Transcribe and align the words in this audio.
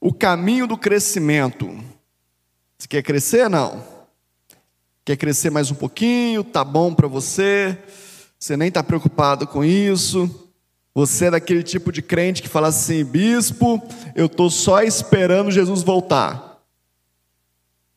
o 0.00 0.12
caminho 0.12 0.66
do 0.66 0.76
crescimento. 0.76 1.66
Você 2.78 2.88
quer 2.88 3.02
crescer? 3.02 3.48
Não. 3.48 3.82
Quer 5.04 5.16
crescer 5.16 5.50
mais 5.50 5.70
um 5.70 5.74
pouquinho? 5.74 6.44
Tá 6.44 6.62
bom 6.62 6.94
para 6.94 7.08
você? 7.08 7.78
Você 8.38 8.56
nem 8.56 8.68
está 8.68 8.82
preocupado 8.82 9.46
com 9.46 9.64
isso? 9.64 10.48
Você 10.94 11.26
é 11.26 11.30
daquele 11.30 11.62
tipo 11.62 11.90
de 11.90 12.02
crente 12.02 12.42
que 12.42 12.48
fala 12.48 12.68
assim, 12.68 13.04
bispo, 13.04 13.82
eu 14.14 14.26
estou 14.26 14.50
só 14.50 14.82
esperando 14.82 15.50
Jesus 15.50 15.82
voltar. 15.82 16.60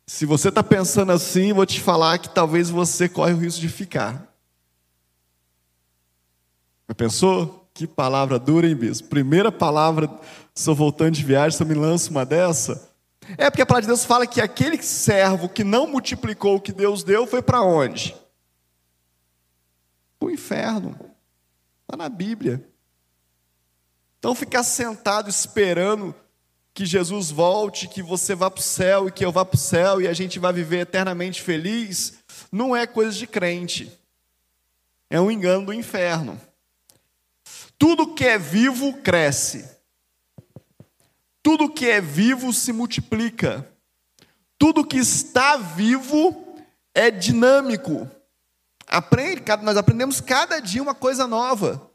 Se 0.05 0.25
você 0.25 0.49
está 0.49 0.61
pensando 0.63 1.11
assim, 1.11 1.54
vou 1.54 1.65
te 1.65 1.79
falar 1.79 2.20
que 2.20 2.29
talvez 2.29 2.70
você 2.70 3.07
corre 3.07 3.33
o 3.33 3.38
risco 3.38 3.61
de 3.61 3.70
ficar. 3.70 4.31
Já 6.88 6.95
pensou? 6.95 7.61
Que 7.82 7.88
palavra 7.88 8.38
dura, 8.38 8.68
hein, 8.68 8.75
bispo? 8.75 9.07
Primeira 9.07 9.52
palavra, 9.52 10.07
sou 10.54 10.75
voltando 10.75 11.16
de 11.16 11.23
viagem, 11.23 11.57
você 11.57 11.66
me 11.66 11.73
lança 11.73 12.11
uma 12.11 12.23
dessa? 12.23 12.93
É 13.39 13.50
porque 13.50 13.63
a 13.63 13.66
palavra 13.66 13.81
de 13.81 13.88
Deus 13.88 14.05
fala 14.05 14.27
que 14.27 14.40
aquele 14.40 14.80
servo 14.84 15.49
que 15.49 15.63
não 15.63 15.88
multiplicou 15.88 16.57
o 16.57 16.62
que 16.62 16.71
Deus 16.71 17.04
deu 17.04 17.26
foi 17.26 17.41
para 17.41 17.63
onde? 17.63 18.16
Para 20.20 20.27
o 20.27 20.30
inferno. 20.30 20.95
Está 21.81 21.98
na 21.98 22.07
Bíblia. 22.07 22.63
Então 24.20 24.35
ficar 24.35 24.62
sentado 24.62 25.27
esperando 25.27 26.13
que 26.76 26.85
Jesus 26.85 27.32
volte, 27.32 27.88
que 27.88 28.04
você 28.04 28.35
vá 28.35 28.52
para 28.52 28.59
o 28.59 28.63
céu 28.63 29.07
e 29.07 29.12
que 29.12 29.26
eu 29.26 29.32
vá 29.32 29.43
para 29.43 29.55
o 29.55 29.59
céu 29.59 29.99
e 29.99 30.07
a 30.07 30.13
gente 30.13 30.38
vai 30.38 30.54
viver 30.54 30.82
eternamente 30.82 31.41
feliz, 31.41 32.20
não 32.52 32.76
é 32.76 32.85
coisa 32.85 33.18
de 33.18 33.26
crente. 33.26 33.91
É 35.09 35.20
um 35.20 35.32
engano 35.32 35.66
do 35.66 35.73
inferno. 35.73 36.40
Tudo 37.81 38.13
que 38.13 38.23
é 38.23 38.38
vivo 38.38 38.94
cresce. 38.98 39.67
Tudo 41.41 41.67
que 41.67 41.90
é 41.90 41.99
vivo 41.99 42.54
se 42.54 42.71
multiplica. 42.71 43.67
Tudo 44.55 44.85
que 44.85 44.98
está 44.98 45.57
vivo 45.57 46.59
é 46.93 47.09
dinâmico. 47.09 48.07
Aprende, 48.85 49.41
nós 49.63 49.77
aprendemos 49.77 50.21
cada 50.21 50.59
dia 50.59 50.84
uma 50.84 50.93
coisa 50.93 51.26
nova. 51.26 51.90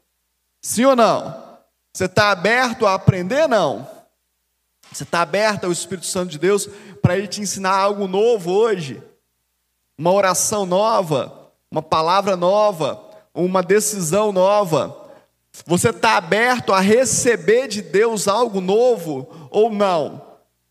Sim 0.61 0.83
ou 0.83 0.95
não? 0.97 1.57
Você 1.93 2.03
está 2.03 2.31
aberto 2.31 2.85
a 2.85 2.93
aprender? 2.93 3.47
Não. 3.47 3.89
Você 4.91 5.03
está 5.03 5.21
aberto 5.21 5.63
ao 5.63 5.71
Espírito 5.71 6.07
Santo 6.07 6.31
de 6.31 6.37
Deus 6.37 6.67
para 7.01 7.17
ele 7.17 7.29
te 7.29 7.39
ensinar 7.39 7.77
algo 7.77 8.09
novo 8.09 8.51
hoje? 8.51 9.01
Uma 9.97 10.11
oração 10.11 10.65
nova, 10.65 11.49
uma 11.71 11.81
palavra 11.81 12.35
nova, 12.35 13.01
uma 13.33 13.63
decisão 13.63 14.33
nova. 14.33 15.06
Você 15.65 15.89
está 15.89 16.17
aberto 16.17 16.71
a 16.73 16.79
receber 16.79 17.67
de 17.67 17.81
Deus 17.81 18.27
algo 18.27 18.61
novo 18.61 19.49
ou 19.49 19.71
não? 19.71 20.25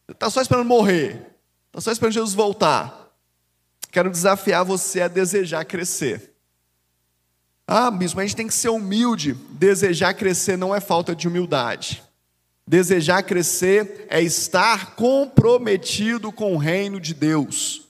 Está 0.08 0.30
só 0.30 0.40
esperando 0.40 0.66
morrer, 0.66 1.34
está 1.68 1.80
só 1.80 1.92
esperando 1.92 2.14
Jesus 2.14 2.34
voltar. 2.34 3.10
Quero 3.90 4.10
desafiar 4.10 4.64
você 4.64 5.00
a 5.00 5.08
desejar 5.08 5.64
crescer. 5.64 6.34
Ah, 7.66 7.90
bispo, 7.90 8.20
a 8.20 8.22
gente 8.22 8.36
tem 8.36 8.46
que 8.46 8.54
ser 8.54 8.68
humilde. 8.68 9.34
Desejar 9.50 10.14
crescer 10.14 10.56
não 10.56 10.74
é 10.74 10.80
falta 10.80 11.16
de 11.16 11.26
humildade. 11.26 12.02
Desejar 12.66 13.22
crescer 13.22 14.06
é 14.08 14.20
estar 14.22 14.94
comprometido 14.94 16.30
com 16.30 16.54
o 16.54 16.58
reino 16.58 17.00
de 17.00 17.14
Deus. 17.14 17.88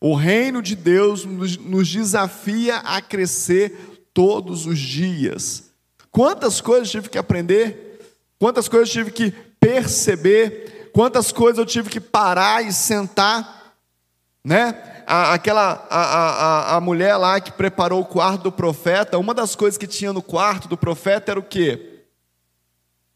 O 0.00 0.14
reino 0.14 0.60
de 0.60 0.76
Deus 0.76 1.24
nos 1.24 1.88
desafia 1.88 2.76
a 2.78 3.00
crescer 3.00 4.08
todos 4.12 4.66
os 4.66 4.78
dias. 4.78 5.65
Quantas 6.16 6.62
coisas 6.62 6.90
tive 6.90 7.10
que 7.10 7.18
aprender, 7.18 8.00
quantas 8.38 8.68
coisas 8.70 8.88
tive 8.88 9.10
que 9.10 9.30
perceber, 9.60 10.90
quantas 10.90 11.30
coisas 11.30 11.58
eu 11.58 11.66
tive 11.66 11.90
que 11.90 12.00
parar 12.00 12.64
e 12.64 12.72
sentar, 12.72 13.74
né? 14.42 15.02
aquela 15.06 15.86
a, 15.90 16.00
a, 16.00 16.76
a 16.76 16.80
mulher 16.80 17.18
lá 17.18 17.38
que 17.38 17.52
preparou 17.52 18.00
o 18.00 18.04
quarto 18.06 18.44
do 18.44 18.50
profeta, 18.50 19.18
uma 19.18 19.34
das 19.34 19.54
coisas 19.54 19.76
que 19.76 19.86
tinha 19.86 20.10
no 20.10 20.22
quarto 20.22 20.68
do 20.68 20.76
profeta 20.78 21.32
era 21.32 21.38
o 21.38 21.42
quê? 21.42 22.06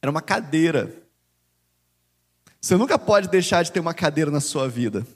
Era 0.03 0.11
uma 0.11 0.21
cadeira. 0.21 0.95
Você 2.61 2.77
nunca 2.77 2.99
pode 2.99 3.29
deixar 3.29 3.63
de 3.63 3.73
ter 3.73 3.81
uma 3.81 3.95
cadeira 3.95 4.31
na 4.31 4.41
sua 4.41 4.69
vida. 4.69 5.07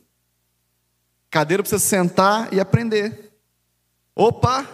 Cadeira 1.29 1.63
para 1.63 1.69
você 1.69 1.79
sentar 1.79 2.51
e 2.51 2.59
aprender. 2.59 3.31
Opa! 4.17 4.67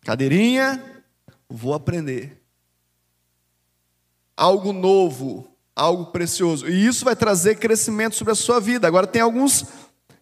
Cadeirinha, 0.00 0.95
vou 1.48 1.74
aprender. 1.74 2.42
Algo 4.36 4.72
novo, 4.72 5.50
algo 5.74 6.06
precioso. 6.06 6.68
E 6.68 6.86
isso 6.86 7.04
vai 7.04 7.16
trazer 7.16 7.56
crescimento 7.56 8.16
sobre 8.16 8.32
a 8.32 8.36
sua 8.36 8.60
vida. 8.60 8.86
Agora 8.86 9.06
tem 9.06 9.22
alguns, 9.22 9.64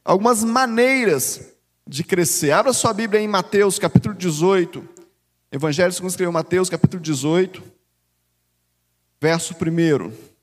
algumas 0.04 0.44
maneiras 0.44 1.54
de 1.86 2.04
crescer. 2.04 2.52
Abra 2.52 2.72
sua 2.72 2.92
Bíblia 2.92 3.20
em 3.20 3.28
Mateus, 3.28 3.78
capítulo 3.78 4.14
18. 4.14 4.88
Evangelho 5.50 5.92
segundo 5.92 6.10
escreveu 6.10 6.32
Mateus, 6.32 6.68
capítulo 6.68 7.00
18, 7.00 7.62
verso 9.20 9.54
1. 9.54 10.34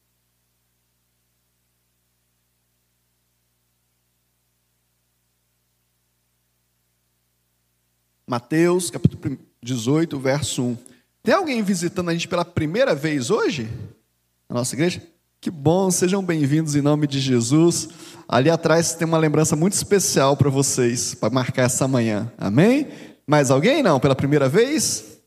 Mateus, 8.25 8.89
capítulo 8.89 9.50
18, 9.63 10.19
verso 10.19 10.63
1. 10.63 10.77
Tem 11.21 11.35
alguém 11.35 11.61
visitando 11.61 12.09
a 12.09 12.13
gente 12.13 12.27
pela 12.27 12.43
primeira 12.43 12.95
vez 12.95 13.29
hoje? 13.29 13.69
Na 14.49 14.55
nossa 14.55 14.73
igreja? 14.73 15.03
Que 15.39 15.51
bom, 15.51 15.91
sejam 15.91 16.23
bem-vindos 16.23 16.75
em 16.75 16.81
nome 16.81 17.05
de 17.05 17.19
Jesus. 17.19 17.89
Ali 18.27 18.49
atrás 18.49 18.95
tem 18.95 19.07
uma 19.07 19.19
lembrança 19.19 19.55
muito 19.55 19.73
especial 19.73 20.35
para 20.35 20.49
vocês, 20.49 21.13
para 21.13 21.29
marcar 21.29 21.63
essa 21.63 21.87
manhã. 21.87 22.31
Amém? 22.37 22.87
Mais 23.27 23.51
alguém? 23.51 23.83
Não? 23.83 23.99
Pela 23.99 24.15
primeira 24.15 24.49
vez? 24.49 25.19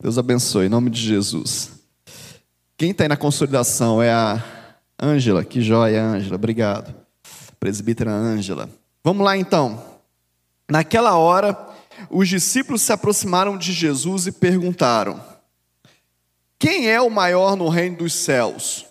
Deus 0.00 0.16
abençoe, 0.16 0.66
em 0.66 0.70
nome 0.70 0.88
de 0.88 1.00
Jesus. 1.00 1.70
Quem 2.76 2.90
está 2.90 3.04
aí 3.04 3.08
na 3.08 3.16
consolidação 3.16 4.02
é 4.02 4.10
a 4.10 4.42
Ângela. 5.00 5.44
Que 5.44 5.60
joia, 5.60 6.02
Ângela. 6.02 6.36
Obrigado. 6.36 6.94
Presbítera 7.60 8.10
Ângela. 8.10 8.68
Vamos 9.04 9.24
lá 9.24 9.36
então. 9.36 9.82
Naquela 10.70 11.16
hora 11.18 11.71
os 12.10 12.28
discípulos 12.28 12.82
se 12.82 12.92
aproximaram 12.92 13.56
de 13.56 13.72
Jesus 13.72 14.26
e 14.26 14.32
perguntaram: 14.32 15.22
Quem 16.58 16.90
é 16.90 17.00
o 17.00 17.10
maior 17.10 17.56
no 17.56 17.68
reino 17.68 17.98
dos 17.98 18.14
céus? 18.14 18.86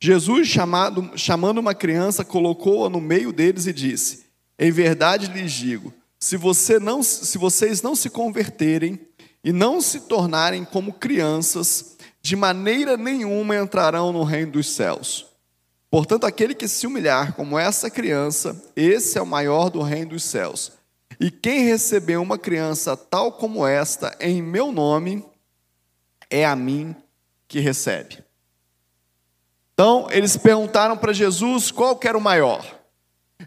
Jesus, 0.00 0.48
chamado, 0.48 1.12
chamando 1.16 1.58
uma 1.58 1.74
criança, 1.74 2.24
colocou-a 2.24 2.90
no 2.90 3.00
meio 3.00 3.32
deles 3.32 3.66
e 3.66 3.72
disse: 3.72 4.26
Em 4.58 4.70
verdade 4.70 5.28
lhes 5.28 5.52
digo, 5.52 5.92
se, 6.18 6.36
você 6.36 6.78
não, 6.78 7.02
se 7.02 7.38
vocês 7.38 7.82
não 7.82 7.94
se 7.94 8.10
converterem 8.10 8.98
e 9.42 9.52
não 9.52 9.80
se 9.80 10.00
tornarem 10.00 10.64
como 10.64 10.92
crianças, 10.92 11.96
de 12.20 12.36
maneira 12.36 12.96
nenhuma 12.96 13.56
entrarão 13.56 14.12
no 14.12 14.24
reino 14.24 14.52
dos 14.52 14.68
céus. 14.68 15.26
Portanto, 15.90 16.24
aquele 16.24 16.54
que 16.54 16.66
se 16.66 16.86
humilhar 16.86 17.34
como 17.34 17.58
essa 17.58 17.88
criança, 17.88 18.60
esse 18.74 19.16
é 19.16 19.22
o 19.22 19.26
maior 19.26 19.70
do 19.70 19.80
reino 19.80 20.10
dos 20.10 20.24
céus. 20.24 20.72
E 21.20 21.30
quem 21.30 21.64
receber 21.64 22.16
uma 22.16 22.38
criança 22.38 22.96
tal 22.96 23.32
como 23.32 23.66
esta 23.66 24.16
em 24.20 24.42
meu 24.42 24.72
nome, 24.72 25.24
é 26.30 26.44
a 26.44 26.56
mim 26.56 26.96
que 27.46 27.60
recebe. 27.60 28.24
Então, 29.72 30.08
eles 30.10 30.36
perguntaram 30.36 30.96
para 30.96 31.12
Jesus 31.12 31.70
qual 31.70 31.98
era 32.02 32.16
o 32.16 32.20
maior. 32.20 32.64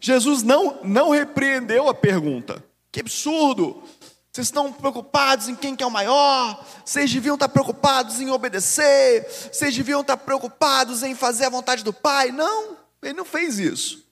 Jesus 0.01 0.43
não, 0.43 0.79
não 0.83 1.09
repreendeu 1.09 1.89
a 1.89 1.93
pergunta. 1.93 2.63
Que 2.91 2.99
absurdo! 2.99 3.83
Vocês 4.31 4.47
estão 4.47 4.71
preocupados 4.71 5.49
em 5.49 5.55
quem 5.55 5.75
que 5.75 5.83
é 5.83 5.87
o 5.87 5.91
maior? 5.91 6.63
Vocês 6.85 7.11
deviam 7.11 7.33
estar 7.33 7.49
preocupados 7.49 8.21
em 8.21 8.29
obedecer? 8.29 9.25
Vocês 9.51 9.75
deviam 9.75 10.01
estar 10.01 10.15
preocupados 10.17 11.01
em 11.01 11.15
fazer 11.15 11.45
a 11.45 11.49
vontade 11.49 11.83
do 11.83 11.91
Pai? 11.91 12.31
Não, 12.31 12.77
ele 13.01 13.13
não 13.13 13.25
fez 13.25 13.57
isso. 13.57 14.05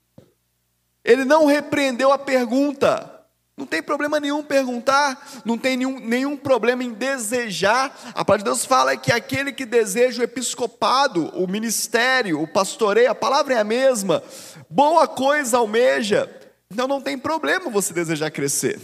Ele 1.04 1.24
não 1.24 1.46
repreendeu 1.46 2.12
a 2.12 2.18
pergunta. 2.18 3.15
Não 3.58 3.66
tem 3.66 3.82
problema 3.82 4.20
nenhum 4.20 4.44
perguntar, 4.44 5.42
não 5.46 5.58
tem 5.58 5.78
nenhum, 5.78 5.98
nenhum 5.98 6.36
problema 6.36 6.84
em 6.84 6.92
desejar. 6.92 7.98
A 8.14 8.26
palavra 8.26 8.40
de 8.40 8.44
Deus 8.44 8.66
fala 8.66 8.98
que 8.98 9.14
aquele 9.14 9.54
que 9.54 9.66
deseja 9.66 10.20
o 10.20 10.26
episcopado, 10.26 11.30
o 11.34 11.48
ministério, 11.48 12.42
o 12.42 12.48
pastoreio, 12.48 13.10
a 13.10 13.16
palavra 13.16 13.54
é 13.54 13.58
a 13.58 13.64
mesma, 13.64 14.22
boa 14.70 15.08
coisa 15.08 15.58
almeja. 15.58 16.30
Então 16.70 16.86
não 16.86 17.00
tem 17.00 17.18
problema 17.18 17.70
você 17.70 17.94
desejar 17.94 18.30
crescer. 18.30 18.78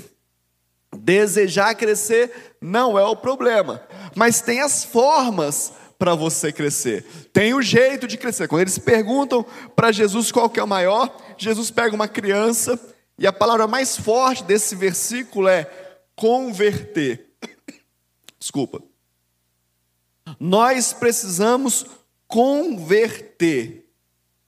Desejar 0.95 1.75
crescer 1.75 2.55
não 2.61 2.97
é 2.97 3.03
o 3.03 3.15
problema, 3.15 3.81
mas 4.15 4.39
tem 4.39 4.61
as 4.61 4.85
formas 4.85 5.73
para 5.99 6.15
você 6.15 6.51
crescer. 6.51 7.05
Tem 7.33 7.53
o 7.53 7.61
jeito 7.61 8.07
de 8.07 8.17
crescer. 8.17 8.47
Quando 8.47 8.61
eles 8.61 8.77
perguntam 8.77 9.45
para 9.75 9.91
Jesus 9.91 10.31
qual 10.31 10.49
que 10.49 10.59
é 10.59 10.63
o 10.63 10.67
maior, 10.67 11.13
Jesus 11.37 11.69
pega 11.69 11.93
uma 11.93 12.07
criança 12.07 12.79
e 13.21 13.27
a 13.27 13.31
palavra 13.31 13.67
mais 13.67 13.95
forte 13.95 14.43
desse 14.43 14.75
versículo 14.75 15.47
é 15.47 15.69
converter. 16.15 17.29
Desculpa. 18.39 18.81
Nós 20.39 20.91
precisamos 20.91 21.85
converter. 22.27 23.85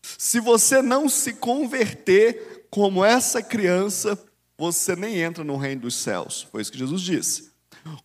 Se 0.02 0.40
você 0.40 0.82
não 0.82 1.08
se 1.08 1.34
converter 1.34 2.66
como 2.72 3.06
essa 3.06 3.44
criança, 3.44 4.18
você 4.58 4.96
nem 4.96 5.20
entra 5.20 5.44
no 5.44 5.56
reino 5.56 5.82
dos 5.82 5.94
céus. 5.94 6.48
Foi 6.52 6.64
isso 6.64 6.72
que 6.72 6.80
Jesus 6.80 7.04
disse. 7.04 7.52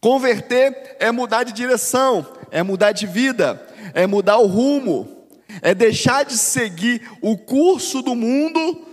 Converter 0.03 0.99
é 1.01 1.11
mudar 1.11 1.45
de 1.45 1.53
direção, 1.55 2.31
é 2.51 2.63
mudar 2.63 2.93
de 2.93 3.07
vida, 3.07 3.67
é 3.95 4.07
mudar 4.07 4.37
o 4.37 4.47
rumo, 4.47 5.27
é 5.63 5.75
deixar 5.75 6.27
de 6.27 6.37
seguir 6.37 7.11
o 7.23 7.39
curso 7.39 8.03
do 8.03 8.15
mundo 8.15 8.85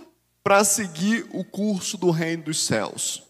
para 0.46 0.64
seguir 0.64 1.26
o 1.34 1.44
curso 1.44 1.98
do 1.98 2.12
reino 2.12 2.44
dos 2.44 2.64
céus. 2.64 3.24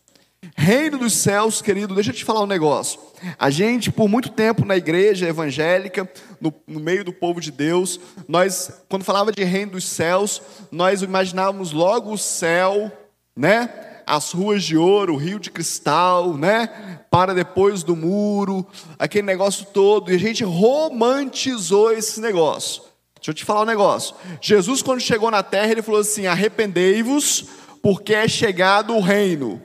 Reino 0.53 0.97
dos 0.97 1.13
céus, 1.13 1.61
querido, 1.61 1.95
deixa 1.95 2.09
eu 2.09 2.13
te 2.13 2.25
falar 2.25 2.43
um 2.43 2.45
negócio. 2.45 2.99
A 3.39 3.49
gente, 3.49 3.89
por 3.89 4.09
muito 4.09 4.27
tempo 4.29 4.65
na 4.65 4.75
igreja 4.75 5.25
evangélica, 5.25 6.11
no, 6.41 6.53
no, 6.67 6.77
meio 6.77 7.05
do 7.05 7.13
povo 7.13 7.39
de 7.39 7.51
Deus, 7.51 8.01
nós, 8.27 8.83
quando 8.89 9.05
falava 9.05 9.31
de 9.31 9.45
reino 9.45 9.71
dos 9.71 9.85
céus, 9.85 10.41
nós 10.69 11.01
imaginávamos 11.01 11.71
logo 11.71 12.11
o 12.11 12.17
céu, 12.17 12.91
né? 13.33 13.69
As 14.05 14.33
ruas 14.33 14.61
de 14.61 14.75
ouro, 14.75 15.13
o 15.13 15.17
rio 15.17 15.39
de 15.39 15.49
cristal, 15.49 16.35
né? 16.35 16.99
Para 17.09 17.33
depois 17.33 17.81
do 17.81 17.95
muro, 17.95 18.67
aquele 18.99 19.25
negócio 19.25 19.65
todo, 19.67 20.11
e 20.11 20.15
a 20.15 20.19
gente 20.19 20.43
romantizou 20.43 21.93
esse 21.93 22.19
negócio. 22.19 22.83
Deixa 23.25 23.31
eu 23.31 23.33
te 23.33 23.43
falar 23.43 23.61
um 23.61 23.65
negócio. 23.65 24.15
Jesus, 24.39 24.83
quando 24.83 25.01
chegou 25.01 25.31
na 25.31 25.41
terra, 25.41 25.71
ele 25.71 25.81
falou 25.81 26.01
assim: 26.01 26.27
arrependei-vos, 26.27 27.45
porque 27.81 28.13
é 28.13 28.27
chegado 28.27 28.95
o 28.95 29.01
reino. 29.01 29.59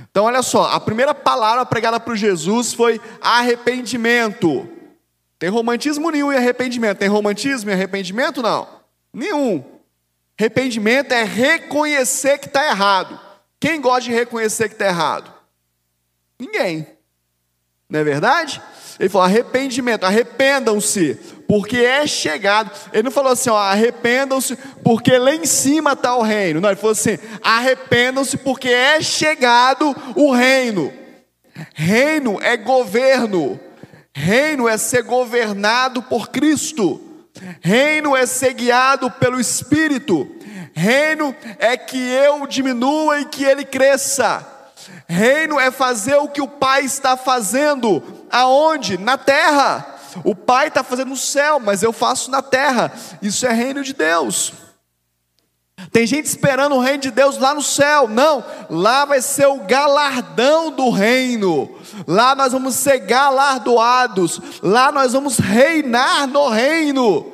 Então, 0.00 0.24
olha 0.24 0.42
só, 0.42 0.70
a 0.70 0.80
primeira 0.80 1.14
palavra 1.14 1.66
pregada 1.66 2.00
por 2.00 2.16
Jesus 2.16 2.72
foi 2.72 2.98
arrependimento. 3.20 4.66
Tem 5.38 5.50
romantismo 5.50 6.10
nenhum 6.10 6.32
em 6.32 6.36
arrependimento. 6.36 6.96
Tem 6.96 7.08
romantismo 7.08 7.68
em 7.68 7.74
arrependimento? 7.74 8.40
Não. 8.40 8.66
Nenhum. 9.12 9.62
Arrependimento 10.40 11.12
é 11.12 11.24
reconhecer 11.24 12.38
que 12.38 12.46
está 12.46 12.66
errado. 12.66 13.20
Quem 13.60 13.82
gosta 13.82 14.04
de 14.04 14.12
reconhecer 14.12 14.70
que 14.70 14.76
está 14.76 14.86
errado? 14.86 15.30
Ninguém. 16.40 16.86
Não 17.86 18.00
é 18.00 18.04
verdade? 18.04 18.62
Ele 18.98 19.10
falou: 19.10 19.26
arrependimento, 19.26 20.04
arrependam-se, 20.04 21.20
porque 21.46 21.78
é 21.78 22.06
chegado. 22.06 22.70
Ele 22.92 23.04
não 23.04 23.10
falou 23.10 23.32
assim, 23.32 23.50
ó, 23.50 23.56
arrependam-se, 23.56 24.56
porque 24.82 25.16
lá 25.16 25.34
em 25.34 25.46
cima 25.46 25.92
está 25.92 26.16
o 26.16 26.22
reino. 26.22 26.60
Não, 26.60 26.68
ele 26.68 26.76
falou 26.76 26.92
assim: 26.92 27.18
arrependam-se, 27.42 28.36
porque 28.36 28.68
é 28.68 29.00
chegado 29.00 29.94
o 30.14 30.32
reino. 30.32 30.92
Reino 31.74 32.38
é 32.42 32.56
governo, 32.56 33.58
reino 34.14 34.68
é 34.68 34.76
ser 34.76 35.02
governado 35.02 36.02
por 36.02 36.28
Cristo, 36.28 37.00
reino 37.62 38.14
é 38.14 38.26
ser 38.26 38.52
guiado 38.52 39.10
pelo 39.10 39.40
Espírito, 39.40 40.30
reino 40.74 41.34
é 41.58 41.76
que 41.76 41.96
eu 41.96 42.46
diminua 42.46 43.20
e 43.20 43.24
que 43.24 43.44
ele 43.44 43.64
cresça. 43.64 44.46
Reino 45.08 45.58
é 45.58 45.70
fazer 45.70 46.16
o 46.16 46.28
que 46.28 46.42
o 46.42 46.48
Pai 46.48 46.84
está 46.84 47.16
fazendo, 47.16 48.02
aonde? 48.30 48.98
Na 48.98 49.16
terra. 49.16 49.95
O 50.24 50.34
Pai 50.34 50.68
está 50.68 50.82
fazendo 50.82 51.08
no 51.08 51.16
céu, 51.16 51.60
mas 51.60 51.82
eu 51.82 51.92
faço 51.92 52.30
na 52.30 52.42
terra. 52.42 52.92
Isso 53.20 53.46
é 53.46 53.52
reino 53.52 53.82
de 53.82 53.92
Deus. 53.92 54.52
Tem 55.92 56.06
gente 56.06 56.26
esperando 56.26 56.74
o 56.74 56.80
reino 56.80 57.02
de 57.02 57.10
Deus 57.10 57.38
lá 57.38 57.54
no 57.54 57.62
céu. 57.62 58.08
Não, 58.08 58.44
lá 58.70 59.04
vai 59.04 59.20
ser 59.20 59.46
o 59.46 59.60
galardão 59.60 60.70
do 60.70 60.90
reino. 60.90 61.70
Lá 62.06 62.34
nós 62.34 62.52
vamos 62.52 62.74
ser 62.74 62.98
galardoados. 63.00 64.40
Lá 64.62 64.90
nós 64.90 65.12
vamos 65.12 65.38
reinar 65.38 66.26
no 66.26 66.48
reino. 66.48 67.32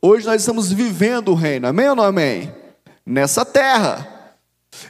Hoje 0.00 0.26
nós 0.26 0.42
estamos 0.42 0.72
vivendo 0.72 1.28
o 1.28 1.34
reino. 1.34 1.68
Amém 1.68 1.88
ou 1.88 1.96
não 1.96 2.04
amém? 2.04 2.52
Nessa 3.06 3.44
terra. 3.44 4.11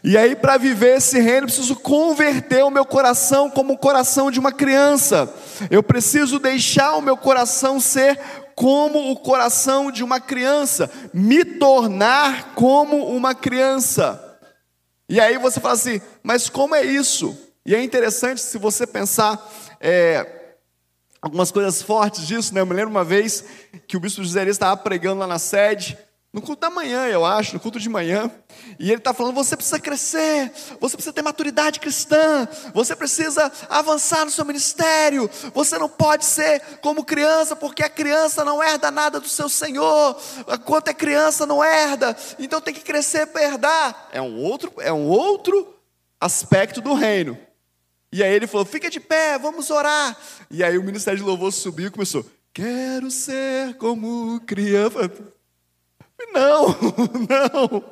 E 0.04 0.16
aí, 0.16 0.34
para 0.34 0.56
viver 0.56 0.96
esse 0.96 1.18
reino, 1.20 1.42
eu 1.42 1.46
preciso 1.46 1.76
converter 1.76 2.64
o 2.64 2.70
meu 2.70 2.84
coração 2.84 3.50
como 3.50 3.74
o 3.74 3.78
coração 3.78 4.30
de 4.30 4.38
uma 4.38 4.52
criança. 4.52 5.32
Eu 5.70 5.82
preciso 5.82 6.38
deixar 6.38 6.96
o 6.96 7.02
meu 7.02 7.16
coração 7.16 7.80
ser 7.80 8.18
como 8.54 9.10
o 9.10 9.16
coração 9.16 9.90
de 9.90 10.04
uma 10.04 10.20
criança, 10.20 10.90
me 11.12 11.44
tornar 11.44 12.54
como 12.54 13.06
uma 13.08 13.34
criança. 13.34 14.38
E 15.08 15.20
aí 15.20 15.36
você 15.38 15.60
fala 15.60 15.74
assim, 15.74 16.00
mas 16.22 16.48
como 16.48 16.74
é 16.74 16.82
isso? 16.82 17.36
E 17.64 17.74
é 17.74 17.82
interessante 17.82 18.40
se 18.40 18.58
você 18.58 18.86
pensar 18.86 19.40
é, 19.80 20.56
algumas 21.20 21.50
coisas 21.50 21.82
fortes 21.82 22.26
disso, 22.26 22.54
né? 22.54 22.60
Eu 22.60 22.66
me 22.66 22.74
lembro 22.74 22.90
uma 22.90 23.04
vez 23.04 23.44
que 23.86 23.96
o 23.96 24.00
bispo 24.00 24.22
José 24.22 24.44
estava 24.48 24.76
pregando 24.76 25.20
lá 25.20 25.26
na 25.26 25.38
sede, 25.38 25.96
no 26.32 26.40
culto 26.40 26.62
da 26.62 26.70
manhã, 26.70 27.06
eu 27.08 27.26
acho, 27.26 27.52
no 27.52 27.60
culto 27.60 27.78
de 27.78 27.90
manhã, 27.90 28.30
e 28.78 28.90
ele 28.90 28.98
está 28.98 29.12
falando: 29.12 29.34
você 29.34 29.54
precisa 29.54 29.78
crescer, 29.78 30.50
você 30.80 30.96
precisa 30.96 31.12
ter 31.12 31.20
maturidade 31.20 31.78
cristã, 31.78 32.48
você 32.72 32.96
precisa 32.96 33.52
avançar 33.68 34.24
no 34.24 34.30
seu 34.30 34.44
ministério, 34.44 35.28
você 35.52 35.76
não 35.78 35.90
pode 35.90 36.24
ser 36.24 36.60
como 36.80 37.04
criança, 37.04 37.54
porque 37.54 37.82
a 37.82 37.90
criança 37.90 38.44
não 38.44 38.62
herda 38.62 38.90
nada 38.90 39.20
do 39.20 39.28
seu 39.28 39.48
Senhor, 39.48 40.16
quanto 40.64 40.88
é 40.88 40.94
criança 40.94 41.44
não 41.44 41.62
herda, 41.62 42.16
então 42.38 42.62
tem 42.62 42.72
que 42.72 42.80
crescer 42.80 43.26
para 43.26 43.42
herdar. 43.42 44.08
É 44.10 44.22
um 44.22 44.38
outro, 44.38 44.72
é 44.78 44.92
um 44.92 45.06
outro 45.06 45.74
aspecto 46.18 46.80
do 46.80 46.94
reino. 46.94 47.36
E 48.10 48.22
aí 48.22 48.32
ele 48.32 48.46
falou: 48.46 48.64
fica 48.64 48.88
de 48.88 49.00
pé, 49.00 49.38
vamos 49.38 49.68
orar. 49.70 50.16
E 50.50 50.64
aí 50.64 50.78
o 50.78 50.82
ministério 50.82 51.18
de 51.18 51.24
louvor 51.24 51.52
subiu 51.52 51.88
e 51.88 51.90
começou: 51.90 52.24
quero 52.54 53.10
ser 53.10 53.74
como 53.76 54.40
criança. 54.46 55.10
Não, 56.32 56.68
não, 57.28 57.84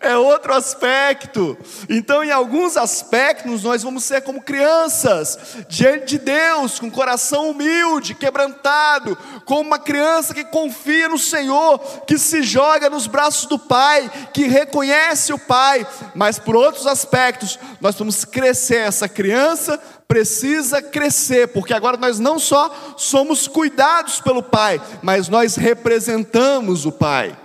é 0.00 0.16
outro 0.16 0.54
aspecto. 0.54 1.56
Então, 1.88 2.22
em 2.22 2.30
alguns 2.30 2.76
aspectos, 2.76 3.62
nós 3.62 3.82
vamos 3.82 4.04
ser 4.04 4.22
como 4.22 4.42
crianças, 4.42 5.56
diante 5.68 6.06
de 6.06 6.18
Deus, 6.18 6.78
com 6.78 6.90
coração 6.90 7.50
humilde, 7.50 8.14
quebrantado, 8.14 9.16
como 9.44 9.62
uma 9.62 9.78
criança 9.78 10.34
que 10.34 10.44
confia 10.44 11.08
no 11.08 11.18
Senhor, 11.18 11.78
que 12.06 12.18
se 12.18 12.42
joga 12.42 12.90
nos 12.90 13.06
braços 13.06 13.46
do 13.46 13.58
Pai, 13.58 14.10
que 14.32 14.46
reconhece 14.46 15.32
o 15.32 15.38
Pai. 15.38 15.86
Mas, 16.14 16.38
por 16.38 16.54
outros 16.54 16.86
aspectos, 16.86 17.58
nós 17.80 17.96
vamos 17.96 18.24
crescer. 18.24 18.80
Essa 18.86 19.08
criança 19.08 19.80
precisa 20.06 20.82
crescer, 20.82 21.48
porque 21.48 21.72
agora 21.72 21.96
nós 21.96 22.18
não 22.18 22.38
só 22.38 22.94
somos 22.96 23.46
cuidados 23.46 24.20
pelo 24.20 24.42
Pai, 24.42 24.80
mas 25.02 25.28
nós 25.28 25.54
representamos 25.54 26.84
o 26.84 26.92
Pai. 26.92 27.36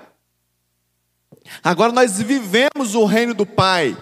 Agora 1.65 1.91
nós 1.91 2.21
vivemos 2.21 2.93
o 2.93 3.05
reino 3.05 3.33
do 3.33 3.43
Pai. 3.43 3.97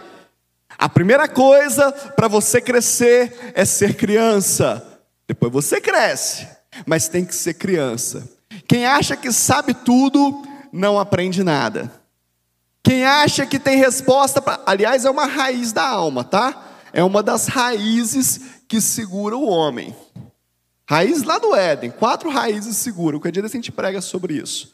A 0.77 0.89
primeira 0.89 1.29
coisa 1.29 1.93
para 1.93 2.27
você 2.27 2.59
crescer 2.59 3.53
é 3.55 3.63
ser 3.63 3.95
criança. 3.95 4.99
Depois 5.25 5.49
você 5.49 5.79
cresce, 5.79 6.45
mas 6.85 7.07
tem 7.07 7.23
que 7.23 7.33
ser 7.33 7.53
criança. 7.53 8.29
Quem 8.67 8.85
acha 8.85 9.15
que 9.15 9.31
sabe 9.31 9.73
tudo, 9.73 10.45
não 10.73 10.99
aprende 10.99 11.41
nada. 11.41 11.89
Quem 12.83 13.05
acha 13.05 13.45
que 13.45 13.57
tem 13.57 13.77
resposta, 13.77 14.41
pra... 14.41 14.59
aliás, 14.65 15.05
é 15.05 15.09
uma 15.09 15.25
raiz 15.25 15.71
da 15.71 15.87
alma, 15.87 16.25
tá? 16.25 16.65
É 16.91 17.01
uma 17.01 17.23
das 17.23 17.47
raízes 17.47 18.41
que 18.67 18.81
segura 18.81 19.37
o 19.37 19.47
homem. 19.47 19.95
Raiz 20.85 21.23
lá 21.23 21.37
do 21.37 21.55
Éden, 21.55 21.91
quatro 21.91 22.29
raízes 22.29 22.75
seguram. 22.75 23.21
Que 23.21 23.31
dia 23.31 23.41
a 23.41 23.47
gente 23.47 23.71
prega 23.71 24.01
sobre 24.01 24.33
isso. 24.33 24.72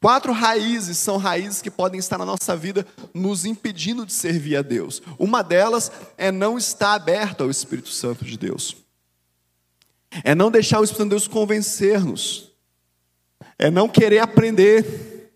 Quatro 0.00 0.32
raízes 0.32 0.96
são 0.98 1.16
raízes 1.16 1.60
que 1.60 1.70
podem 1.70 1.98
estar 1.98 2.18
na 2.18 2.24
nossa 2.24 2.56
vida 2.56 2.86
nos 3.12 3.44
impedindo 3.44 4.06
de 4.06 4.12
servir 4.12 4.56
a 4.56 4.62
Deus. 4.62 5.02
Uma 5.18 5.42
delas 5.42 5.90
é 6.16 6.30
não 6.30 6.56
estar 6.56 6.94
aberto 6.94 7.42
ao 7.42 7.50
Espírito 7.50 7.88
Santo 7.88 8.24
de 8.24 8.38
Deus. 8.38 8.76
É 10.22 10.34
não 10.34 10.50
deixar 10.50 10.80
o 10.80 10.84
Espírito 10.84 11.02
Santo 11.02 11.08
de 11.08 11.16
Deus 11.16 11.28
convencer-nos. 11.28 12.52
É 13.58 13.70
não 13.70 13.88
querer 13.88 14.20
aprender. 14.20 15.32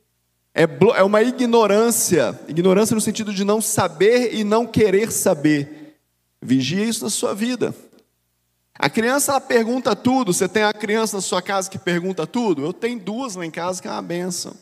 É, 0.54 0.62
é 0.96 1.02
uma 1.02 1.22
ignorância. 1.22 2.38
Ignorância 2.46 2.94
no 2.94 3.00
sentido 3.00 3.34
de 3.34 3.42
não 3.42 3.60
saber 3.60 4.32
e 4.32 4.44
não 4.44 4.64
querer 4.64 5.10
saber. 5.10 5.98
Vigia 6.40 6.84
isso 6.84 7.02
na 7.02 7.10
sua 7.10 7.34
vida. 7.34 7.74
A 8.82 8.90
criança 8.90 9.30
ela 9.30 9.40
pergunta 9.40 9.94
tudo. 9.94 10.32
Você 10.32 10.48
tem 10.48 10.64
a 10.64 10.72
criança 10.72 11.16
na 11.16 11.20
sua 11.20 11.40
casa 11.40 11.70
que 11.70 11.78
pergunta 11.78 12.26
tudo? 12.26 12.64
Eu 12.64 12.72
tenho 12.72 12.98
duas 12.98 13.36
lá 13.36 13.46
em 13.46 13.50
casa 13.50 13.80
que 13.80 13.86
é 13.86 13.90
uma 13.92 14.02
benção. 14.02 14.56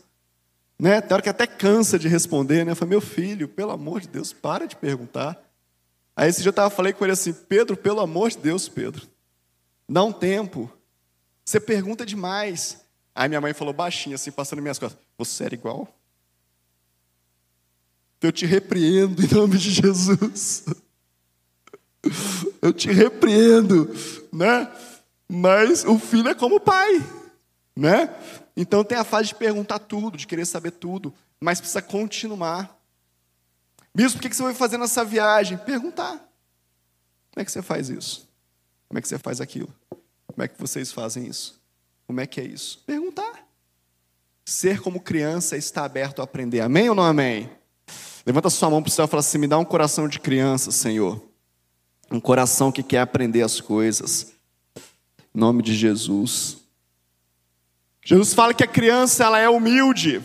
Né? 0.79 1.01
Tem 1.01 1.15
hora 1.15 1.23
que 1.23 1.31
até 1.31 1.47
cansa 1.47 1.99
de 1.99 2.07
responder, 2.07 2.67
né? 2.67 2.73
Eu 2.73 2.77
falei, 2.77 2.91
meu 2.91 3.01
filho, 3.01 3.49
pelo 3.49 3.71
amor 3.71 4.03
de 4.03 4.09
Deus, 4.09 4.31
para 4.31 4.67
de 4.67 4.77
perguntar. 4.77 5.43
Aí 6.15 6.29
esse 6.29 6.43
dia 6.43 6.51
eu 6.51 6.53
tava, 6.53 6.69
falei 6.69 6.93
com 6.93 7.03
ele 7.03 7.15
assim, 7.15 7.33
Pedro, 7.33 7.79
pelo 7.79 7.99
amor 8.01 8.29
de 8.29 8.37
Deus, 8.37 8.69
Pedro, 8.69 9.09
dá 9.89 10.05
um 10.05 10.13
tempo. 10.13 10.71
Você 11.43 11.59
pergunta 11.59 12.05
demais. 12.05 12.77
Aí 13.15 13.27
minha 13.27 13.41
mãe 13.41 13.55
falou 13.55 13.73
baixinho, 13.73 14.17
assim, 14.17 14.31
passando 14.31 14.61
minhas 14.61 14.79
costas, 14.79 15.01
você 15.17 15.45
era 15.45 15.55
igual? 15.55 15.89
Eu 18.21 18.31
te 18.31 18.45
repreendo 18.45 19.25
em 19.25 19.35
nome 19.35 19.57
de 19.57 19.71
Jesus. 19.71 20.67
eu 22.63 22.73
te 22.73 22.91
repreendo, 22.91 23.89
né? 24.33 24.71
Mas 25.29 25.85
o 25.85 25.99
filho 25.99 26.29
é 26.29 26.35
como 26.35 26.57
o 26.57 26.61
pai, 26.61 27.05
né? 27.77 28.15
Então 28.57 28.85
tem 28.85 28.99
a 28.99 29.05
fase 29.05 29.29
de 29.29 29.35
perguntar 29.37 29.79
tudo, 29.79 30.19
de 30.19 30.27
querer 30.27 30.45
saber 30.45 30.73
tudo, 30.73 31.15
mas 31.41 31.61
precisa 31.61 31.81
continuar. 31.81 32.77
Bispo, 33.95 34.19
o 34.19 34.23
que 34.23 34.35
você 34.35 34.43
vai 34.43 34.55
fazer 34.55 34.77
nessa 34.77 35.05
viagem? 35.05 35.57
Perguntar. 35.59 36.13
Como 37.33 37.43
é 37.43 37.45
que 37.45 37.51
você 37.51 37.63
faz 37.63 37.89
isso? 37.89 38.29
Como 38.89 38.99
é 38.99 39.03
que 39.03 39.09
você 39.09 39.19
faz 39.19 39.41
aquilo? 39.41 39.73
Como 40.27 40.43
é 40.43 40.49
que 40.49 40.61
vocês 40.61 40.93
fazem 40.93 41.27
isso? 41.27 41.61
Como 42.07 42.21
é 42.21 42.27
que 42.27 42.41
é 42.41 42.45
isso? 42.45 42.83
Perguntar. 42.87 43.47
Ser 44.45 44.81
como 44.81 45.01
criança 45.01 45.57
está 45.57 45.85
aberto 45.85 46.21
a 46.21 46.25
aprender. 46.25 46.61
Amém 46.61 46.89
ou 46.89 46.95
não 46.95 47.05
amém? 47.05 47.49
Levanta 48.27 48.51
sua 48.51 48.69
mão 48.69 48.83
para 48.83 48.89
o 48.89 48.93
céu 48.93 49.05
e 49.05 49.09
fala 49.09 49.21
assim: 49.21 49.39
me 49.39 49.47
dá 49.47 49.59
um 49.59 49.65
coração 49.65 50.09
de 50.09 50.19
criança, 50.19 50.73
Senhor. 50.73 51.30
Um 52.11 52.21
coração 52.21 52.73
que 52.73 52.83
quer 52.83 53.01
aprender 53.01 53.43
as 53.43 53.61
coisas. 53.61 54.33
Em 55.35 55.39
nome 55.39 55.63
de 55.63 55.75
Jesus. 55.75 56.59
Jesus 58.03 58.35
fala 58.35 58.53
que 58.53 58.65
a 58.65 58.69
criança 58.69 59.25
ela 59.25 59.39
é 59.39 59.49
humilde. 59.49 60.23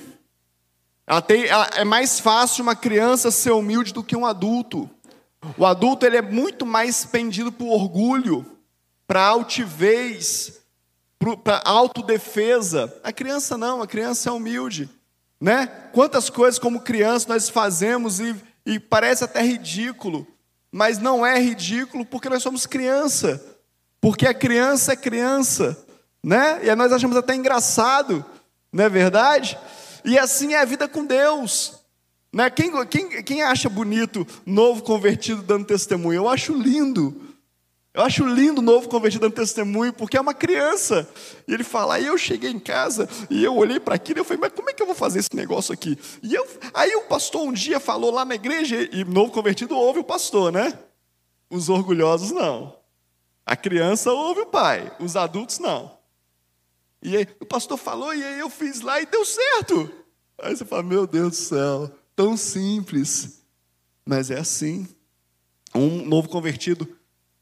Ela 1.06 1.22
tem, 1.22 1.46
ela, 1.46 1.70
é 1.76 1.84
mais 1.84 2.20
fácil 2.20 2.64
uma 2.64 2.76
criança 2.76 3.30
ser 3.30 3.52
humilde 3.52 3.94
do 3.94 4.04
que 4.04 4.16
um 4.16 4.26
adulto. 4.26 4.90
O 5.58 5.66
adulto 5.66 6.06
ele 6.06 6.18
é 6.18 6.22
muito 6.22 6.66
mais 6.66 7.06
pendido 7.06 7.52
por 7.52 7.68
orgulho, 7.68 8.46
para 9.06 9.24
altivez, 9.24 10.60
para 11.44 11.62
autodefesa. 11.64 12.94
A 13.04 13.14
criança 13.14 13.56
não, 13.58 13.82
a 13.82 13.88
criança 13.88 14.30
é 14.30 14.32
humilde. 14.32 14.90
Né? 15.40 15.68
Quantas 15.94 16.30
coisas 16.30 16.58
como 16.58 16.82
criança 16.82 17.30
nós 17.30 17.50
fazemos 17.50 18.20
e, 18.20 18.36
e 18.66 18.80
parece 18.80 19.24
até 19.24 19.44
ridículo, 19.44 20.26
mas 20.76 21.00
não 21.00 21.26
é 21.26 21.40
ridículo 21.40 22.06
porque 22.06 22.28
nós 22.28 22.44
somos 22.44 22.66
criança. 22.66 23.42
Porque 24.02 24.28
a 24.28 24.34
criança 24.34 24.92
é 24.92 24.96
criança, 24.98 25.82
né? 26.22 26.60
E 26.66 26.76
nós 26.76 26.92
achamos 26.92 27.16
até 27.16 27.34
engraçado, 27.34 28.26
não 28.74 28.84
é 28.84 28.90
verdade? 28.90 29.58
E 30.04 30.20
assim 30.20 30.54
é 30.54 30.60
a 30.60 30.66
vida 30.66 30.86
com 30.86 31.06
Deus. 31.06 31.80
Né? 32.34 32.50
Quem, 32.50 32.86
quem, 32.88 33.24
quem 33.24 33.42
acha 33.42 33.70
bonito 33.70 34.28
novo 34.46 34.84
convertido 34.84 35.42
dando 35.42 35.64
testemunho? 35.64 36.18
Eu 36.18 36.28
acho 36.28 36.54
lindo. 36.54 37.22
Eu 37.96 38.02
acho 38.02 38.28
lindo 38.28 38.60
o 38.60 38.62
novo 38.62 38.90
convertido 38.90 39.22
dando 39.22 39.36
testemunho, 39.36 39.94
porque 39.94 40.18
é 40.18 40.22
uma 40.22 40.34
criança. 40.34 41.10
E 41.48 41.54
ele 41.54 41.64
fala, 41.64 41.96
aí 41.96 42.06
eu 42.06 42.18
cheguei 42.18 42.52
em 42.52 42.60
casa 42.60 43.08
e 43.30 43.42
eu 43.42 43.56
olhei 43.56 43.80
para 43.80 43.96
aquilo 43.96 44.20
e 44.20 44.22
eu 44.22 44.26
falei, 44.26 44.42
mas 44.42 44.52
como 44.52 44.70
é 44.70 44.74
que 44.74 44.82
eu 44.82 44.86
vou 44.86 44.94
fazer 44.94 45.20
esse 45.20 45.34
negócio 45.34 45.74
aqui? 45.74 45.98
E 46.22 46.36
eu, 46.36 46.46
aí 46.74 46.94
o 46.98 47.04
pastor 47.04 47.44
um 47.44 47.54
dia 47.54 47.80
falou 47.80 48.12
lá 48.12 48.26
na 48.26 48.36
igreja, 48.36 48.76
e 48.92 49.06
novo 49.06 49.32
convertido 49.32 49.78
ouve 49.78 50.00
o 50.00 50.04
pastor, 50.04 50.52
né? 50.52 50.78
Os 51.50 51.70
orgulhosos 51.70 52.32
não. 52.32 52.78
A 53.46 53.56
criança 53.56 54.12
ouve 54.12 54.42
o 54.42 54.48
pai, 54.48 54.94
os 55.00 55.16
adultos 55.16 55.60
não. 55.60 55.98
E 57.02 57.16
aí 57.16 57.28
o 57.40 57.46
pastor 57.46 57.78
falou, 57.78 58.14
e 58.14 58.22
aí 58.22 58.40
eu 58.42 58.50
fiz 58.50 58.82
lá 58.82 59.00
e 59.00 59.06
deu 59.06 59.24
certo. 59.24 59.90
Aí 60.42 60.54
você 60.54 60.66
fala, 60.66 60.84
meu 60.84 61.08
Deus 61.08 61.30
do 61.30 61.36
céu, 61.36 61.92
tão 62.14 62.36
simples. 62.36 63.42
Mas 64.06 64.30
é 64.30 64.38
assim. 64.38 64.86
Um 65.74 66.06
novo 66.06 66.28
convertido 66.28 66.86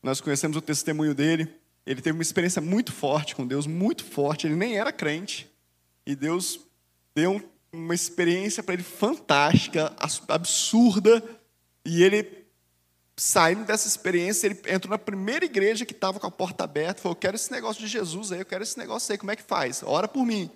nós 0.04 0.20
conhecemos 0.20 0.58
o 0.58 0.62
testemunho 0.62 1.16
dele. 1.16 1.48
Ele 1.86 2.02
teve 2.02 2.18
uma 2.18 2.22
experiência 2.22 2.62
muito 2.62 2.92
forte 2.92 3.34
com 3.34 3.48
Deus, 3.48 3.66
muito 3.66 4.04
forte. 4.04 4.46
Ele 4.46 4.56
nem 4.56 4.78
era 4.78 4.92
crente. 4.92 5.50
E 6.06 6.14
Deus 6.14 6.60
deu 7.16 7.42
uma 7.72 7.96
experiência 7.96 8.62
para 8.62 8.74
ele 8.74 8.84
fantástica, 8.84 9.94
absurda. 10.28 11.24
E 11.86 12.04
ele, 12.04 12.46
saindo 13.16 13.64
dessa 13.64 13.88
experiência, 13.88 14.48
ele 14.48 14.60
entrou 14.68 14.92
na 14.92 14.98
primeira 14.98 15.46
igreja 15.46 15.86
que 15.86 15.94
estava 15.94 16.20
com 16.20 16.28
a 16.28 16.32
porta 16.32 16.66
aberta. 16.66 17.02
Falou: 17.02 17.16
Eu 17.16 17.20
quero 17.20 17.36
esse 17.36 17.52
negócio 17.52 17.82
de 17.82 17.88
Jesus 17.88 18.34
aí, 18.34 18.40
eu 18.40 18.46
quero 18.46 18.64
esse 18.64 18.78
negócio 18.78 19.12
aí. 19.12 19.18
Como 19.18 19.32
é 19.32 19.38
que 19.38 19.44
faz? 19.44 19.82
Ora 19.84 20.08
por 20.08 20.26
mim. 20.26 20.52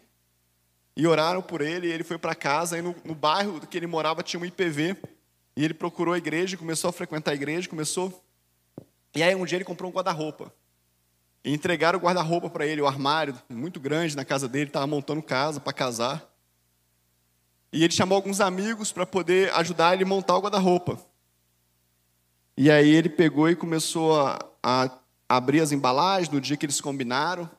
E 0.95 1.07
oraram 1.07 1.41
por 1.41 1.61
ele. 1.61 1.87
E 1.87 1.91
ele 1.91 2.03
foi 2.03 2.17
para 2.17 2.35
casa. 2.35 2.75
Aí 2.75 2.81
no, 2.81 2.93
no 3.05 3.15
bairro 3.15 3.65
que 3.65 3.77
ele 3.77 3.87
morava 3.87 4.21
tinha 4.23 4.39
um 4.39 4.45
IPV. 4.45 4.97
E 5.55 5.63
ele 5.63 5.73
procurou 5.73 6.13
a 6.13 6.17
igreja, 6.17 6.55
começou 6.57 6.89
a 6.89 6.93
frequentar 6.93 7.31
a 7.31 7.35
igreja, 7.35 7.67
começou 7.67 8.23
e 9.15 9.23
aí 9.23 9.35
um 9.35 9.45
dia 9.45 9.57
ele 9.57 9.65
comprou 9.65 9.89
um 9.89 9.93
guarda-roupa. 9.93 10.53
E 11.43 11.53
entregaram 11.53 11.97
o 11.97 12.01
guarda-roupa 12.01 12.49
para 12.49 12.65
ele, 12.65 12.81
o 12.81 12.87
armário, 12.87 13.35
muito 13.49 13.79
grande 13.79 14.15
na 14.15 14.25
casa 14.25 14.47
dele, 14.47 14.69
estava 14.69 14.87
montando 14.87 15.21
casa 15.21 15.59
para 15.59 15.73
casar. 15.73 16.27
E 17.71 17.83
ele 17.83 17.93
chamou 17.93 18.15
alguns 18.15 18.39
amigos 18.39 18.91
para 18.91 19.05
poder 19.05 19.53
ajudar 19.53 19.93
ele 19.93 20.03
a 20.03 20.07
montar 20.07 20.35
o 20.35 20.41
guarda-roupa. 20.41 20.99
E 22.55 22.71
aí 22.71 22.89
ele 22.89 23.09
pegou 23.09 23.49
e 23.49 23.55
começou 23.55 24.19
a, 24.19 24.43
a 24.63 24.99
abrir 25.29 25.61
as 25.61 25.71
embalagens 25.71 26.29
no 26.29 26.41
dia 26.41 26.57
que 26.57 26.65
eles 26.65 26.81
combinaram. 26.81 27.49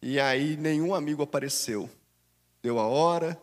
E 0.00 0.20
aí 0.20 0.56
nenhum 0.56 0.94
amigo 0.94 1.22
apareceu. 1.22 1.90
Deu 2.62 2.78
a 2.78 2.86
hora, 2.86 3.40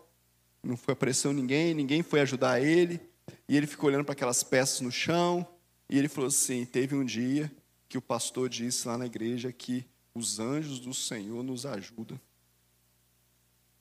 não 0.62 0.76
foi 0.76 0.92
apareceu 0.92 1.32
ninguém, 1.32 1.74
ninguém 1.74 2.02
foi 2.02 2.20
ajudar 2.20 2.60
ele. 2.60 3.00
E 3.48 3.56
ele 3.56 3.66
ficou 3.66 3.88
olhando 3.88 4.04
para 4.04 4.12
aquelas 4.12 4.42
peças 4.42 4.80
no 4.80 4.90
chão. 4.90 5.46
E 5.88 5.98
ele 5.98 6.08
falou 6.08 6.28
assim: 6.28 6.64
teve 6.64 6.94
um 6.94 7.04
dia 7.04 7.50
que 7.88 7.98
o 7.98 8.02
pastor 8.02 8.48
disse 8.48 8.88
lá 8.88 8.96
na 8.96 9.06
igreja 9.06 9.52
que 9.52 9.86
os 10.14 10.38
anjos 10.38 10.80
do 10.80 10.94
Senhor 10.94 11.42
nos 11.42 11.66
ajudam. 11.66 12.20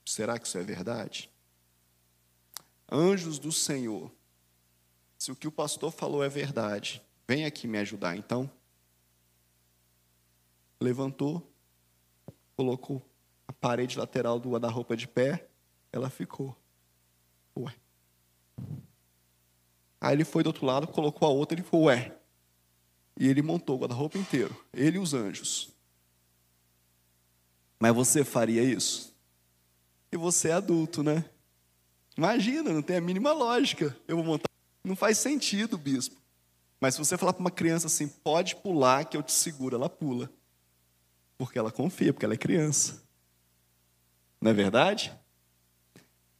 Será 0.06 0.38
que 0.40 0.48
isso 0.48 0.58
é 0.58 0.64
verdade? 0.64 1.30
Anjos 2.92 3.40
do 3.40 3.52
Senhor. 3.52 4.12
Se 5.18 5.32
o 5.32 5.36
que 5.36 5.48
o 5.48 5.52
pastor 5.52 5.92
falou 5.92 6.24
é 6.24 6.30
verdade, 6.30 7.02
vem 7.28 7.46
aqui 7.46 7.68
me 7.68 7.78
ajudar 7.78 8.18
então. 8.18 8.52
Levantou, 10.80 11.48
colocou 12.56 13.06
a 13.48 13.54
parede 13.54 13.98
lateral 13.98 14.40
do 14.40 14.50
guarda-roupa 14.50 14.98
de 14.98 15.08
pé, 15.08 15.48
ela 15.92 16.10
ficou. 16.10 16.58
Ué. 17.56 17.76
Aí 20.02 20.16
ele 20.16 20.26
foi 20.26 20.42
do 20.42 20.48
outro 20.48 20.66
lado, 20.66 20.88
colocou 20.88 21.28
a 21.28 21.32
outra 21.32 21.56
ele 21.56 21.64
falou, 21.64 21.86
ué. 21.86 22.18
E 23.20 23.28
ele 23.28 23.44
montou 23.44 23.76
o 23.76 23.80
guarda-roupa 23.80 24.18
inteiro, 24.18 24.56
ele 24.74 24.98
e 24.98 25.00
os 25.00 25.14
anjos. 25.14 25.70
Mas 27.80 27.94
você 27.94 28.24
faria 28.24 28.64
isso? 28.64 29.16
E 30.12 30.18
você 30.18 30.50
é 30.50 30.54
adulto, 30.54 31.04
né? 31.04 31.24
Imagina, 32.18 32.74
não 32.74 32.82
tem 32.82 32.98
a 32.98 33.02
mínima 33.02 33.32
lógica. 33.32 33.96
Eu 34.08 34.18
vou 34.18 34.26
montar. 34.26 34.50
Não 34.84 34.96
faz 34.96 35.18
sentido, 35.18 35.78
bispo. 35.78 36.20
Mas 36.80 36.96
se 36.96 37.00
você 37.00 37.18
falar 37.18 37.34
para 37.34 37.42
uma 37.42 37.52
criança 37.52 37.88
assim, 37.88 38.08
pode 38.08 38.56
pular 38.56 39.06
que 39.06 39.16
eu 39.16 39.24
te 39.24 39.32
seguro, 39.32 39.76
ela 39.76 39.90
pula. 39.90 40.30
Porque 41.38 41.58
ela 41.58 41.72
confia, 41.72 42.12
porque 42.12 42.26
ela 42.26 42.34
é 42.34 42.38
criança. 42.38 43.04
Não 44.40 44.52
é 44.52 44.54
verdade? 44.54 45.14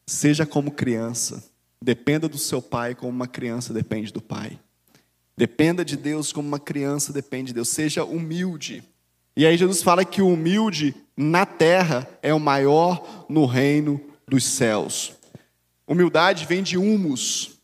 Seja 0.06 0.46
como 0.46 0.72
criança. 0.72 1.51
Dependa 1.84 2.30
do 2.30 2.38
seu 2.38 2.62
pai 2.62 2.94
como 2.94 3.12
uma 3.12 3.28
criança 3.28 3.74
depende 3.74 4.14
do 4.14 4.22
pai. 4.22 4.60
Dependa 5.36 5.84
de 5.84 5.98
Deus 5.98 6.32
como 6.32 6.48
uma 6.48 6.60
criança 6.60 7.12
depende 7.12 7.48
de 7.48 7.54
Deus. 7.56 7.70
Seja 7.70 8.04
humilde. 8.04 8.84
E 9.36 9.46
aí 9.46 9.58
Jesus 9.58 9.82
fala 9.82 10.06
que 10.06 10.22
o 10.22 10.28
humilde 10.28 10.94
na 11.18 11.46
terra 11.46 12.08
é 12.22 12.34
o 12.34 12.40
maior 12.40 13.26
no 13.28 13.46
reino 13.46 14.00
dos 14.28 14.44
céus. 14.44 15.14
Humildade 15.88 16.46
vem 16.46 16.62
de 16.62 16.78
humus. 16.78 17.60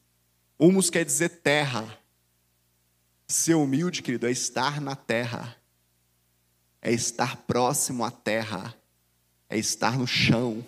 Humus 0.58 0.90
quer 0.90 1.06
dizer 1.06 1.30
terra. 1.30 1.86
Ser 3.28 3.56
humilde, 3.56 4.02
querido, 4.02 4.26
é 4.26 4.32
estar 4.32 4.82
na 4.82 4.96
terra. 4.96 5.56
É 6.82 6.92
estar 6.92 7.38
próximo 7.38 8.04
à 8.04 8.10
terra. 8.10 8.74
É 9.50 9.58
estar 9.58 9.98
no 9.98 10.08
chão. 10.08 10.66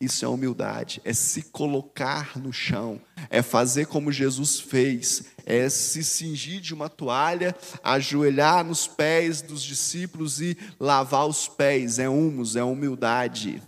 Isso 0.00 0.24
é 0.24 0.28
humildade, 0.28 1.02
é 1.04 1.12
se 1.12 1.42
colocar 1.42 2.38
no 2.38 2.50
chão, 2.50 2.98
é 3.28 3.42
fazer 3.42 3.86
como 3.86 4.10
Jesus 4.10 4.58
fez, 4.58 5.24
é 5.44 5.68
se 5.68 6.02
cingir 6.02 6.62
de 6.62 6.72
uma 6.72 6.88
toalha, 6.88 7.54
ajoelhar 7.82 8.64
nos 8.64 8.86
pés 8.86 9.42
dos 9.42 9.62
discípulos 9.62 10.40
e 10.40 10.56
lavar 10.80 11.26
os 11.26 11.48
pés, 11.48 11.98
é 11.98 12.08
humus, 12.08 12.56
é 12.56 12.64
humildade. 12.64 13.62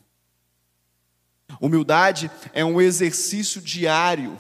Humildade 1.60 2.30
é 2.54 2.64
um 2.64 2.80
exercício 2.80 3.60
diário 3.60 4.38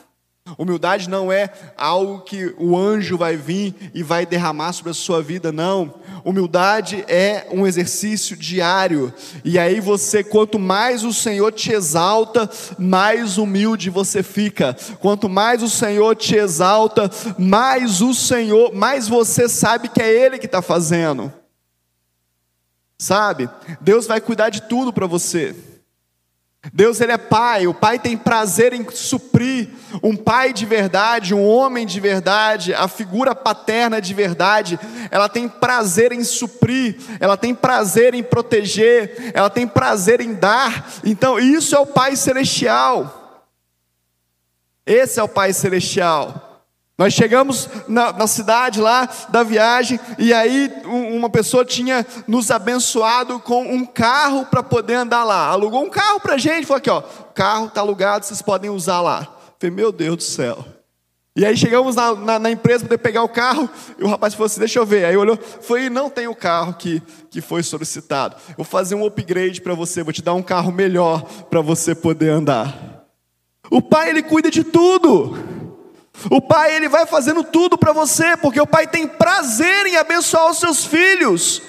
Humildade 0.58 1.08
não 1.08 1.30
é 1.30 1.50
algo 1.76 2.20
que 2.22 2.52
o 2.58 2.76
anjo 2.76 3.16
vai 3.16 3.36
vir 3.36 3.74
e 3.94 4.02
vai 4.02 4.26
derramar 4.26 4.72
sobre 4.72 4.90
a 4.90 4.94
sua 4.94 5.22
vida, 5.22 5.52
não. 5.52 5.94
Humildade 6.24 7.04
é 7.06 7.46
um 7.52 7.64
exercício 7.64 8.36
diário. 8.36 9.12
E 9.44 9.56
aí 9.56 9.78
você, 9.78 10.24
quanto 10.24 10.58
mais 10.58 11.04
o 11.04 11.12
Senhor 11.12 11.52
te 11.52 11.72
exalta, 11.72 12.50
mais 12.76 13.38
humilde 13.38 13.88
você 13.88 14.20
fica. 14.22 14.76
Quanto 14.98 15.28
mais 15.28 15.62
o 15.62 15.70
Senhor 15.70 16.16
te 16.16 16.34
exalta, 16.34 17.08
mais 17.38 18.00
o 18.00 18.12
Senhor, 18.12 18.74
mais 18.74 19.06
você 19.06 19.48
sabe 19.48 19.88
que 19.88 20.02
é 20.02 20.12
Ele 20.12 20.38
que 20.38 20.46
está 20.46 20.60
fazendo. 20.60 21.32
Sabe? 22.98 23.48
Deus 23.80 24.06
vai 24.06 24.20
cuidar 24.20 24.50
de 24.50 24.62
tudo 24.62 24.92
para 24.92 25.06
você. 25.06 25.54
Deus 26.70 27.00
ele 27.00 27.10
é 27.10 27.18
pai, 27.18 27.66
o 27.66 27.74
pai 27.74 27.98
tem 27.98 28.16
prazer 28.16 28.72
em 28.72 28.88
suprir, 28.90 29.70
um 30.00 30.14
pai 30.14 30.52
de 30.52 30.64
verdade, 30.64 31.34
um 31.34 31.44
homem 31.44 31.84
de 31.84 31.98
verdade, 31.98 32.72
a 32.72 32.86
figura 32.86 33.34
paterna 33.34 34.00
de 34.00 34.14
verdade, 34.14 34.78
ela 35.10 35.28
tem 35.28 35.48
prazer 35.48 36.12
em 36.12 36.22
suprir, 36.22 36.96
ela 37.18 37.36
tem 37.36 37.52
prazer 37.52 38.14
em 38.14 38.22
proteger, 38.22 39.32
ela 39.34 39.50
tem 39.50 39.66
prazer 39.66 40.20
em 40.20 40.34
dar. 40.34 40.88
Então, 41.04 41.36
isso 41.36 41.74
é 41.74 41.80
o 41.80 41.86
pai 41.86 42.14
celestial. 42.14 43.48
Esse 44.86 45.18
é 45.18 45.22
o 45.22 45.28
pai 45.28 45.52
celestial. 45.52 46.51
Nós 47.02 47.14
chegamos 47.14 47.68
na, 47.88 48.12
na, 48.12 48.28
cidade 48.28 48.80
lá 48.80 49.08
da 49.28 49.42
viagem, 49.42 49.98
e 50.20 50.32
aí 50.32 50.72
uma 50.84 51.28
pessoa 51.28 51.64
tinha 51.64 52.06
nos 52.28 52.48
abençoado 52.48 53.40
com 53.40 53.64
um 53.64 53.84
carro 53.84 54.46
para 54.46 54.62
poder 54.62 54.94
andar 54.94 55.24
lá. 55.24 55.48
Alugou 55.48 55.82
um 55.82 55.90
carro 55.90 56.20
para 56.20 56.38
gente, 56.38 56.64
falou 56.64 56.78
aqui: 56.78 56.90
ó, 56.90 57.00
carro 57.34 57.66
está 57.66 57.80
alugado, 57.80 58.24
vocês 58.24 58.40
podem 58.40 58.70
usar 58.70 59.00
lá. 59.00 59.26
Falei, 59.58 59.74
meu 59.74 59.90
Deus 59.90 60.16
do 60.16 60.22
céu. 60.22 60.64
E 61.34 61.44
aí 61.44 61.56
chegamos 61.56 61.96
na, 61.96 62.14
na, 62.14 62.38
na 62.38 62.50
empresa 62.52 62.86
para 62.86 62.96
pegar 62.96 63.24
o 63.24 63.28
carro, 63.28 63.68
e 63.98 64.04
o 64.04 64.06
rapaz 64.06 64.34
falou 64.34 64.46
assim: 64.46 64.60
deixa 64.60 64.78
eu 64.78 64.86
ver. 64.86 65.04
Aí 65.04 65.16
olhou, 65.16 65.36
foi, 65.36 65.90
não 65.90 66.08
tem 66.08 66.28
o 66.28 66.36
carro 66.36 66.72
que, 66.74 67.02
que 67.32 67.40
foi 67.40 67.64
solicitado. 67.64 68.36
Eu 68.50 68.58
vou 68.58 68.64
fazer 68.64 68.94
um 68.94 69.04
upgrade 69.04 69.60
para 69.60 69.74
você, 69.74 70.04
vou 70.04 70.12
te 70.12 70.22
dar 70.22 70.34
um 70.34 70.42
carro 70.42 70.70
melhor 70.70 71.22
para 71.50 71.60
você 71.60 71.96
poder 71.96 72.28
andar. 72.28 73.08
O 73.68 73.82
pai, 73.82 74.10
ele 74.10 74.22
cuida 74.22 74.52
de 74.52 74.62
tudo. 74.62 75.61
O 76.30 76.40
pai 76.40 76.74
ele 76.74 76.88
vai 76.88 77.06
fazendo 77.06 77.42
tudo 77.42 77.76
para 77.76 77.92
você, 77.92 78.36
porque 78.36 78.60
o 78.60 78.66
pai 78.66 78.86
tem 78.86 79.06
prazer 79.06 79.86
em 79.86 79.96
abençoar 79.96 80.50
os 80.50 80.58
seus 80.58 80.84
filhos. 80.84 81.62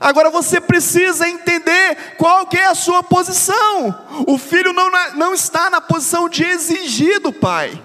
Agora 0.00 0.30
você 0.30 0.60
precisa 0.60 1.28
entender 1.28 2.16
qual 2.18 2.46
que 2.46 2.58
é 2.58 2.66
a 2.66 2.74
sua 2.74 3.02
posição. 3.02 4.24
O 4.26 4.36
filho 4.36 4.72
não, 4.72 4.90
não 5.14 5.34
está 5.34 5.70
na 5.70 5.80
posição 5.80 6.28
de 6.28 6.44
exigir 6.44 7.20
do 7.20 7.32
pai. 7.32 7.82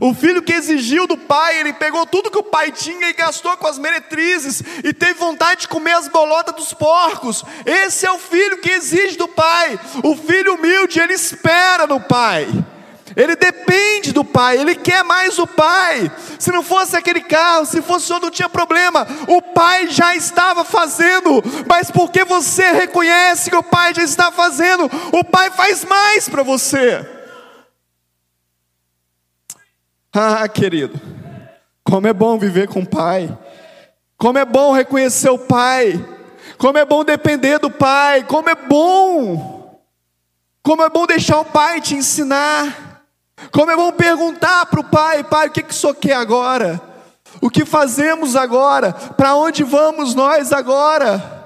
O 0.00 0.14
filho 0.14 0.42
que 0.42 0.52
exigiu 0.52 1.06
do 1.06 1.16
pai, 1.16 1.58
ele 1.58 1.72
pegou 1.72 2.06
tudo 2.06 2.30
que 2.30 2.38
o 2.38 2.44
pai 2.44 2.70
tinha 2.70 3.08
e 3.08 3.12
gastou 3.12 3.56
com 3.56 3.66
as 3.66 3.76
meretrizes 3.76 4.62
e 4.84 4.92
teve 4.92 5.14
vontade 5.14 5.62
de 5.62 5.68
comer 5.68 5.94
as 5.94 6.06
bolotas 6.06 6.54
dos 6.54 6.72
porcos. 6.72 7.44
Esse 7.66 8.06
é 8.06 8.12
o 8.12 8.18
filho 8.18 8.58
que 8.58 8.70
exige 8.70 9.16
do 9.16 9.26
pai. 9.26 9.78
O 10.04 10.14
filho 10.14 10.54
humilde, 10.54 11.00
ele 11.00 11.14
espera 11.14 11.88
no 11.88 12.00
pai. 12.00 12.46
Ele 13.20 13.36
depende 13.36 14.12
do 14.12 14.24
pai, 14.24 14.56
ele 14.56 14.74
quer 14.74 15.04
mais 15.04 15.38
o 15.38 15.46
pai. 15.46 16.10
Se 16.38 16.50
não 16.50 16.62
fosse 16.62 16.96
aquele 16.96 17.20
carro, 17.20 17.66
se 17.66 17.82
fosse 17.82 18.10
outro, 18.10 18.28
não 18.28 18.34
tinha 18.34 18.48
problema. 18.48 19.06
O 19.28 19.42
pai 19.42 19.88
já 19.88 20.16
estava 20.16 20.64
fazendo, 20.64 21.42
mas 21.68 21.90
porque 21.90 22.24
você 22.24 22.72
reconhece 22.72 23.50
que 23.50 23.56
o 23.56 23.62
pai 23.62 23.92
já 23.92 24.02
está 24.02 24.32
fazendo, 24.32 24.90
o 25.12 25.22
pai 25.22 25.50
faz 25.50 25.84
mais 25.84 26.30
para 26.30 26.42
você. 26.42 27.06
Ah, 30.14 30.48
querido, 30.48 30.98
como 31.84 32.06
é 32.06 32.14
bom 32.14 32.38
viver 32.38 32.68
com 32.68 32.80
o 32.80 32.86
pai, 32.86 33.36
como 34.16 34.38
é 34.38 34.46
bom 34.46 34.72
reconhecer 34.72 35.28
o 35.28 35.38
pai, 35.38 36.02
como 36.56 36.78
é 36.78 36.86
bom 36.86 37.04
depender 37.04 37.58
do 37.58 37.70
pai, 37.70 38.24
como 38.24 38.48
é 38.48 38.54
bom, 38.54 39.78
como 40.62 40.82
é 40.82 40.88
bom 40.88 41.06
deixar 41.06 41.38
o 41.40 41.44
pai 41.44 41.82
te 41.82 41.94
ensinar. 41.94 42.89
Como 43.50 43.70
é 43.70 43.76
bom 43.76 43.92
perguntar 43.92 44.66
para 44.66 44.80
o 44.80 44.84
pai: 44.84 45.24
pai, 45.24 45.48
o 45.48 45.50
que, 45.50 45.62
que 45.62 45.72
o 45.72 45.76
senhor 45.76 45.94
quer 45.94 46.14
agora? 46.14 46.80
O 47.40 47.48
que 47.48 47.64
fazemos 47.64 48.36
agora? 48.36 48.92
Para 48.92 49.34
onde 49.36 49.62
vamos 49.62 50.14
nós 50.14 50.52
agora? 50.52 51.38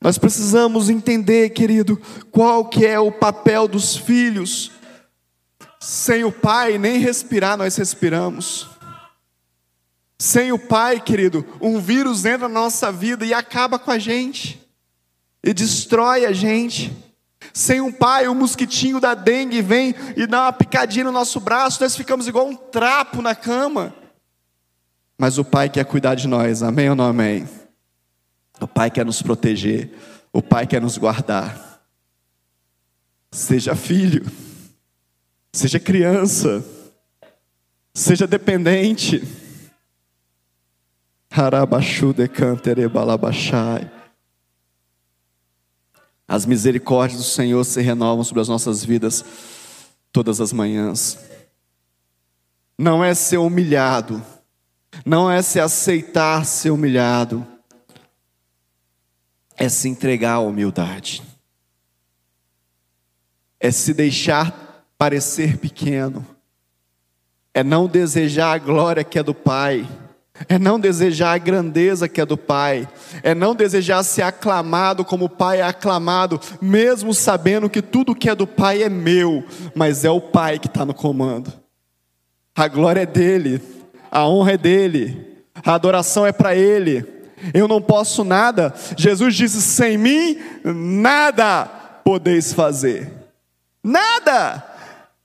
Nós 0.00 0.18
precisamos 0.18 0.90
entender, 0.90 1.50
querido, 1.50 2.00
qual 2.30 2.66
que 2.66 2.84
é 2.84 3.00
o 3.00 3.10
papel 3.10 3.66
dos 3.66 3.96
filhos. 3.96 4.70
Sem 5.80 6.24
o 6.24 6.32
pai, 6.32 6.78
nem 6.78 6.98
respirar 6.98 7.56
nós 7.56 7.76
respiramos. 7.76 8.68
Sem 10.18 10.52
o 10.52 10.58
pai, 10.58 11.00
querido, 11.00 11.44
um 11.60 11.78
vírus 11.80 12.24
entra 12.24 12.48
na 12.48 12.60
nossa 12.60 12.90
vida 12.92 13.26
e 13.26 13.34
acaba 13.34 13.78
com 13.78 13.90
a 13.90 13.98
gente, 13.98 14.60
e 15.42 15.52
destrói 15.52 16.24
a 16.24 16.32
gente. 16.32 17.03
Sem 17.52 17.80
um 17.80 17.92
pai, 17.92 18.26
o 18.26 18.34
mosquitinho 18.34 19.00
da 19.00 19.14
dengue 19.14 19.62
vem 19.62 19.94
e 20.16 20.26
dá 20.26 20.42
uma 20.42 20.52
picadinha 20.52 21.04
no 21.04 21.12
nosso 21.12 21.40
braço, 21.40 21.82
nós 21.82 21.96
ficamos 21.96 22.26
igual 22.26 22.48
um 22.48 22.56
trapo 22.56 23.20
na 23.22 23.34
cama. 23.34 23.94
Mas 25.18 25.38
o 25.38 25.44
pai 25.44 25.68
quer 25.68 25.84
cuidar 25.84 26.14
de 26.14 26.26
nós, 26.26 26.62
amém 26.62 26.90
ou 26.90 26.96
não 26.96 27.04
amém? 27.04 27.48
O 28.60 28.66
pai 28.66 28.90
quer 28.90 29.04
nos 29.04 29.22
proteger, 29.22 29.90
o 30.32 30.42
pai 30.42 30.66
quer 30.66 30.80
nos 30.80 30.98
guardar. 30.98 31.80
Seja 33.30 33.74
filho, 33.74 34.24
seja 35.52 35.78
criança, 35.78 36.64
seja 37.92 38.26
dependente. 38.26 39.22
Harabachu 41.30 42.12
de 42.12 42.28
cantere 42.28 42.86
balabachai. 42.88 43.90
As 46.34 46.44
misericórdias 46.46 47.20
do 47.20 47.24
Senhor 47.24 47.62
se 47.62 47.80
renovam 47.80 48.24
sobre 48.24 48.40
as 48.40 48.48
nossas 48.48 48.84
vidas 48.84 49.24
todas 50.10 50.40
as 50.40 50.52
manhãs. 50.52 51.16
Não 52.76 53.04
é 53.04 53.14
ser 53.14 53.36
humilhado, 53.36 54.20
não 55.06 55.30
é 55.30 55.40
se 55.42 55.60
aceitar 55.60 56.44
ser 56.44 56.70
humilhado, 56.70 57.46
é 59.56 59.68
se 59.68 59.88
entregar 59.88 60.34
à 60.34 60.40
humildade, 60.40 61.22
é 63.60 63.70
se 63.70 63.94
deixar 63.94 64.84
parecer 64.98 65.56
pequeno, 65.56 66.26
é 67.54 67.62
não 67.62 67.86
desejar 67.86 68.54
a 68.54 68.58
glória 68.58 69.04
que 69.04 69.20
é 69.20 69.22
do 69.22 69.32
Pai 69.32 69.88
é 70.48 70.58
não 70.58 70.80
desejar 70.80 71.32
a 71.32 71.38
grandeza 71.38 72.08
que 72.08 72.20
é 72.20 72.26
do 72.26 72.36
Pai, 72.36 72.88
é 73.22 73.34
não 73.34 73.54
desejar 73.54 74.02
ser 74.02 74.22
aclamado 74.22 75.04
como 75.04 75.26
o 75.26 75.28
Pai 75.28 75.60
é 75.60 75.62
aclamado, 75.62 76.40
mesmo 76.60 77.14
sabendo 77.14 77.70
que 77.70 77.80
tudo 77.80 78.14
que 78.14 78.28
é 78.28 78.34
do 78.34 78.46
Pai 78.46 78.82
é 78.82 78.88
meu, 78.88 79.44
mas 79.74 80.04
é 80.04 80.10
o 80.10 80.20
Pai 80.20 80.58
que 80.58 80.66
está 80.66 80.84
no 80.84 80.94
comando. 80.94 81.52
A 82.54 82.66
glória 82.68 83.02
é 83.02 83.06
dele, 83.06 83.60
a 84.10 84.26
honra 84.28 84.52
é 84.52 84.58
dele, 84.58 85.44
a 85.64 85.74
adoração 85.74 86.26
é 86.26 86.32
para 86.32 86.54
Ele. 86.54 87.04
Eu 87.52 87.68
não 87.68 87.80
posso 87.80 88.24
nada. 88.24 88.72
Jesus 88.96 89.34
disse: 89.34 89.60
sem 89.60 89.98
mim, 89.98 90.38
nada 90.64 91.66
podeis 92.04 92.52
fazer. 92.52 93.12
Nada. 93.82 94.73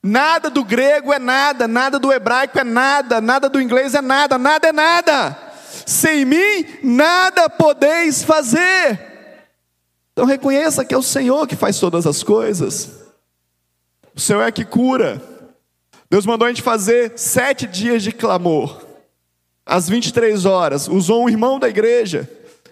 Nada 0.01 0.49
do 0.49 0.63
grego 0.63 1.11
é 1.11 1.19
nada, 1.19 1.67
nada 1.67 1.99
do 1.99 2.11
hebraico 2.11 2.57
é 2.57 2.63
nada, 2.63 3.19
nada 3.19 3.49
do 3.49 3.61
inglês 3.61 3.93
é 3.93 4.01
nada, 4.01 4.37
nada 4.37 4.69
é 4.69 4.71
nada. 4.71 5.37
Sem 5.85 6.23
mim, 6.23 6.65
nada 6.81 7.49
podeis 7.49 8.23
fazer. 8.23 8.99
Então 10.13 10.25
reconheça 10.25 10.85
que 10.85 10.93
é 10.93 10.97
o 10.97 11.03
Senhor 11.03 11.47
que 11.47 11.55
faz 11.55 11.79
todas 11.79 12.07
as 12.07 12.23
coisas. 12.23 12.89
O 14.15 14.19
Senhor 14.19 14.41
é 14.41 14.51
que 14.51 14.63
cura. 14.63 15.21
Deus 16.09 16.25
mandou 16.25 16.45
a 16.45 16.49
gente 16.49 16.61
fazer 16.61 17.13
sete 17.17 17.67
dias 17.67 18.01
de 18.01 18.11
clamor, 18.11 18.81
às 19.65 19.87
23 19.89 20.45
horas. 20.45 20.87
Usou 20.87 21.23
um 21.23 21.29
irmão 21.29 21.59
da 21.59 21.69
igreja 21.69 22.29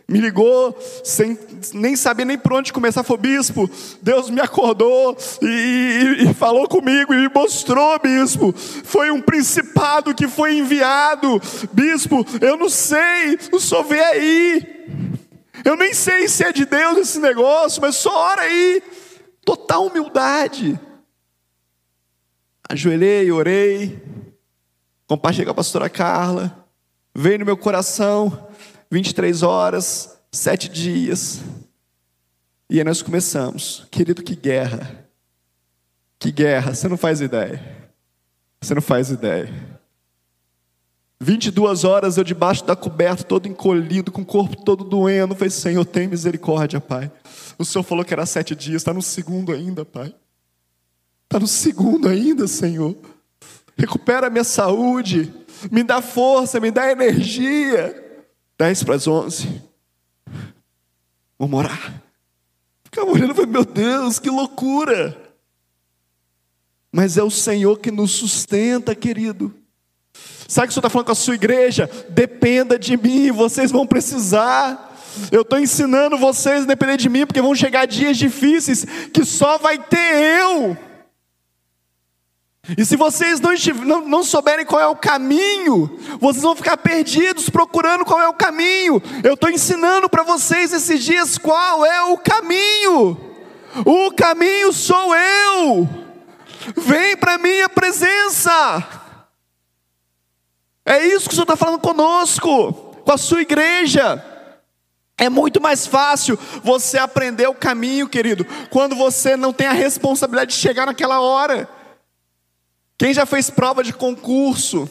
me 0.07 0.21
ligou 0.21 0.77
sem 1.03 1.37
nem 1.73 1.95
saber 1.97 2.23
nem 2.23 2.37
por 2.37 2.53
onde 2.53 2.71
começar. 2.71 3.03
Foi 3.03 3.17
bispo, 3.17 3.69
Deus 4.01 4.29
me 4.29 4.39
acordou 4.39 5.17
e, 5.41 5.45
e, 5.45 6.29
e, 6.29 6.33
falou 6.33 6.67
comigo 6.67 7.13
e 7.13 7.17
me 7.17 7.29
mostrou, 7.33 7.99
bispo. 7.99 8.53
Foi 8.53 9.11
um 9.11 9.21
principado 9.21 10.15
que 10.15 10.27
foi 10.27 10.57
enviado, 10.57 11.41
bispo. 11.73 12.25
Eu 12.39 12.55
não 12.55 12.69
sei, 12.69 13.37
o 13.51 13.59
senhor 13.59 13.83
vê 13.83 13.99
aí. 13.99 14.77
Eu 15.65 15.75
nem 15.75 15.93
sei 15.93 16.29
se 16.29 16.43
é 16.43 16.53
de 16.53 16.63
Deus 16.63 16.97
esse 16.99 17.19
negócio, 17.19 17.81
mas 17.81 17.95
só 17.97 18.15
ora 18.15 18.43
aí. 18.43 18.81
Total 19.43 19.85
humildade. 19.85 20.79
Ajoelhei, 22.69 23.29
orei, 23.31 24.01
compartilhei 25.05 25.45
com 25.45 25.51
a 25.51 25.55
pastora 25.55 25.89
Carla, 25.89 26.67
veio 27.15 27.39
no 27.39 27.45
meu 27.45 27.55
coração 27.55 28.46
23 28.89 29.43
horas, 29.43 30.17
sete 30.31 30.69
dias. 30.69 31.41
E 32.69 32.77
aí 32.77 32.83
nós 32.83 33.01
começamos. 33.01 33.85
Querido, 33.91 34.23
que 34.23 34.35
guerra. 34.35 35.07
Que 36.19 36.31
guerra, 36.31 36.73
você 36.73 36.87
não 36.87 36.97
faz 36.97 37.21
ideia. 37.21 37.61
Você 38.61 38.73
não 38.73 38.81
faz 38.81 39.09
ideia. 39.09 39.53
22 41.19 41.83
horas 41.83 42.17
eu 42.17 42.23
debaixo 42.23 42.63
da 42.63 42.75
coberta, 42.75 43.23
todo 43.23 43.47
encolhido, 43.47 44.11
com 44.11 44.21
o 44.21 44.25
corpo 44.25 44.63
todo 44.63 44.83
doendo. 44.83 45.35
Falei, 45.35 45.49
Senhor, 45.49 45.83
tem 45.85 46.07
misericórdia, 46.07 46.79
Pai. 46.79 47.11
O 47.57 47.65
Senhor 47.65 47.83
falou 47.83 48.05
que 48.05 48.13
era 48.13 48.25
sete 48.25 48.55
dias, 48.55 48.81
está 48.81 48.93
no 48.93 49.01
segundo 49.01 49.51
ainda, 49.51 49.83
Pai. 49.83 50.13
Está 51.23 51.39
no 51.39 51.47
segundo 51.47 52.07
ainda, 52.07 52.47
Senhor. 52.47 52.95
Recupera 53.77 54.29
minha 54.29 54.43
saúde, 54.43 55.33
me 55.71 55.83
dá 55.83 56.01
força, 56.01 56.59
me 56.59 56.71
dá 56.71 56.91
energia. 56.91 58.06
Dez 58.57 58.83
para 58.83 58.95
as 58.95 59.07
onze. 59.07 59.61
Vamos 61.37 61.59
orar. 61.59 62.01
ficava 62.83 63.11
olhando 63.11 63.31
e 63.31 63.35
falei, 63.35 63.51
meu 63.51 63.65
Deus, 63.65 64.17
que 64.17 64.29
loucura. 64.29 65.15
Mas 66.91 67.17
é 67.17 67.23
o 67.23 67.29
Senhor 67.29 67.77
que 67.77 67.91
nos 67.91 68.11
sustenta, 68.11 68.95
querido. 68.95 69.53
Sabe 70.47 70.65
o 70.65 70.67
que 70.67 70.71
o 70.71 70.73
Senhor 70.73 70.79
está 70.79 70.89
falando 70.89 71.05
com 71.05 71.11
a 71.11 71.15
sua 71.15 71.35
igreja? 71.35 71.87
Dependa 72.09 72.79
de 72.79 72.97
mim, 72.97 73.31
vocês 73.31 73.71
vão 73.71 73.85
precisar. 73.85 74.95
Eu 75.31 75.41
estou 75.41 75.59
ensinando 75.59 76.17
vocês 76.17 76.63
a 76.63 76.67
depender 76.67 76.97
de 76.97 77.09
mim, 77.09 77.25
porque 77.25 77.41
vão 77.41 77.53
chegar 77.53 77.85
dias 77.85 78.17
difíceis 78.17 78.85
que 79.13 79.23
só 79.25 79.57
vai 79.57 79.77
ter 79.77 80.39
eu. 80.39 80.77
E 82.75 82.83
se 82.83 82.97
vocês 82.97 83.39
não, 83.39 83.51
não, 83.85 84.01
não, 84.01 84.23
souberem 84.23 84.65
qual 84.65 84.81
é 84.81 84.87
o 84.87 84.95
caminho, 84.95 85.97
vocês 86.19 86.43
vão 86.43 86.55
ficar 86.55 86.75
perdidos 86.75 87.49
procurando 87.49 88.03
qual 88.03 88.19
é 88.19 88.27
o 88.27 88.33
caminho. 88.33 89.01
Eu 89.23 89.35
estou 89.35 89.49
ensinando 89.49 90.09
para 90.09 90.23
vocês 90.23 90.73
esses 90.73 91.01
dias 91.01 91.37
qual 91.37 91.85
é 91.85 92.01
o 92.03 92.17
caminho. 92.17 93.17
O 93.85 94.11
caminho 94.11 94.73
sou 94.73 95.15
eu. 95.15 95.87
Vem 96.75 97.15
para 97.15 97.37
minha 97.37 97.69
presença. 97.69 98.85
É 100.85 101.05
isso 101.05 101.27
que 101.27 101.33
o 101.33 101.35
Senhor 101.35 101.43
está 101.43 101.55
falando 101.55 101.79
conosco, 101.79 102.73
com 102.73 103.11
a 103.11 103.17
sua 103.17 103.41
igreja. 103.41 104.23
É 105.17 105.29
muito 105.29 105.61
mais 105.61 105.87
fácil 105.87 106.37
você 106.63 106.97
aprender 106.97 107.47
o 107.47 107.53
caminho, 107.53 108.09
querido, 108.09 108.45
quando 108.69 108.95
você 108.95 109.37
não 109.37 109.53
tem 109.53 109.67
a 109.67 109.73
responsabilidade 109.73 110.51
de 110.51 110.57
chegar 110.57 110.85
naquela 110.85 111.21
hora. 111.21 111.76
Quem 112.97 113.13
já 113.13 113.25
fez 113.25 113.49
prova 113.49 113.83
de 113.83 113.93
concurso 113.93 114.89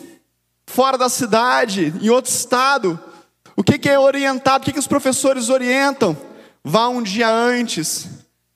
fora 0.67 0.97
da 0.97 1.09
cidade, 1.09 1.93
em 2.01 2.09
outro 2.09 2.31
estado, 2.31 2.99
o 3.57 3.65
que, 3.65 3.89
é 3.89 3.99
orientado? 3.99 4.63
O 4.63 4.65
que, 4.65 4.73
que 4.73 4.79
os 4.79 4.87
professores 4.87 5.49
orientam? 5.49 6.17
Vá 6.63 6.89
um 6.89 7.03
dia 7.03 7.29
antes, 7.29 8.09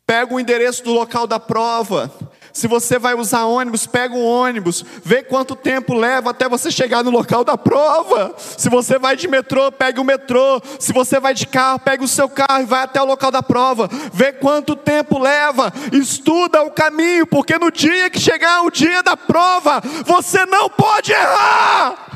pega 0.07 0.35
o 0.35 0.41
endereço 0.41 0.85
do 0.85 0.93
local 0.93 1.27
da 1.27 1.41
prova, 1.41 2.13
se 2.53 2.67
você 2.67 2.99
vai 2.99 3.15
usar 3.15 3.45
ônibus, 3.45 3.87
pega 3.87 4.15
um 4.15 4.25
ônibus, 4.25 4.85
vê 5.05 5.23
quanto 5.23 5.55
tempo 5.55 5.95
leva 5.95 6.31
até 6.31 6.49
você 6.49 6.71
chegar 6.71 7.05
no 7.05 7.11
local 7.11 7.45
da 7.45 7.57
prova. 7.57 8.35
Se 8.39 8.69
você 8.69 8.99
vai 8.99 9.17
de 9.17 9.29
metrô, 9.29 9.71
pega 9.71 10.01
o 10.01 10.05
metrô. 10.05 10.61
Se 10.79 10.93
você 10.93 11.21
vai 11.21 11.35
de 11.35 11.47
carro, 11.47 11.79
pega 11.79 12.03
o 12.03 12.09
seu 12.09 12.29
carro 12.29 12.63
e 12.63 12.67
vai 12.67 12.83
até 12.83 13.01
o 13.01 13.07
local 13.07 13.31
da 13.31 13.43
prova. 13.43 13.89
Vê 14.13 14.33
quanto 14.33 14.75
tempo 14.75 15.19
leva, 15.19 15.73
estuda 15.93 16.63
o 16.63 16.71
caminho, 16.71 17.27
porque 17.27 17.59
no 17.59 17.71
dia 17.71 18.11
que 18.11 18.19
chegar 18.19 18.63
o 18.63 18.71
dia 18.71 19.03
da 19.03 19.17
prova, 19.17 19.81
você 20.05 20.45
não 20.47 20.69
pode 20.69 21.13
errar. 21.13 22.11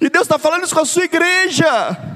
E 0.00 0.10
Deus 0.10 0.24
está 0.24 0.38
falando 0.38 0.64
isso 0.64 0.74
com 0.74 0.80
a 0.80 0.84
sua 0.84 1.04
igreja. 1.04 2.15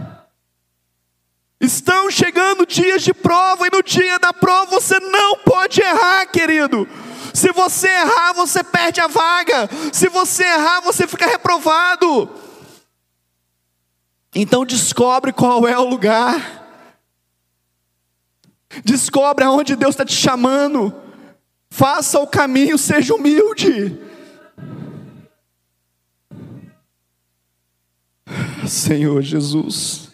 Estão 1.60 2.10
chegando 2.10 2.66
dias 2.66 3.02
de 3.02 3.12
prova, 3.12 3.66
e 3.66 3.70
no 3.70 3.82
dia 3.82 4.18
da 4.18 4.32
prova 4.32 4.80
você 4.80 4.98
não 4.98 5.36
pode 5.38 5.82
errar, 5.82 6.24
querido. 6.26 6.88
Se 7.34 7.52
você 7.52 7.86
errar, 7.86 8.32
você 8.32 8.64
perde 8.64 9.00
a 9.00 9.06
vaga. 9.06 9.68
Se 9.92 10.08
você 10.08 10.42
errar, 10.42 10.80
você 10.80 11.06
fica 11.06 11.26
reprovado. 11.26 12.30
Então 14.34 14.64
descobre 14.64 15.32
qual 15.32 15.68
é 15.68 15.78
o 15.78 15.88
lugar. 15.88 16.60
Descobre 18.84 19.44
aonde 19.44 19.76
Deus 19.76 19.94
está 19.94 20.04
te 20.04 20.14
chamando. 20.14 20.94
Faça 21.68 22.18
o 22.18 22.26
caminho, 22.26 22.78
seja 22.78 23.14
humilde. 23.14 24.00
Senhor 28.66 29.20
Jesus. 29.22 30.09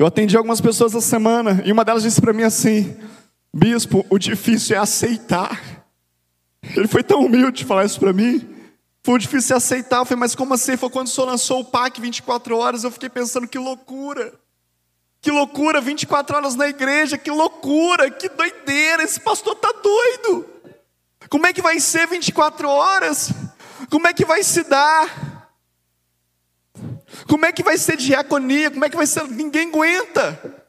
Eu 0.00 0.06
atendi 0.06 0.34
algumas 0.34 0.62
pessoas 0.62 0.94
essa 0.94 1.06
semana 1.06 1.60
e 1.62 1.70
uma 1.70 1.84
delas 1.84 2.02
disse 2.02 2.22
para 2.22 2.32
mim 2.32 2.42
assim: 2.42 2.96
Bispo, 3.54 4.06
o 4.08 4.18
difícil 4.18 4.74
é 4.74 4.78
aceitar. 4.78 5.84
Ele 6.74 6.88
foi 6.88 7.02
tão 7.02 7.20
humilde 7.26 7.58
de 7.58 7.64
falar 7.66 7.84
isso 7.84 8.00
para 8.00 8.10
mim. 8.10 8.48
Foi 9.04 9.18
difícil 9.18 9.54
aceitar. 9.54 9.98
Eu 9.98 10.06
falei, 10.06 10.20
mas 10.20 10.34
como 10.34 10.54
assim? 10.54 10.74
Foi 10.74 10.88
quando 10.88 11.08
o 11.08 11.10
senhor 11.10 11.26
lançou 11.26 11.60
o 11.60 11.64
PAC 11.66 12.00
24 12.00 12.56
horas. 12.56 12.82
Eu 12.82 12.90
fiquei 12.90 13.10
pensando, 13.10 13.46
que 13.46 13.58
loucura. 13.58 14.32
Que 15.20 15.30
loucura, 15.30 15.82
24 15.82 16.34
horas 16.34 16.54
na 16.54 16.66
igreja, 16.66 17.18
que 17.18 17.30
loucura, 17.30 18.10
que 18.10 18.30
doideira. 18.30 19.02
Esse 19.02 19.20
pastor 19.20 19.54
tá 19.56 19.70
doido. 19.82 20.46
Como 21.28 21.46
é 21.46 21.52
que 21.52 21.60
vai 21.60 21.78
ser 21.78 22.06
24 22.06 22.66
horas? 22.66 23.32
Como 23.90 24.06
é 24.06 24.14
que 24.14 24.24
vai 24.24 24.42
se 24.42 24.64
dar? 24.64 25.29
Como 27.26 27.44
é 27.44 27.52
que 27.52 27.62
vai 27.62 27.76
ser 27.76 27.96
diaconia? 27.96 28.70
Como 28.70 28.84
é 28.84 28.90
que 28.90 28.96
vai 28.96 29.06
ser? 29.06 29.26
Ninguém 29.28 29.68
aguenta. 29.68 30.64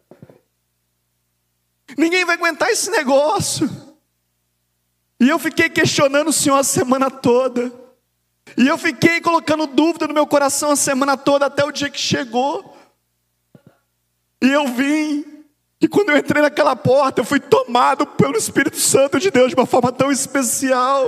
Ninguém 1.97 2.25
vai 2.25 2.35
aguentar 2.35 2.69
esse 2.69 2.89
negócio. 2.89 3.69
E 5.19 5.29
eu 5.29 5.37
fiquei 5.37 5.69
questionando 5.69 6.29
o 6.29 6.33
Senhor 6.33 6.57
a 6.57 6.63
semana 6.63 7.11
toda. 7.11 7.71
E 8.57 8.67
eu 8.67 8.77
fiquei 8.77 9.21
colocando 9.21 9.67
dúvida 9.67 10.07
no 10.07 10.13
meu 10.13 10.25
coração 10.25 10.71
a 10.71 10.75
semana 10.75 11.15
toda, 11.15 11.45
até 11.45 11.63
o 11.63 11.71
dia 11.71 11.89
que 11.89 11.99
chegou. 11.99 12.75
E 14.41 14.49
eu 14.49 14.67
vim. 14.67 15.25
E 15.79 15.87
quando 15.87 16.09
eu 16.09 16.17
entrei 16.17 16.41
naquela 16.41 16.75
porta, 16.75 17.21
eu 17.21 17.25
fui 17.25 17.39
tomado 17.39 18.05
pelo 18.05 18.37
Espírito 18.37 18.77
Santo 18.77 19.19
de 19.19 19.31
Deus 19.31 19.49
de 19.49 19.55
uma 19.55 19.65
forma 19.65 19.91
tão 19.91 20.11
especial. 20.11 21.07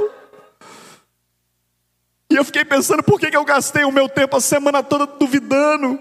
E 2.34 2.36
eu 2.36 2.44
fiquei 2.44 2.66
pensando, 2.66 3.04
por 3.04 3.20
que 3.20 3.28
eu 3.38 3.46
gastei 3.46 3.84
o 3.84 3.92
meu 3.92 4.10
tempo 4.10 4.36
a 4.36 4.42
semana 4.42 4.82
toda 4.82 5.06
duvidando? 5.06 6.00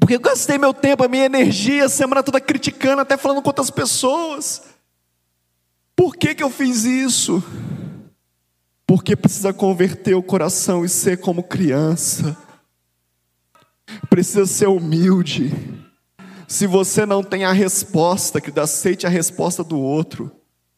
Porque 0.00 0.16
eu 0.16 0.20
gastei 0.20 0.58
meu 0.58 0.74
tempo, 0.74 1.04
a 1.04 1.08
minha 1.08 1.24
energia, 1.24 1.84
a 1.84 1.88
semana 1.88 2.20
toda 2.20 2.40
criticando, 2.40 3.00
até 3.00 3.16
falando 3.16 3.40
com 3.42 3.48
outras 3.48 3.70
pessoas. 3.70 4.64
Por 5.94 6.16
que, 6.16 6.34
que 6.34 6.42
eu 6.42 6.50
fiz 6.50 6.82
isso? 6.82 7.40
Porque 8.84 9.14
precisa 9.14 9.52
converter 9.52 10.16
o 10.16 10.22
coração 10.22 10.84
e 10.84 10.88
ser 10.88 11.18
como 11.18 11.44
criança. 11.44 12.36
Precisa 14.10 14.46
ser 14.46 14.66
humilde. 14.66 15.54
Se 16.48 16.66
você 16.66 17.06
não 17.06 17.22
tem 17.22 17.44
a 17.44 17.52
resposta, 17.52 18.40
que 18.40 18.58
aceite 18.58 19.06
a 19.06 19.10
resposta 19.10 19.62
do 19.62 19.78
outro. 19.78 20.32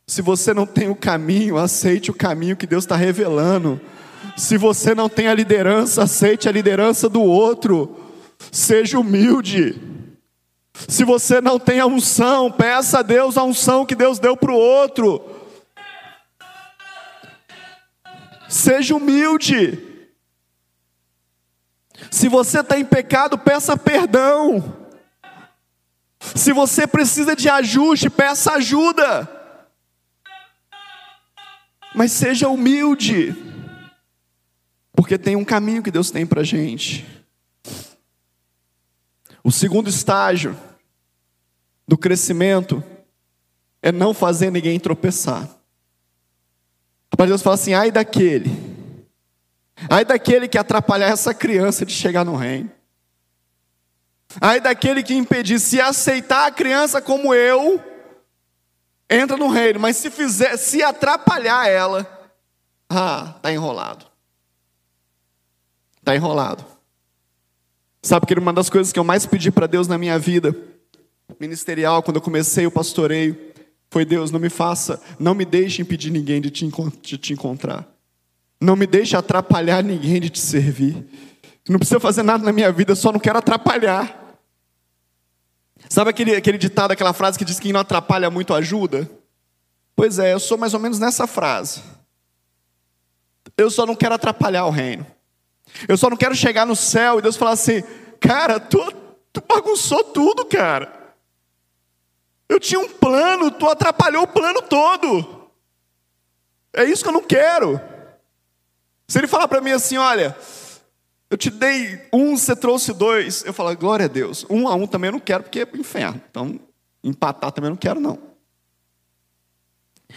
Se 0.08 0.22
você 0.22 0.54
não 0.54 0.64
tem 0.64 0.88
o 0.88 0.96
caminho, 0.96 1.58
aceite 1.58 2.10
o 2.10 2.14
caminho 2.14 2.56
que 2.56 2.66
Deus 2.66 2.84
está 2.84 2.96
revelando. 2.96 3.78
Se 4.38 4.56
você 4.56 4.94
não 4.94 5.06
tem 5.06 5.28
a 5.28 5.34
liderança, 5.34 6.02
aceite 6.02 6.48
a 6.48 6.52
liderança 6.52 7.10
do 7.10 7.20
outro. 7.20 7.94
Seja 8.50 8.98
humilde. 8.98 9.78
Se 10.88 11.04
você 11.04 11.42
não 11.42 11.58
tem 11.58 11.78
a 11.78 11.86
unção, 11.86 12.50
peça 12.50 13.00
a 13.00 13.02
Deus 13.02 13.36
a 13.36 13.44
unção 13.44 13.84
que 13.84 13.94
Deus 13.94 14.18
deu 14.18 14.34
para 14.34 14.50
o 14.50 14.56
outro. 14.56 15.22
Seja 18.48 18.96
humilde. 18.96 19.78
Se 22.10 22.30
você 22.30 22.60
está 22.60 22.78
em 22.80 22.84
pecado, 22.84 23.36
peça 23.36 23.76
perdão. 23.76 24.88
Se 26.34 26.50
você 26.50 26.86
precisa 26.86 27.36
de 27.36 27.50
ajuste, 27.50 28.08
peça 28.08 28.52
ajuda 28.52 29.36
mas 31.98 32.12
seja 32.12 32.48
humilde, 32.48 33.34
porque 34.92 35.18
tem 35.18 35.34
um 35.34 35.44
caminho 35.44 35.82
que 35.82 35.90
Deus 35.90 36.12
tem 36.12 36.24
para 36.24 36.44
gente. 36.44 37.04
O 39.42 39.50
segundo 39.50 39.90
estágio 39.90 40.56
do 41.88 41.98
crescimento 41.98 42.84
é 43.82 43.90
não 43.90 44.14
fazer 44.14 44.52
ninguém 44.52 44.78
tropeçar. 44.78 45.48
Para 47.10 47.26
Deus 47.26 47.42
fala 47.42 47.54
assim: 47.54 47.74
ai 47.74 47.90
daquele, 47.90 48.48
ai 49.90 50.04
daquele 50.04 50.46
que 50.46 50.56
atrapalhar 50.56 51.08
essa 51.08 51.34
criança 51.34 51.84
de 51.84 51.92
chegar 51.92 52.24
no 52.24 52.36
reino. 52.36 52.70
Ai 54.40 54.60
daquele 54.60 55.02
que 55.02 55.14
impedir, 55.14 55.58
se 55.58 55.80
aceitar 55.80 56.46
a 56.46 56.52
criança 56.52 57.02
como 57.02 57.34
eu, 57.34 57.82
entra 59.08 59.36
no 59.36 59.48
reino, 59.48 59.80
mas 59.80 59.96
se 59.96 60.10
fizer, 60.10 60.56
se 60.56 60.82
atrapalhar 60.82 61.68
ela, 61.68 62.06
ah, 62.88 63.34
tá 63.42 63.52
enrolado. 63.52 64.06
Tá 66.04 66.14
enrolado. 66.14 66.64
Sabe 68.02 68.26
que 68.26 68.34
uma 68.34 68.52
das 68.52 68.70
coisas 68.70 68.92
que 68.92 68.98
eu 68.98 69.04
mais 69.04 69.26
pedi 69.26 69.50
para 69.50 69.66
Deus 69.66 69.88
na 69.88 69.98
minha 69.98 70.18
vida 70.18 70.56
ministerial, 71.38 72.02
quando 72.02 72.16
eu 72.16 72.22
comecei 72.22 72.66
o 72.66 72.70
pastoreio, 72.70 73.36
foi 73.90 74.04
Deus, 74.04 74.30
não 74.30 74.40
me 74.40 74.50
faça, 74.50 75.00
não 75.18 75.34
me 75.34 75.44
deixe 75.44 75.82
impedir 75.82 76.10
ninguém 76.10 76.40
de 76.40 76.50
te, 76.50 76.68
de 77.02 77.18
te 77.18 77.32
encontrar. 77.32 77.86
Não 78.60 78.76
me 78.76 78.86
deixe 78.86 79.16
atrapalhar 79.16 79.82
ninguém 79.82 80.20
de 80.20 80.30
te 80.30 80.40
servir. 80.40 81.06
Não 81.68 81.78
precisa 81.78 82.00
fazer 82.00 82.22
nada 82.22 82.44
na 82.44 82.52
minha 82.52 82.72
vida, 82.72 82.94
só 82.94 83.12
não 83.12 83.20
quero 83.20 83.38
atrapalhar. 83.38 84.27
Sabe 85.88 86.10
aquele, 86.10 86.34
aquele 86.34 86.58
ditado, 86.58 86.92
aquela 86.92 87.12
frase 87.12 87.38
que 87.38 87.44
diz 87.44 87.56
que 87.56 87.64
quem 87.64 87.72
não 87.72 87.80
atrapalha 87.80 88.30
muito 88.30 88.54
ajuda? 88.54 89.10
Pois 89.96 90.18
é, 90.18 90.32
eu 90.32 90.40
sou 90.40 90.58
mais 90.58 90.74
ou 90.74 90.80
menos 90.80 90.98
nessa 90.98 91.26
frase. 91.26 91.82
Eu 93.56 93.70
só 93.70 93.84
não 93.86 93.96
quero 93.96 94.14
atrapalhar 94.14 94.66
o 94.66 94.70
reino. 94.70 95.06
Eu 95.86 95.96
só 95.96 96.08
não 96.08 96.16
quero 96.16 96.34
chegar 96.34 96.66
no 96.66 96.76
céu 96.76 97.18
e 97.18 97.22
Deus 97.22 97.36
falar 97.36 97.52
assim, 97.52 97.82
cara, 98.20 98.60
tu, 98.60 98.78
Tu 99.32 99.42
bagunçou 99.46 100.02
tudo, 100.04 100.44
cara. 100.44 100.92
Eu 102.48 102.58
tinha 102.58 102.80
um 102.80 102.88
plano, 102.88 103.50
tu 103.50 103.68
atrapalhou 103.68 104.22
o 104.22 104.28
plano 104.28 104.62
todo. 104.62 105.50
É 106.72 106.84
isso 106.84 107.02
que 107.02 107.08
eu 107.08 107.12
não 107.12 107.22
quero. 107.22 107.80
Se 109.06 109.18
ele 109.18 109.28
falar 109.28 109.48
para 109.48 109.60
mim 109.60 109.70
assim, 109.70 109.96
olha, 109.96 110.36
eu 111.30 111.36
te 111.36 111.50
dei 111.50 112.00
um, 112.12 112.36
você 112.36 112.56
trouxe 112.56 112.92
dois, 112.92 113.44
eu 113.44 113.52
falo, 113.52 113.76
glória 113.76 114.06
a 114.06 114.08
Deus. 114.08 114.46
Um 114.48 114.66
a 114.66 114.74
um 114.74 114.86
também 114.86 115.08
eu 115.08 115.12
não 115.12 115.20
quero, 115.20 115.42
porque 115.42 115.60
é 115.60 115.68
inferno. 115.74 116.20
Então, 116.30 116.58
empatar 117.04 117.52
também 117.52 117.68
eu 117.68 117.72
não 117.72 117.76
quero, 117.76 118.00
não. 118.00 118.18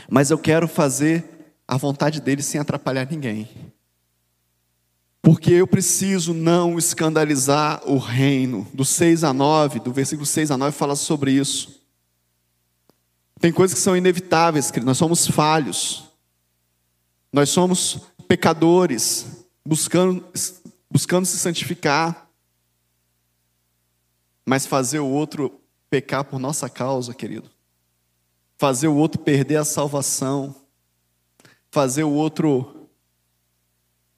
Mas 0.10 0.32
eu 0.32 0.38
quero 0.38 0.68
fazer 0.68 1.26
a 1.68 1.76
vontade 1.76 2.22
dele 2.22 2.42
sem 2.42 2.60
atrapalhar 2.62 3.08
ninguém. 3.10 3.50
Porque 5.22 5.52
eu 5.54 5.68
preciso 5.68 6.34
não 6.34 6.78
escandalizar 6.78 7.82
o 7.86 7.98
reino. 7.98 8.68
Do 8.74 8.84
6 8.84 9.24
a 9.24 9.34
9, 9.34 9.80
do 9.82 9.92
versículo 9.92 10.26
6 10.26 10.50
a 10.50 10.58
9 10.58 10.76
fala 10.76 10.96
sobre 10.96 11.32
isso. 11.32 11.82
Tem 13.40 13.52
coisas 13.52 13.76
que 13.76 13.84
são 13.84 13.98
inevitáveis, 13.98 14.72
querido. 14.72 14.86
Nós 14.88 14.98
somos 14.98 15.28
falhos. 15.28 16.06
Nós 17.34 17.50
somos 17.50 18.00
pecadores, 18.28 19.46
buscando, 19.66 20.24
buscando 20.92 21.26
se 21.26 21.38
santificar. 21.40 22.30
Mas 24.46 24.66
fazer 24.66 25.00
o 25.00 25.08
outro 25.08 25.62
pecar 25.90 26.26
por 26.26 26.40
nossa 26.40 26.70
causa, 26.70 27.14
querido. 27.14 27.50
Fazer 28.58 28.88
o 28.88 28.96
outro 28.96 29.22
perder 29.22 29.56
a 29.56 29.66
salvação. 29.66 30.54
Fazer 31.72 32.04
o 32.04 32.12
outro, 32.12 32.90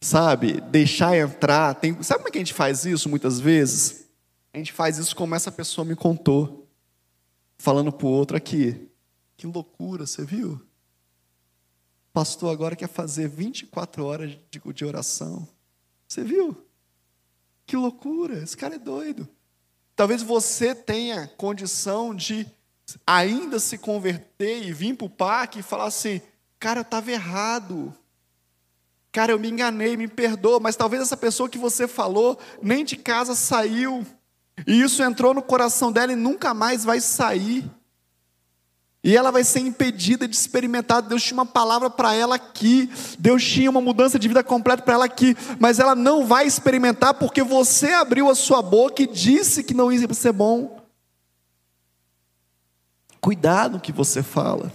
sabe, 0.02 0.60
deixar 0.60 1.16
entrar. 1.16 1.76
Tem, 1.76 2.02
sabe 2.02 2.20
como 2.20 2.30
é 2.30 2.32
que 2.32 2.38
a 2.40 2.42
gente 2.42 2.54
faz 2.54 2.84
isso 2.84 3.08
muitas 3.08 3.40
vezes? 3.40 4.10
A 4.52 4.58
gente 4.58 4.74
faz 4.74 4.98
isso 4.98 5.16
como 5.16 5.36
essa 5.36 5.52
pessoa 5.52 5.86
me 5.86 5.96
contou. 5.96 6.68
Falando 7.60 7.92
para 7.92 8.08
o 8.08 8.10
outro 8.10 8.36
aqui. 8.36 8.90
Que 9.38 9.46
loucura, 9.46 10.08
você 10.08 10.26
viu? 10.26 10.60
pastor 12.14 12.52
agora 12.52 12.76
quer 12.76 12.88
fazer 12.88 13.28
24 13.28 14.06
horas 14.06 14.38
de, 14.52 14.62
de 14.72 14.86
oração. 14.86 15.48
Você 16.08 16.24
viu? 16.24 16.56
Que 17.66 17.76
loucura, 17.76 18.42
esse 18.44 18.56
cara 18.56 18.76
é 18.76 18.80
doido. 18.80 19.28
Talvez 19.96 20.22
você 20.22 20.74
tenha 20.74 21.28
condição 21.38 22.14
de 22.16 22.46
ainda 23.06 23.60
se 23.60 23.78
converter 23.78 24.64
e 24.64 24.74
vir 24.74 24.96
para 24.96 25.06
o 25.06 25.10
parque 25.10 25.60
e 25.60 25.64
falar 25.64 25.86
assim: 25.86 26.22
cara, 26.60 26.80
eu 26.80 26.84
estava 26.84 27.12
errado. 27.12 27.94
Cara, 29.12 29.32
eu 29.32 29.40
me 29.40 29.50
enganei, 29.50 29.96
me 29.96 30.08
perdoa. 30.08 30.60
Mas 30.60 30.76
talvez 30.76 31.02
essa 31.02 31.16
pessoa 31.16 31.48
que 31.48 31.58
você 31.58 31.88
falou 31.88 32.40
nem 32.62 32.84
de 32.84 32.98
casa 32.98 33.36
saiu. 33.36 34.06
E 34.66 34.82
isso 34.82 35.04
entrou 35.04 35.34
no 35.34 35.42
coração 35.42 35.92
dela 35.92 36.14
e 36.14 36.16
nunca 36.16 36.54
mais 36.54 36.84
vai 36.84 37.00
sair. 37.00 37.70
E 39.04 39.18
ela 39.18 39.32
vai 39.32 39.44
ser 39.44 39.60
impedida 39.60 40.26
de 40.26 40.36
experimentar. 40.36 41.02
Deus 41.02 41.22
tinha 41.22 41.34
uma 41.34 41.46
palavra 41.46 41.90
para 41.90 42.16
ela 42.16 42.36
aqui. 42.36 42.90
Deus 43.20 43.44
tinha 43.44 43.70
uma 43.70 43.82
mudança 43.82 44.18
de 44.18 44.30
vida 44.30 44.42
completa 44.42 44.82
para 44.82 44.94
ela 44.94 45.06
aqui. 45.06 45.36
Mas 45.60 45.78
ela 45.78 45.94
não 45.94 46.26
vai 46.26 46.48
experimentar 46.48 47.14
porque 47.16 47.44
você 47.44 47.92
abriu 47.92 48.30
a 48.30 48.36
sua 48.36 48.62
boca 48.62 49.04
e 49.04 49.08
disse 49.08 49.62
que 49.62 49.74
não 49.74 49.92
ia 49.92 50.14
ser 50.14 50.32
bom. 50.32 50.82
Cuidado 53.20 53.76
o 53.76 53.82
que 53.82 53.92
você 53.92 54.24
fala. 54.24 54.72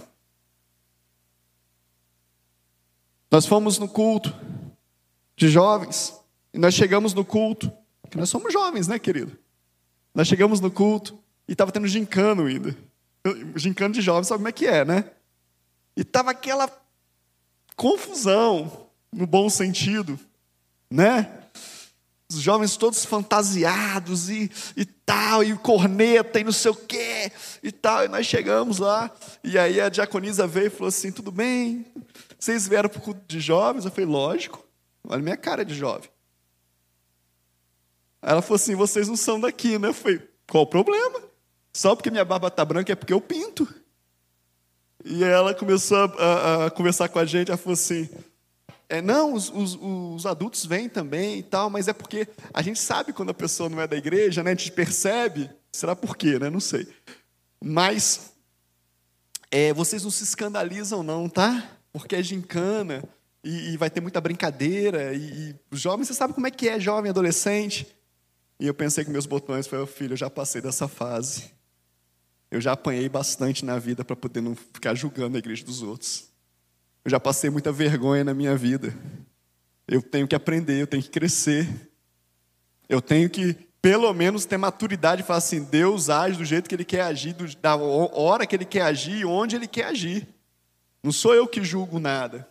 Nós 3.31 3.47
fomos 3.47 3.79
no 3.79 3.87
culto 3.87 4.35
de 5.35 5.49
jovens. 5.49 6.13
E 6.53 6.59
nós 6.59 6.75
chegamos 6.75 7.15
no 7.15 7.25
culto. 7.25 7.71
Que 8.11 8.17
nós 8.17 8.29
somos 8.29 8.53
jovens, 8.53 8.87
né, 8.87 8.99
querido? 8.99 9.35
Nós 10.13 10.27
chegamos 10.27 10.59
no 10.59 10.69
culto 10.69 11.17
e 11.47 11.53
estava 11.53 11.71
tendo 11.71 11.87
gincano 11.87 12.45
ainda 12.45 12.88
gincana 13.55 13.93
de 13.93 14.01
jovens 14.01 14.27
sabe 14.27 14.39
como 14.39 14.49
é 14.49 14.51
que 14.51 14.67
é, 14.67 14.85
né? 14.85 15.05
E 15.95 16.03
tava 16.03 16.31
aquela 16.31 16.69
confusão, 17.75 18.89
no 19.11 19.25
bom 19.25 19.49
sentido, 19.49 20.19
né? 20.89 21.43
Os 22.31 22.39
jovens 22.39 22.77
todos 22.77 23.05
fantasiados 23.05 24.29
e, 24.29 24.51
e 24.77 24.85
tal, 24.85 25.43
e 25.43 25.57
corneta 25.57 26.39
e 26.39 26.43
não 26.43 26.51
sei 26.51 26.71
o 26.71 26.75
quê 26.75 27.31
e 27.63 27.71
tal. 27.71 28.05
E 28.05 28.07
nós 28.07 28.25
chegamos 28.25 28.77
lá, 28.77 29.11
e 29.43 29.57
aí 29.57 29.81
a 29.81 29.89
diaconisa 29.89 30.45
veio 30.45 30.67
e 30.67 30.69
falou 30.69 30.89
assim: 30.89 31.11
tudo 31.11 31.31
bem, 31.31 31.85
vocês 32.37 32.67
vieram 32.67 32.89
para 32.89 32.99
o 32.99 33.01
culto 33.01 33.21
de 33.27 33.39
jovens? 33.39 33.85
Eu 33.85 33.91
falei: 33.91 34.05
lógico, 34.05 34.63
olha 35.07 35.21
minha 35.21 35.37
cara 35.37 35.65
de 35.65 35.73
jovem. 35.73 36.09
Aí 38.21 38.31
ela 38.31 38.41
falou 38.41 38.57
assim: 38.57 38.75
vocês 38.75 39.07
não 39.07 39.15
são 39.15 39.39
daqui, 39.39 39.79
né? 39.79 39.87
Eu 39.87 39.93
falei: 39.93 40.21
qual 40.47 40.63
o 40.63 40.67
problema? 40.67 41.28
Só 41.73 41.95
porque 41.95 42.11
minha 42.11 42.25
barba 42.25 42.47
está 42.47 42.65
branca 42.65 42.91
é 42.91 42.95
porque 42.95 43.13
eu 43.13 43.21
pinto. 43.21 43.67
E 45.03 45.23
ela 45.23 45.53
começou 45.53 45.97
a, 45.97 46.03
a, 46.03 46.65
a 46.65 46.71
conversar 46.71 47.07
com 47.09 47.19
a 47.19 47.25
gente, 47.25 47.49
ela 47.49 47.57
falou 47.57 47.73
assim, 47.73 48.09
é, 48.89 49.01
não, 49.01 49.33
os, 49.33 49.49
os, 49.49 49.77
os, 49.79 50.25
adultos 50.25 50.65
vêm 50.65 50.89
também 50.89 51.37
e 51.37 51.43
tal, 51.43 51.69
mas 51.69 51.87
é 51.87 51.93
porque 51.93 52.27
a 52.51 52.61
gente 52.61 52.79
sabe 52.79 53.13
quando 53.13 53.29
a 53.29 53.33
pessoa 53.35 53.69
não 53.69 53.79
é 53.79 53.87
da 53.87 53.95
igreja, 53.95 54.43
né? 54.43 54.51
A 54.51 54.55
gente 54.55 54.71
percebe, 54.71 55.49
será 55.71 55.95
por 55.95 56.17
quê, 56.17 56.39
né? 56.39 56.49
Não 56.49 56.59
sei. 56.59 56.87
Mas 57.63 58.33
é, 59.51 59.71
vocês 59.73 60.03
não 60.03 60.09
se 60.09 60.23
escandalizam 60.23 61.03
não, 61.03 61.29
tá? 61.29 61.77
Porque 61.93 62.15
é 62.15 62.23
gincana 62.23 63.03
e, 63.43 63.73
e 63.73 63.77
vai 63.77 63.91
ter 63.91 64.01
muita 64.01 64.19
brincadeira 64.19 65.13
e, 65.13 65.51
e 65.51 65.55
os 65.71 65.79
jovens, 65.79 66.07
você 66.07 66.15
sabe 66.15 66.33
como 66.33 66.47
é 66.47 66.51
que 66.51 66.67
é 66.67 66.79
jovem, 66.79 67.11
adolescente. 67.11 67.87
E 68.59 68.65
eu 68.65 68.73
pensei 68.73 69.05
que 69.05 69.11
meus 69.11 69.27
botões, 69.27 69.67
foi, 69.67 69.85
filho, 69.85 70.13
eu 70.13 70.17
já 70.17 70.29
passei 70.29 70.61
dessa 70.61 70.87
fase. 70.87 71.51
Eu 72.51 72.59
já 72.59 72.71
apanhei 72.71 73.07
bastante 73.07 73.63
na 73.63 73.77
vida 73.77 74.03
para 74.03 74.15
poder 74.15 74.41
não 74.41 74.55
ficar 74.55 74.95
julgando 74.95 75.35
a 75.35 75.39
igreja 75.39 75.63
dos 75.63 75.83
outros. 75.83 76.29
Eu 77.05 77.11
já 77.11 77.19
passei 77.19 77.49
muita 77.49 77.71
vergonha 77.71 78.23
na 78.23 78.33
minha 78.33 78.55
vida. 78.55 78.93
Eu 79.87 80.01
tenho 80.01 80.27
que 80.27 80.35
aprender, 80.35 80.81
eu 80.81 80.87
tenho 80.87 81.03
que 81.03 81.09
crescer. 81.09 81.67
Eu 82.87 83.01
tenho 83.01 83.29
que, 83.29 83.53
pelo 83.81 84.11
menos, 84.13 84.45
ter 84.45 84.57
maturidade 84.57 85.21
e 85.21 85.25
falar 85.25 85.37
assim: 85.37 85.63
Deus 85.63 86.09
age 86.09 86.37
do 86.37 86.45
jeito 86.45 86.67
que 86.67 86.75
Ele 86.75 86.85
quer 86.85 87.01
agir, 87.01 87.35
da 87.61 87.75
hora 87.75 88.47
que 88.47 88.55
Ele 88.55 88.65
quer 88.65 88.81
agir 88.81 89.19
e 89.19 89.25
onde 89.25 89.55
Ele 89.55 89.67
quer 89.67 89.85
agir. 89.85 90.27
Não 91.03 91.11
sou 91.11 91.33
eu 91.33 91.47
que 91.47 91.63
julgo 91.63 91.99
nada. 91.99 92.49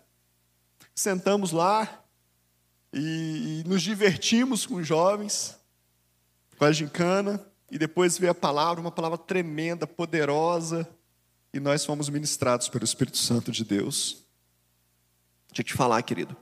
Sentamos 0.95 1.53
lá 1.53 2.05
e, 2.93 3.63
e 3.65 3.69
nos 3.69 3.83
divertimos 3.83 4.65
com 4.65 4.77
os 4.77 4.87
jovens, 4.87 5.57
com 6.57 6.65
a 6.65 6.73
gincana. 6.73 7.45
E 7.71 7.79
depois 7.79 8.19
veio 8.19 8.33
a 8.33 8.35
palavra, 8.35 8.81
uma 8.81 8.91
palavra 8.91 9.19
tremenda, 9.19 9.87
poderosa, 9.87 10.89
e 11.53 11.61
nós 11.61 11.85
fomos 11.85 12.09
ministrados 12.09 12.69
pelo 12.69 12.85
Espírito 12.85 13.19
Santo 13.19 13.51
de 13.51 13.65
Deus. 13.65 14.25
Deixa 15.49 15.61
eu 15.61 15.65
te 15.65 15.75
falar, 15.75 16.03
querido. 16.03 16.37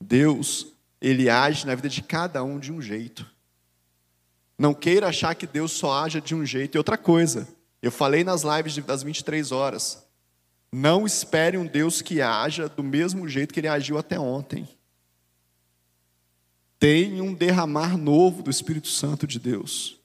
Deus, 0.00 0.68
ele 1.00 1.28
age 1.28 1.66
na 1.66 1.74
vida 1.74 1.88
de 1.88 2.02
cada 2.02 2.42
um 2.42 2.58
de 2.58 2.72
um 2.72 2.80
jeito. 2.80 3.26
Não 4.58 4.72
queira 4.72 5.08
achar 5.08 5.34
que 5.34 5.46
Deus 5.46 5.72
só 5.72 6.04
age 6.04 6.20
de 6.20 6.34
um 6.34 6.44
jeito. 6.44 6.76
E 6.76 6.78
outra 6.78 6.96
coisa, 6.96 7.46
eu 7.82 7.92
falei 7.92 8.24
nas 8.24 8.42
lives 8.42 8.76
das 8.84 9.02
23 9.02 9.52
horas. 9.52 10.04
Não 10.72 11.06
espere 11.06 11.56
um 11.56 11.66
Deus 11.66 12.02
que 12.02 12.20
haja 12.20 12.68
do 12.68 12.82
mesmo 12.82 13.28
jeito 13.28 13.52
que 13.52 13.60
ele 13.60 13.68
agiu 13.68 13.98
até 13.98 14.18
ontem. 14.18 14.68
Tem 16.78 17.20
um 17.20 17.32
derramar 17.32 17.96
novo 17.96 18.42
do 18.42 18.50
Espírito 18.50 18.88
Santo 18.88 19.26
de 19.26 19.38
Deus. 19.38 19.95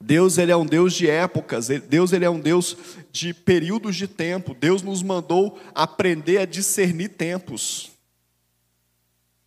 Deus 0.00 0.38
ele 0.38 0.52
é 0.52 0.56
um 0.56 0.64
Deus 0.64 0.94
de 0.94 1.10
épocas, 1.10 1.68
Deus 1.68 2.12
ele 2.12 2.24
é 2.24 2.30
um 2.30 2.38
Deus 2.38 2.76
de 3.10 3.34
períodos 3.34 3.96
de 3.96 4.06
tempo. 4.06 4.54
Deus 4.54 4.80
nos 4.80 5.02
mandou 5.02 5.58
aprender 5.74 6.38
a 6.38 6.44
discernir 6.44 7.08
tempos. 7.08 7.90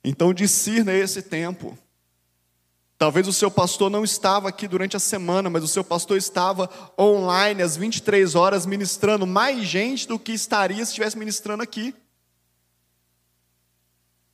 Então 0.03 0.33
discirna 0.33 0.93
esse 0.93 1.21
tempo. 1.21 1.77
Talvez 2.97 3.27
o 3.27 3.33
seu 3.33 3.49
pastor 3.49 3.89
não 3.89 4.03
estava 4.03 4.49
aqui 4.49 4.67
durante 4.67 4.95
a 4.95 4.99
semana, 4.99 5.49
mas 5.49 5.63
o 5.63 5.67
seu 5.67 5.83
pastor 5.83 6.17
estava 6.17 6.69
online 6.99 7.63
às 7.63 7.75
23 7.75 8.35
horas 8.35 8.65
ministrando 8.65 9.25
mais 9.25 9.65
gente 9.65 10.07
do 10.07 10.19
que 10.19 10.33
estaria 10.33 10.85
se 10.85 10.91
estivesse 10.91 11.17
ministrando 11.17 11.63
aqui. 11.63 11.95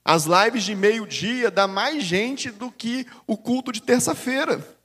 As 0.04 0.26
lives 0.26 0.64
de 0.64 0.76
meio-dia 0.76 1.52
dá 1.52 1.68
mais 1.68 2.04
gente 2.04 2.50
do 2.50 2.72
que 2.72 3.06
o 3.26 3.38
culto 3.38 3.72
de 3.72 3.82
terça-feira. 3.82 4.77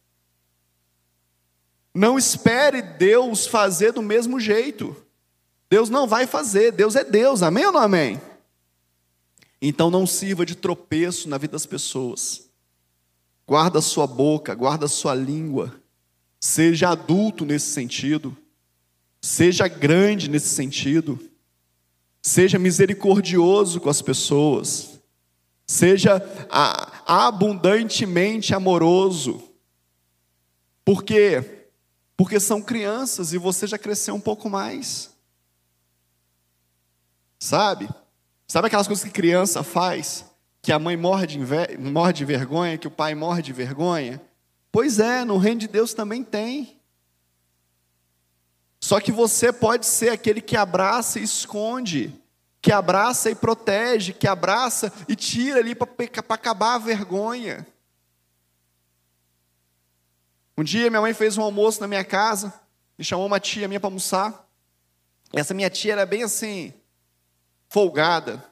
Não 1.94 2.18
espere 2.18 2.80
Deus 2.80 3.46
fazer 3.46 3.92
do 3.92 4.02
mesmo 4.02 4.40
jeito. 4.40 4.96
Deus 5.68 5.90
não 5.90 6.06
vai 6.06 6.26
fazer, 6.26 6.72
Deus 6.72 6.96
é 6.96 7.04
Deus, 7.04 7.42
amém 7.42 7.66
ou 7.66 7.72
não 7.72 7.80
amém? 7.80 8.20
Então 9.60 9.90
não 9.90 10.06
sirva 10.06 10.44
de 10.44 10.54
tropeço 10.54 11.28
na 11.28 11.38
vida 11.38 11.52
das 11.52 11.66
pessoas. 11.66 12.50
Guarda 13.46 13.80
sua 13.80 14.06
boca, 14.06 14.54
guarda 14.54 14.88
sua 14.88 15.14
língua. 15.14 15.74
Seja 16.40 16.90
adulto 16.90 17.44
nesse 17.44 17.70
sentido. 17.70 18.36
Seja 19.20 19.68
grande 19.68 20.28
nesse 20.28 20.48
sentido. 20.48 21.18
Seja 22.20 22.58
misericordioso 22.58 23.80
com 23.80 23.88
as 23.88 24.02
pessoas. 24.02 25.00
Seja 25.66 26.20
abundantemente 27.06 28.54
amoroso. 28.54 29.42
Por 30.84 31.04
quê? 31.04 31.61
Porque 32.16 32.38
são 32.38 32.62
crianças 32.62 33.32
e 33.32 33.38
você 33.38 33.66
já 33.66 33.78
cresceu 33.78 34.14
um 34.14 34.20
pouco 34.20 34.48
mais. 34.48 35.10
Sabe? 37.38 37.88
Sabe 38.46 38.66
aquelas 38.66 38.86
coisas 38.86 39.04
que 39.04 39.10
criança 39.10 39.62
faz? 39.62 40.24
Que 40.60 40.72
a 40.72 40.78
mãe 40.78 40.96
morre 40.96 41.26
de, 41.26 41.38
morre 41.78 42.12
de 42.12 42.24
vergonha, 42.24 42.78
que 42.78 42.86
o 42.86 42.90
pai 42.90 43.14
morre 43.14 43.42
de 43.42 43.52
vergonha? 43.52 44.20
Pois 44.70 44.98
é, 44.98 45.24
no 45.24 45.38
reino 45.38 45.60
de 45.60 45.68
Deus 45.68 45.92
também 45.92 46.22
tem. 46.22 46.80
Só 48.80 49.00
que 49.00 49.12
você 49.12 49.52
pode 49.52 49.86
ser 49.86 50.10
aquele 50.10 50.40
que 50.40 50.56
abraça 50.56 51.18
e 51.18 51.22
esconde, 51.22 52.14
que 52.60 52.72
abraça 52.72 53.30
e 53.30 53.34
protege, 53.34 54.12
que 54.12 54.26
abraça 54.26 54.92
e 55.08 55.16
tira 55.16 55.60
ali 55.60 55.74
para 55.74 55.88
acabar 56.28 56.74
a 56.74 56.78
vergonha. 56.78 57.66
Um 60.62 60.64
dia 60.64 60.88
minha 60.88 61.00
mãe 61.00 61.12
fez 61.12 61.36
um 61.36 61.42
almoço 61.42 61.80
na 61.80 61.88
minha 61.88 62.04
casa, 62.04 62.54
e 62.96 63.02
chamou 63.02 63.26
uma 63.26 63.40
tia 63.40 63.66
minha 63.66 63.80
para 63.80 63.88
almoçar. 63.88 64.48
Essa 65.32 65.52
minha 65.52 65.68
tia 65.68 65.90
era 65.90 66.06
bem 66.06 66.22
assim, 66.22 66.72
folgada. 67.68 68.44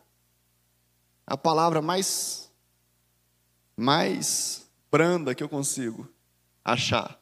A 1.25 1.37
palavra 1.37 1.81
mais 1.81 2.51
mais 3.77 4.69
branda 4.91 5.37
que 5.37 5.43
eu 5.45 5.49
consigo 5.49 6.13
achar. 6.65 7.17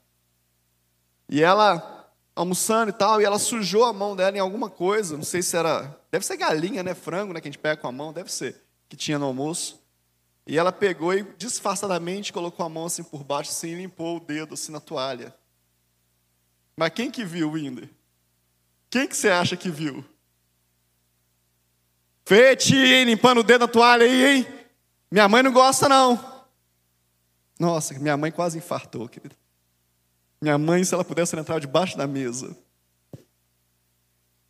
E 1.29 1.43
ela 1.43 2.11
almoçando 2.35 2.89
e 2.89 2.95
tal, 2.95 3.21
e 3.21 3.27
ela 3.27 3.39
sujou 3.39 3.85
a 3.85 3.93
mão 3.93 4.17
dela 4.17 4.39
em 4.39 4.41
alguma 4.41 4.71
coisa, 4.71 5.19
não 5.19 5.25
sei 5.25 5.43
se 5.43 5.55
era, 5.55 6.01
deve 6.11 6.25
ser 6.25 6.39
galinha, 6.39 6.83
né, 6.83 6.95
frango, 6.95 7.35
né, 7.35 7.43
que 7.43 7.49
a 7.49 7.51
gente 7.51 7.61
pega 7.61 7.79
com 7.79 7.89
a 7.89 7.93
mão, 7.93 8.11
deve 8.11 8.33
ser, 8.33 8.65
que 8.89 8.97
tinha 8.97 9.19
no 9.19 9.27
almoço. 9.27 9.78
E 10.49 10.57
ela 10.57 10.73
pegou 10.73 11.13
e 11.13 11.23
disfarçadamente 11.37 12.33
colocou 12.33 12.65
a 12.65 12.71
mão 12.71 12.87
assim 12.87 13.05
por 13.05 13.23
baixo, 13.23 13.51
assim, 13.51 13.69
e 13.69 13.75
limpou 13.75 14.17
o 14.17 14.21
dedo 14.21 14.55
assim 14.55 14.73
na 14.73 14.81
toalha. 14.81 15.37
Mas 16.75 16.89
quem 16.95 17.11
que 17.11 17.23
viu, 17.23 17.51
Winder? 17.51 17.91
Quem 18.89 19.07
que 19.07 19.15
você 19.15 19.29
acha 19.29 19.59
que 19.59 19.71
viu? 19.71 20.03
Fete, 22.25 22.75
hein, 22.75 23.05
limpando 23.05 23.41
o 23.41 23.43
dedo 23.43 23.61
na 23.61 23.69
toalha 23.69 24.07
aí, 24.07 24.25
hein? 24.25 24.47
Minha 25.11 25.29
mãe 25.29 25.43
não 25.43 25.53
gosta, 25.53 25.87
não. 25.87 26.43
Nossa, 27.61 27.99
minha 27.99 28.17
mãe 28.17 28.33
quase 28.33 28.57
infartou, 28.57 29.07
querido. 29.07 29.37
Minha 30.41 30.57
mãe, 30.57 30.83
se 30.83 30.95
ela 30.95 31.05
pudesse, 31.05 31.35
ela 31.35 31.43
entrava 31.43 31.61
debaixo 31.61 31.95
da 31.99 32.07
mesa. 32.07 32.57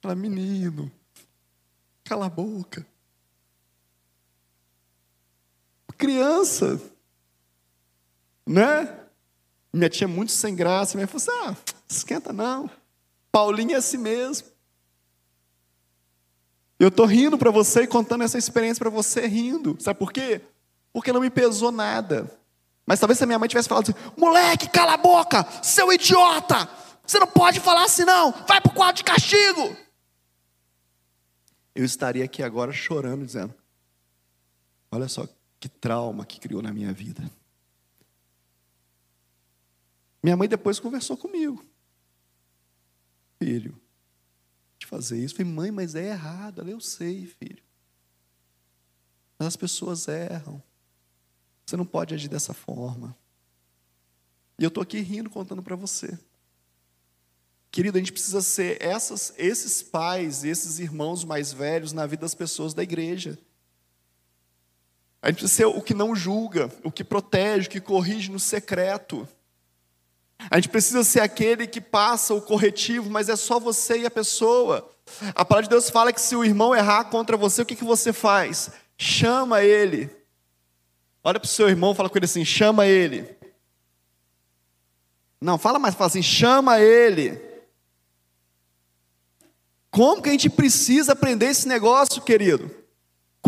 Ela, 0.01 0.15
menino, 0.15 0.93
cala 2.05 2.27
a 2.27 2.31
boca. 2.31 2.87
Criança, 5.99 6.81
né? 8.47 8.99
Minha 9.73 9.91
tia 9.91 10.09
muito 10.09 10.33
sem 10.33 10.55
graça, 10.55 10.97
minha 10.97 11.07
falou 11.07 11.23
assim, 11.23 11.51
ah, 11.51 11.75
esquenta 11.89 12.33
não. 12.33 12.71
Paulinho 13.31 13.73
é 13.73 13.77
assim 13.77 13.99
mesmo. 13.99 14.49
Eu 16.79 16.89
estou 16.89 17.05
rindo 17.05 17.37
para 17.37 17.51
você 17.51 17.83
e 17.83 17.87
contando 17.87 18.23
essa 18.23 18.39
experiência 18.39 18.79
para 18.79 18.91
você 18.91 19.27
rindo. 19.27 19.77
Sabe 19.81 19.99
por 19.99 20.13
quê? 20.13 20.41
Porque 20.93 21.13
não 21.13 21.21
me 21.21 21.29
pesou 21.29 21.73
nada. 21.73 22.31
Mas 22.87 23.01
talvez 23.01 23.19
se 23.19 23.25
a 23.25 23.27
minha 23.27 23.39
mãe 23.39 23.49
tivesse 23.49 23.69
falado 23.69 23.91
assim: 23.91 24.11
moleque, 24.17 24.69
cala 24.69 24.95
a 24.95 24.97
boca, 24.97 25.47
seu 25.63 25.93
idiota, 25.93 26.69
você 27.05 27.19
não 27.19 27.27
pode 27.27 27.61
falar 27.61 27.85
assim 27.85 28.05
não, 28.05 28.33
vai 28.47 28.61
para 28.61 28.71
o 28.71 28.75
quadro 28.75 28.97
de 28.97 29.05
castigo. 29.05 29.77
Eu 31.75 31.85
estaria 31.85 32.25
aqui 32.25 32.43
agora 32.43 32.73
chorando, 32.73 33.27
dizendo: 33.27 33.55
olha 34.91 35.09
só 35.09 35.27
que 35.59 35.68
trauma 35.68 36.25
que 36.25 36.40
criou 36.40 36.62
na 36.62 36.73
minha 36.73 36.92
vida. 36.92 37.31
Minha 40.23 40.37
mãe 40.37 40.49
depois 40.49 40.81
conversou 40.81 41.16
comigo. 41.16 41.64
Filho, 43.38 43.81
fazer 44.88 45.23
isso. 45.23 45.37
Falei, 45.37 45.53
mãe, 45.53 45.71
mas 45.71 45.94
é 45.94 46.09
errado. 46.09 46.61
Ela, 46.61 46.71
eu 46.71 46.81
sei, 46.81 47.27
filho. 47.27 47.62
Mas 49.38 49.49
as 49.49 49.57
pessoas 49.57 50.09
erram. 50.09 50.62
Você 51.64 51.77
não 51.77 51.85
pode 51.85 52.14
agir 52.14 52.29
dessa 52.29 52.55
forma. 52.55 53.14
E 54.59 54.64
eu 54.64 54.68
estou 54.68 54.83
aqui 54.83 55.01
rindo, 55.01 55.29
contando 55.29 55.62
para 55.62 55.77
você. 55.77 56.18
Querido, 57.71 57.99
a 57.99 58.01
gente 58.01 58.12
precisa 58.12 58.40
ser 58.40 58.83
essas, 58.83 59.35
esses 59.37 59.83
pais, 59.83 60.42
esses 60.42 60.79
irmãos 60.79 61.23
mais 61.23 61.53
velhos 61.53 61.92
na 61.92 62.07
vida 62.07 62.23
das 62.23 62.35
pessoas 62.35 62.73
da 62.73 62.83
igreja. 62.83 63.38
A 65.21 65.29
gente 65.29 65.41
precisa 65.41 65.57
ser 65.57 65.67
o 65.67 65.83
que 65.83 65.95
não 65.95 66.15
julga, 66.15 66.71
o 66.85 66.93
que 66.93 67.03
protege, 67.03 67.67
o 67.67 67.71
que 67.71 67.81
corrige 67.81 68.31
no 68.31 68.39
secreto. 68.39 69.29
A 70.51 70.57
gente 70.57 70.69
precisa 70.69 71.03
ser 71.03 71.21
aquele 71.21 71.67
que 71.67 71.81
passa 71.81 72.33
o 72.33 72.41
corretivo, 72.41 73.11
mas 73.11 73.29
é 73.29 73.35
só 73.35 73.59
você 73.59 74.01
e 74.01 74.07
a 74.07 74.11
pessoa. 74.11 74.89
A 75.35 75.45
palavra 75.45 75.65
de 75.65 75.71
Deus 75.71 75.91
fala 75.91 76.13
que 76.13 76.21
se 76.21 76.37
o 76.37 76.45
irmão 76.45 76.75
errar 76.75 77.05
contra 77.05 77.37
você, 77.37 77.63
o 77.63 77.67
que, 77.67 77.75
que 77.75 77.85
você 77.85 78.13
faz? 78.13 78.71
Chama 78.97 79.63
ele. 79.63 80.09
Olha 81.25 81.41
para 81.41 81.47
o 81.47 81.51
seu 81.51 81.69
irmão, 81.69 81.95
fala 81.95 82.09
com 82.09 82.17
ele 82.17 82.27
assim: 82.27 82.45
chama 82.45 82.87
ele. 82.87 83.37
Não, 85.41 85.59
fala 85.59 85.79
mais, 85.79 85.95
fala 85.95 86.07
assim: 86.07 86.23
chama 86.23 86.81
ele. 86.81 87.41
Como 89.91 90.23
que 90.23 90.29
a 90.29 90.33
gente 90.33 90.49
precisa 90.49 91.13
aprender 91.13 91.47
esse 91.47 91.67
negócio, 91.67 92.23
querido? 92.23 92.71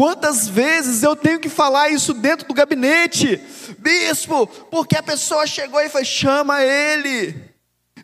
Quantas 0.00 0.48
vezes 0.48 1.02
eu 1.02 1.14
tenho 1.14 1.38
que 1.38 1.50
falar 1.50 1.90
isso 1.90 2.14
dentro 2.14 2.48
do 2.48 2.54
gabinete? 2.54 3.36
Bispo, 3.78 4.46
porque 4.46 4.96
a 4.96 5.02
pessoa 5.02 5.46
chegou 5.46 5.78
e 5.78 5.90
foi, 5.90 6.06
chama 6.06 6.62
ele. 6.62 7.34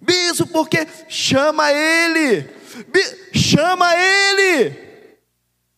Bispo, 0.02 0.46
porque 0.46 0.86
chama 1.08 1.72
ele. 1.72 2.50
chama 3.32 3.96
ele. 3.96 4.76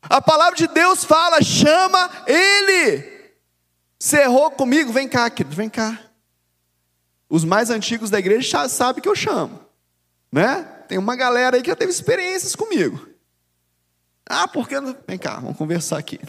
A 0.03 0.21
palavra 0.21 0.57
de 0.57 0.67
Deus 0.67 1.05
fala, 1.05 1.41
chama 1.41 2.11
ele. 2.27 3.31
Você 3.97 4.23
errou 4.23 4.51
comigo? 4.51 4.93
Vem 4.93 5.07
cá, 5.07 5.31
querido, 5.31 5.55
vem 5.55 5.69
cá. 5.69 6.01
Os 7.31 7.45
mais 7.45 7.71
antigos 7.71 8.11
da 8.11 8.19
igreja 8.19 8.51
já 8.51 8.69
sabem 8.69 9.01
que 9.01 9.09
eu 9.09 9.15
chamo, 9.15 9.61
né? 10.33 10.67
Tem 10.89 10.99
uma 10.99 11.15
galera 11.15 11.57
aí 11.57 11.63
que 11.63 11.71
já 11.71 11.77
teve 11.77 11.93
experiências 11.93 12.57
comigo. 12.57 13.08
Ah, 14.29 14.47
por 14.47 14.69
que 14.69 14.75
Vem 15.07 15.19
cá, 15.19 15.37
vamos 15.37 15.57
conversar 15.57 15.99
aqui. 15.99 16.21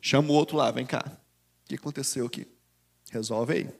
Chama 0.00 0.30
o 0.30 0.34
outro 0.34 0.56
lá, 0.56 0.70
vem 0.70 0.86
cá. 0.86 1.04
O 1.64 1.68
que 1.68 1.74
aconteceu 1.74 2.26
aqui? 2.26 2.46
Resolve 3.10 3.52
aí. 3.52 3.70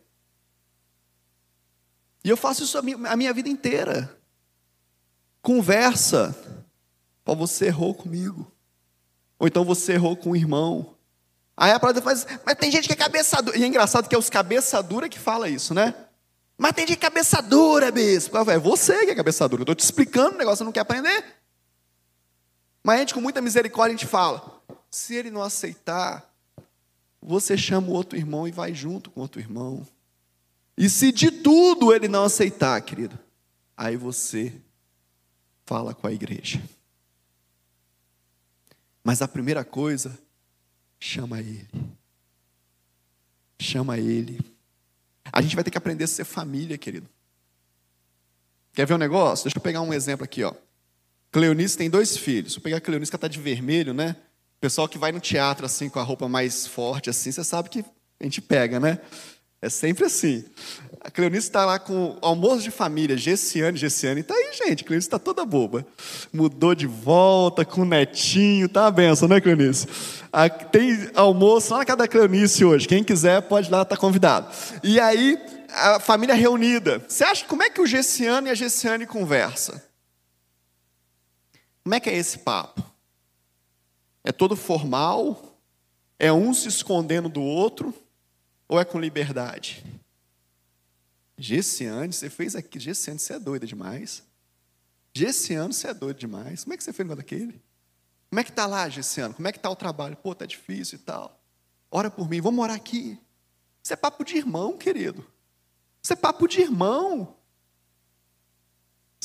E 2.22 2.28
eu 2.28 2.36
faço 2.36 2.64
isso 2.64 2.76
a 2.76 2.82
minha, 2.82 3.32
vida 3.32 3.48
inteira. 3.48 4.14
Conversa. 5.40 6.36
Ó, 7.24 7.34
você 7.34 7.66
errou 7.66 7.94
comigo. 7.94 8.50
Ou 9.38 9.46
então 9.46 9.64
você 9.64 9.92
errou 9.92 10.16
com 10.16 10.32
o 10.32 10.36
irmão. 10.36 10.94
Aí 11.56 11.70
a 11.70 11.80
palavra 11.80 12.02
faz, 12.02 12.26
mas 12.44 12.56
tem 12.56 12.70
gente 12.70 12.86
que 12.86 12.92
é 12.92 12.96
cabeça 12.96 13.40
dura. 13.40 13.56
E 13.56 13.62
é 13.62 13.66
engraçado 13.66 14.08
que 14.08 14.14
é 14.14 14.18
os 14.18 14.28
cabeça 14.28 14.82
dura 14.82 15.08
que 15.08 15.18
fala 15.18 15.48
isso, 15.48 15.72
né? 15.72 15.94
Mas 16.58 16.72
tem 16.72 16.86
gente 16.86 16.98
que 16.98 17.06
é 17.06 17.08
cabeça 17.08 17.40
dura, 17.40 17.90
bispo. 17.92 18.36
É 18.50 18.58
você 18.58 19.04
que 19.04 19.12
é 19.12 19.14
cabeça 19.14 19.48
dura. 19.48 19.60
Eu 19.60 19.64
estou 19.64 19.74
te 19.74 19.84
explicando 19.84 20.34
o 20.34 20.38
negócio, 20.38 20.58
você 20.58 20.64
não 20.64 20.72
quer 20.72 20.80
aprender? 20.80 21.35
Mas 22.86 22.94
a 22.94 22.98
gente, 23.00 23.14
com 23.14 23.20
muita 23.20 23.42
misericórdia, 23.42 23.96
a 23.96 23.98
gente 23.98 24.08
fala: 24.08 24.62
se 24.88 25.12
ele 25.16 25.28
não 25.28 25.42
aceitar, 25.42 26.32
você 27.20 27.58
chama 27.58 27.88
o 27.88 27.92
outro 27.92 28.16
irmão 28.16 28.46
e 28.46 28.52
vai 28.52 28.72
junto 28.72 29.10
com 29.10 29.18
o 29.18 29.22
outro 29.24 29.40
irmão. 29.40 29.84
E 30.78 30.88
se 30.88 31.10
de 31.10 31.32
tudo 31.32 31.92
ele 31.92 32.06
não 32.06 32.22
aceitar, 32.22 32.80
querido, 32.80 33.18
aí 33.76 33.96
você 33.96 34.54
fala 35.64 35.92
com 35.96 36.06
a 36.06 36.12
igreja. 36.12 36.62
Mas 39.02 39.20
a 39.20 39.26
primeira 39.26 39.64
coisa, 39.64 40.16
chama 41.00 41.40
ele. 41.40 41.68
Chama 43.58 43.98
ele. 43.98 44.38
A 45.32 45.42
gente 45.42 45.56
vai 45.56 45.64
ter 45.64 45.72
que 45.72 45.78
aprender 45.78 46.04
a 46.04 46.06
ser 46.06 46.22
família, 46.24 46.78
querido. 46.78 47.08
Quer 48.72 48.86
ver 48.86 48.94
um 48.94 48.98
negócio? 48.98 49.46
Deixa 49.46 49.58
eu 49.58 49.62
pegar 49.62 49.80
um 49.80 49.92
exemplo 49.92 50.22
aqui, 50.22 50.44
ó. 50.44 50.54
Cleonice 51.36 51.76
tem 51.76 51.90
dois 51.90 52.16
filhos. 52.16 52.54
Vou 52.54 52.62
pegar 52.62 52.78
a 52.78 52.80
Cleonice 52.80 53.10
que 53.10 53.16
está 53.16 53.28
de 53.28 53.38
vermelho, 53.38 53.92
né? 53.92 54.16
O 54.56 54.58
pessoal 54.58 54.88
que 54.88 54.96
vai 54.96 55.12
no 55.12 55.20
teatro 55.20 55.66
assim 55.66 55.86
com 55.86 55.98
a 55.98 56.02
roupa 56.02 56.26
mais 56.26 56.66
forte 56.66 57.10
assim, 57.10 57.30
você 57.30 57.44
sabe 57.44 57.68
que 57.68 57.84
a 58.18 58.24
gente 58.24 58.40
pega, 58.40 58.80
né? 58.80 58.98
É 59.60 59.68
sempre 59.68 60.06
assim. 60.06 60.46
A 60.98 61.10
Cleonice 61.10 61.48
está 61.48 61.66
lá 61.66 61.78
com 61.78 62.16
almoço 62.22 62.62
de 62.62 62.70
família, 62.70 63.18
Gessiane, 63.18 63.76
Gessiane. 63.76 64.22
Está 64.22 64.32
aí, 64.32 64.50
gente. 64.54 64.82
A 64.82 64.86
Cleonice 64.86 65.08
está 65.08 65.18
toda 65.18 65.44
boba. 65.44 65.86
Mudou 66.32 66.74
de 66.74 66.86
volta 66.86 67.66
com 67.66 67.82
o 67.82 67.84
netinho. 67.84 68.66
Tá 68.66 68.84
uma 68.84 68.90
benção, 68.90 69.28
né, 69.28 69.38
Cleonice? 69.38 69.86
Tem 70.72 71.10
almoço 71.14 71.70
lá 71.70 71.80
na 71.80 71.84
casa 71.84 71.98
da 71.98 72.08
Cleonice 72.08 72.64
hoje. 72.64 72.88
Quem 72.88 73.04
quiser 73.04 73.42
pode 73.42 73.68
ir 73.68 73.72
lá, 73.72 73.84
tá 73.84 73.94
convidado. 73.94 74.48
E 74.82 74.98
aí, 74.98 75.38
a 75.68 76.00
família 76.00 76.34
reunida. 76.34 77.04
Você 77.06 77.24
acha 77.24 77.44
como 77.44 77.62
é 77.62 77.68
que 77.68 77.82
o 77.82 77.86
Gessiane 77.86 78.48
e 78.48 78.50
a 78.50 78.54
Gessiane 78.54 79.06
conversam? 79.06 79.78
Como 81.86 81.94
é 81.94 82.00
que 82.00 82.10
é 82.10 82.16
esse 82.16 82.40
papo? 82.40 82.82
É 84.24 84.32
todo 84.32 84.56
formal? 84.56 85.56
É 86.18 86.32
um 86.32 86.52
se 86.52 86.66
escondendo 86.66 87.28
do 87.28 87.40
outro? 87.40 87.94
Ou 88.66 88.80
é 88.80 88.84
com 88.84 88.98
liberdade? 88.98 89.84
Gessiane, 91.38 92.12
você 92.12 92.28
fez 92.28 92.56
aqui. 92.56 92.80
Gessiane, 92.80 93.20
você 93.20 93.34
é 93.34 93.38
doida 93.38 93.64
demais. 93.64 94.24
Gessiano, 95.14 95.72
você 95.72 95.86
é 95.86 95.94
doido 95.94 96.18
demais. 96.18 96.64
Como 96.64 96.74
é 96.74 96.76
que 96.76 96.82
você 96.82 96.92
fez 96.92 97.08
com 97.08 97.14
daquele? 97.14 97.62
Como 98.30 98.40
é 98.40 98.42
que 98.42 98.50
tá 98.50 98.66
lá, 98.66 98.88
Gessiano? 98.88 99.34
Como 99.34 99.46
é 99.46 99.52
que 99.52 99.60
tá 99.60 99.70
o 99.70 99.76
trabalho? 99.76 100.16
Pô, 100.16 100.34
tá 100.34 100.44
difícil 100.44 100.98
e 100.98 101.02
tal. 101.02 101.40
Ora 101.88 102.10
por 102.10 102.28
mim, 102.28 102.40
vamos 102.40 102.56
morar 102.56 102.74
aqui. 102.74 103.16
Isso 103.80 103.92
é 103.92 103.96
papo 103.96 104.24
de 104.24 104.36
irmão, 104.36 104.76
querido. 104.76 105.24
Isso 106.02 106.12
é 106.12 106.16
papo 106.16 106.48
de 106.48 106.62
irmão. 106.62 107.36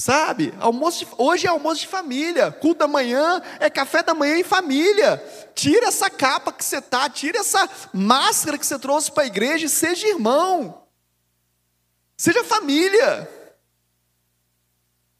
Sabe? 0.01 0.51
Almoço 0.59 1.05
de, 1.05 1.11
hoje 1.15 1.45
é 1.45 1.49
almoço 1.51 1.81
de 1.81 1.87
família. 1.87 2.51
Culto 2.51 2.79
da 2.79 2.87
manhã 2.87 3.39
é 3.59 3.69
café 3.69 4.01
da 4.01 4.15
manhã 4.15 4.35
em 4.39 4.43
família. 4.43 5.23
Tira 5.53 5.89
essa 5.89 6.09
capa 6.09 6.51
que 6.51 6.65
você 6.65 6.81
tá, 6.81 7.07
tira 7.07 7.37
essa 7.37 7.69
máscara 7.93 8.57
que 8.57 8.65
você 8.65 8.79
trouxe 8.79 9.11
para 9.11 9.21
a 9.21 9.27
igreja 9.27 9.67
e 9.67 9.69
seja 9.69 10.07
irmão. 10.07 10.87
Seja 12.17 12.43
família. 12.43 13.29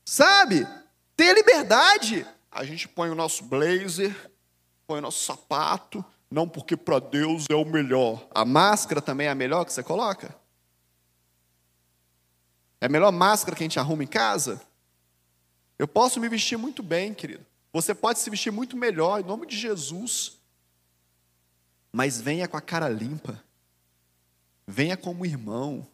Sabe? 0.03 0.67
Tenha 1.15 1.33
liberdade. 1.33 2.25
A 2.51 2.63
gente 2.63 2.87
põe 2.87 3.11
o 3.11 3.15
nosso 3.15 3.43
blazer, 3.43 4.31
põe 4.87 4.97
o 4.97 5.03
nosso 5.03 5.23
sapato, 5.23 6.03
não 6.31 6.49
porque 6.49 6.75
para 6.75 6.97
Deus 6.97 7.45
é 7.51 7.55
o 7.55 7.65
melhor. 7.65 8.27
A 8.33 8.43
máscara 8.43 8.99
também 8.99 9.27
é 9.27 9.29
a 9.29 9.35
melhor 9.35 9.63
que 9.63 9.73
você 9.73 9.83
coloca? 9.83 10.35
É 12.81 12.87
a 12.87 12.89
melhor 12.89 13.11
máscara 13.11 13.55
que 13.55 13.61
a 13.61 13.65
gente 13.65 13.77
arruma 13.77 14.03
em 14.03 14.07
casa? 14.07 14.70
Eu 15.81 15.87
posso 15.87 16.19
me 16.19 16.29
vestir 16.29 16.59
muito 16.59 16.83
bem, 16.83 17.11
querido. 17.11 17.43
Você 17.73 17.95
pode 17.95 18.19
se 18.19 18.29
vestir 18.29 18.51
muito 18.51 18.77
melhor, 18.77 19.19
em 19.19 19.23
nome 19.23 19.47
de 19.47 19.57
Jesus. 19.57 20.37
Mas 21.91 22.21
venha 22.21 22.47
com 22.47 22.55
a 22.55 22.61
cara 22.61 22.87
limpa. 22.87 23.43
Venha 24.67 24.95
como 24.95 25.25
irmão. 25.25 25.87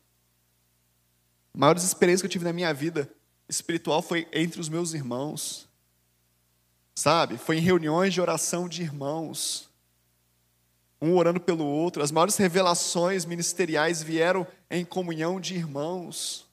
A 1.54 1.58
maior 1.58 1.78
experiência 1.78 2.22
que 2.22 2.26
eu 2.26 2.30
tive 2.30 2.44
na 2.44 2.52
minha 2.52 2.74
vida 2.74 3.10
espiritual 3.48 4.02
foi 4.02 4.28
entre 4.34 4.60
os 4.60 4.68
meus 4.68 4.94
irmãos. 4.94 5.70
Sabe? 6.94 7.38
Foi 7.38 7.56
em 7.56 7.62
reuniões 7.62 8.14
de 8.14 8.20
oração 8.20 8.68
de 8.68 8.82
irmãos. 8.82 9.70
Um 11.02 11.16
orando 11.16 11.40
pelo 11.40 11.66
outro. 11.66 12.04
As 12.04 12.12
maiores 12.12 12.36
revelações 12.36 13.24
ministeriais 13.24 14.04
vieram 14.04 14.46
em 14.70 14.84
comunhão 14.84 15.40
de 15.40 15.56
irmãos. 15.56 16.46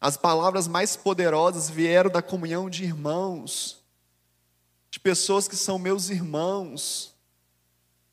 As 0.00 0.16
palavras 0.16 0.68
mais 0.68 0.96
poderosas 0.96 1.68
vieram 1.68 2.10
da 2.10 2.22
comunhão 2.22 2.70
de 2.70 2.84
irmãos, 2.84 3.82
de 4.90 5.00
pessoas 5.00 5.48
que 5.48 5.56
são 5.56 5.78
meus 5.78 6.08
irmãos, 6.08 7.14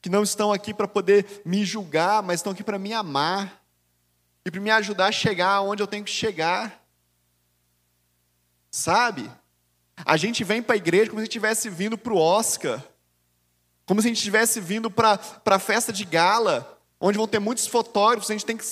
que 0.02 0.10
não 0.10 0.24
estão 0.24 0.52
aqui 0.52 0.74
para 0.74 0.88
poder 0.88 1.42
me 1.46 1.64
julgar, 1.64 2.24
mas 2.24 2.40
estão 2.40 2.54
aqui 2.54 2.64
para 2.64 2.80
me 2.80 2.94
amar 2.94 3.64
e 4.44 4.52
para 4.52 4.62
me 4.62 4.72
ajudar 4.72 5.08
a 5.08 5.12
chegar 5.12 5.62
onde 5.62 5.82
eu 5.82 5.88
tenho 5.88 6.04
que 6.04 6.12
chegar. 6.12 6.84
Sabe? 8.72 9.32
A 10.04 10.18
gente 10.18 10.44
vem 10.44 10.62
para 10.62 10.76
a 10.76 10.78
igreja 10.78 11.10
como 11.10 11.22
se 11.22 11.28
estivesse 11.28 11.70
vindo 11.70 11.98
para 11.98 12.14
o 12.14 12.18
Oscar, 12.18 12.84
como 13.86 14.02
se 14.02 14.08
a 14.08 14.10
gente 14.10 14.18
estivesse 14.18 14.60
vindo 14.60 14.90
para 14.90 15.20
a 15.46 15.60
festa 15.60 15.94
de 15.94 16.04
gala, 16.04 16.80
onde 17.00 17.18
vão 17.18 17.28
ter 17.28 17.40
muitos 17.40 17.68
fotógrafos, 17.68 18.30
a 18.30 18.34
gente 18.34 18.46
tem 18.46 18.58
que 18.58 18.66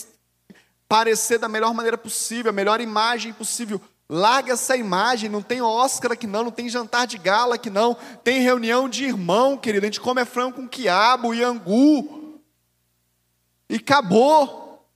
parecer 0.93 1.39
da 1.39 1.49
melhor 1.49 1.73
maneira 1.73 1.97
possível, 1.97 2.51
a 2.51 2.53
melhor 2.53 2.79
imagem 2.79 3.33
possível. 3.33 3.81
Larga 4.07 4.53
essa 4.53 4.77
imagem, 4.77 5.27
não 5.27 5.41
tem 5.41 5.59
Oscar 5.59 6.11
aqui 6.11 6.27
não, 6.27 6.43
não 6.43 6.51
tem 6.51 6.69
jantar 6.69 7.07
de 7.07 7.17
gala 7.17 7.55
aqui 7.55 7.67
não, 7.67 7.95
tem 8.23 8.41
reunião 8.41 8.87
de 8.87 9.03
irmão, 9.05 9.57
querido, 9.57 9.83
a 9.83 9.87
gente 9.87 9.99
come 9.99 10.23
frango 10.23 10.57
com 10.57 10.67
quiabo 10.67 11.33
e 11.33 11.43
angu. 11.43 12.39
E 13.67 13.77
acabou. 13.77 14.87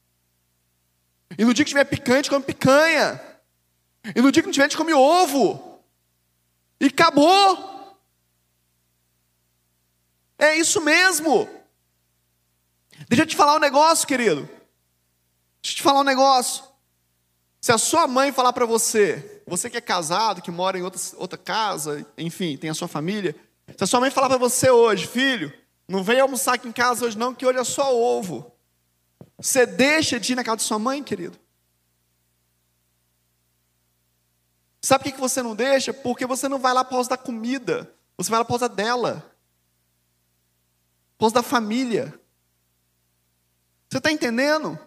E 1.36 1.44
no 1.44 1.52
dia 1.52 1.66
que 1.66 1.70
tiver 1.70 1.86
picante, 1.86 2.30
come 2.30 2.46
picanha. 2.46 3.20
E 4.16 4.22
no 4.22 4.32
dia 4.32 4.44
que 4.44 4.48
não 4.48 4.54
tiver, 4.54 4.66
a 4.66 4.68
gente 4.68 4.78
come 4.78 4.94
ovo. 4.94 5.82
E 6.80 6.86
acabou. 6.86 7.98
É 10.38 10.56
isso 10.58 10.80
mesmo. 10.80 11.50
Deixa 13.10 13.24
eu 13.24 13.28
te 13.28 13.36
falar 13.36 13.56
um 13.56 13.60
negócio, 13.60 14.08
querido. 14.08 14.57
Deixa 15.62 15.74
eu 15.74 15.78
te 15.78 15.84
falar 15.84 16.02
um 16.02 16.04
negócio. 16.04 16.64
Se 17.60 17.72
a 17.72 17.78
sua 17.78 18.08
mãe 18.08 18.32
falar 18.32 18.54
para 18.54 18.66
você, 18.66 19.42
você 19.46 19.70
que 19.70 19.78
é 19.78 19.82
casado, 19.82 20.42
que 20.42 20.52
mora 20.52 20.78
em 20.78 20.84
outra, 20.84 21.02
outra 21.18 21.38
casa, 21.38 22.06
enfim, 22.18 22.56
tem 22.56 22.70
a 22.70 22.74
sua 22.74 22.88
família, 22.88 23.36
se 23.76 23.84
a 23.84 23.88
sua 23.88 24.00
mãe 24.00 24.12
falar 24.12 24.30
para 24.30 24.38
você 24.38 24.70
hoje, 24.70 25.08
filho, 25.08 25.52
não 25.88 26.04
vem 26.04 26.20
almoçar 26.20 26.56
aqui 26.56 26.68
em 26.68 26.72
casa 26.72 27.06
hoje 27.06 27.18
não, 27.18 27.34
que 27.34 27.46
hoje 27.46 27.60
é 27.60 27.64
só 27.64 27.96
ovo. 27.96 28.52
Você 29.38 29.66
deixa 29.66 30.20
de 30.20 30.34
ir 30.34 30.36
na 30.36 30.44
casa 30.44 30.58
de 30.58 30.64
sua 30.64 30.80
mãe, 30.80 31.04
querido? 31.04 31.38
Sabe 34.82 35.04
por 35.04 35.14
que 35.14 35.20
você 35.20 35.42
não 35.42 35.56
deixa? 35.56 35.94
Porque 35.94 36.26
você 36.26 36.48
não 36.48 36.60
vai 36.60 36.74
lá 36.74 36.84
por 36.84 36.92
causa 36.92 37.10
da 37.10 37.18
comida, 37.18 37.94
você 38.18 38.30
vai 38.30 38.40
lá 38.40 38.46
por 38.46 38.50
causa 38.50 38.70
dela, 38.70 39.36
por 41.18 41.26
causa 41.26 41.36
da 41.36 41.44
família. 41.44 42.18
Você 43.90 43.98
está 43.98 44.12
entendendo? 44.12 44.80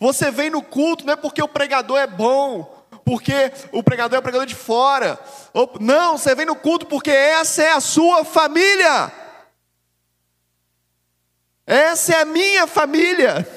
Você 0.00 0.30
vem 0.30 0.50
no 0.50 0.62
culto 0.62 1.04
não 1.06 1.12
é 1.12 1.16
porque 1.16 1.42
o 1.42 1.48
pregador 1.48 1.98
é 1.98 2.06
bom, 2.06 2.86
porque 3.04 3.52
o 3.72 3.82
pregador 3.82 4.16
é 4.16 4.20
o 4.20 4.22
pregador 4.22 4.46
de 4.46 4.54
fora. 4.54 5.18
Não, 5.80 6.18
você 6.18 6.34
vem 6.34 6.46
no 6.46 6.56
culto 6.56 6.86
porque 6.86 7.10
essa 7.10 7.62
é 7.62 7.72
a 7.72 7.80
sua 7.80 8.24
família. 8.24 9.12
Essa 11.66 12.14
é 12.14 12.20
a 12.22 12.24
minha 12.24 12.66
família. 12.66 13.48